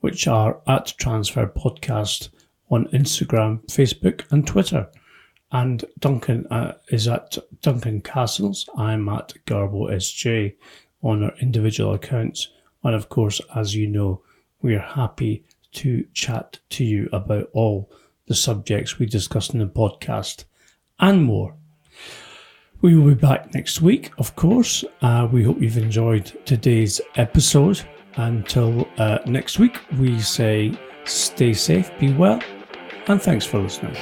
which 0.00 0.26
are 0.26 0.60
at 0.66 0.94
Transfer 0.98 1.46
Podcast 1.46 2.30
on 2.70 2.86
Instagram, 2.88 3.64
Facebook, 3.66 4.24
and 4.30 4.46
Twitter. 4.46 4.88
And 5.52 5.84
Duncan 5.98 6.46
uh, 6.50 6.74
is 6.88 7.08
at 7.08 7.36
Duncan 7.60 8.00
Castles. 8.02 8.68
I'm 8.76 9.08
at 9.08 9.34
Garbo 9.46 9.90
SJ 9.90 10.54
on 11.02 11.24
our 11.24 11.34
individual 11.40 11.94
accounts. 11.94 12.48
And 12.84 12.94
of 12.94 13.08
course, 13.08 13.40
as 13.54 13.74
you 13.74 13.88
know, 13.88 14.22
we 14.62 14.74
are 14.74 14.78
happy 14.78 15.44
to 15.72 16.04
chat 16.14 16.58
to 16.70 16.84
you 16.84 17.08
about 17.12 17.48
all 17.52 17.90
the 18.30 18.34
subjects 18.36 18.96
we 18.96 19.06
discussed 19.06 19.54
in 19.54 19.58
the 19.58 19.66
podcast, 19.66 20.44
and 21.00 21.24
more. 21.24 21.52
We 22.80 22.94
will 22.94 23.08
be 23.08 23.14
back 23.14 23.52
next 23.52 23.82
week, 23.82 24.12
of 24.18 24.36
course. 24.36 24.84
Uh, 25.02 25.26
we 25.30 25.42
hope 25.42 25.60
you've 25.60 25.76
enjoyed 25.76 26.26
today's 26.46 27.00
episode. 27.16 27.82
Until 28.14 28.88
uh, 28.98 29.18
next 29.26 29.58
week, 29.58 29.80
we 29.98 30.20
say 30.20 30.72
stay 31.04 31.52
safe, 31.52 31.90
be 31.98 32.12
well, 32.12 32.40
and 33.08 33.20
thanks 33.20 33.44
for 33.44 33.58
listening. 33.58 33.96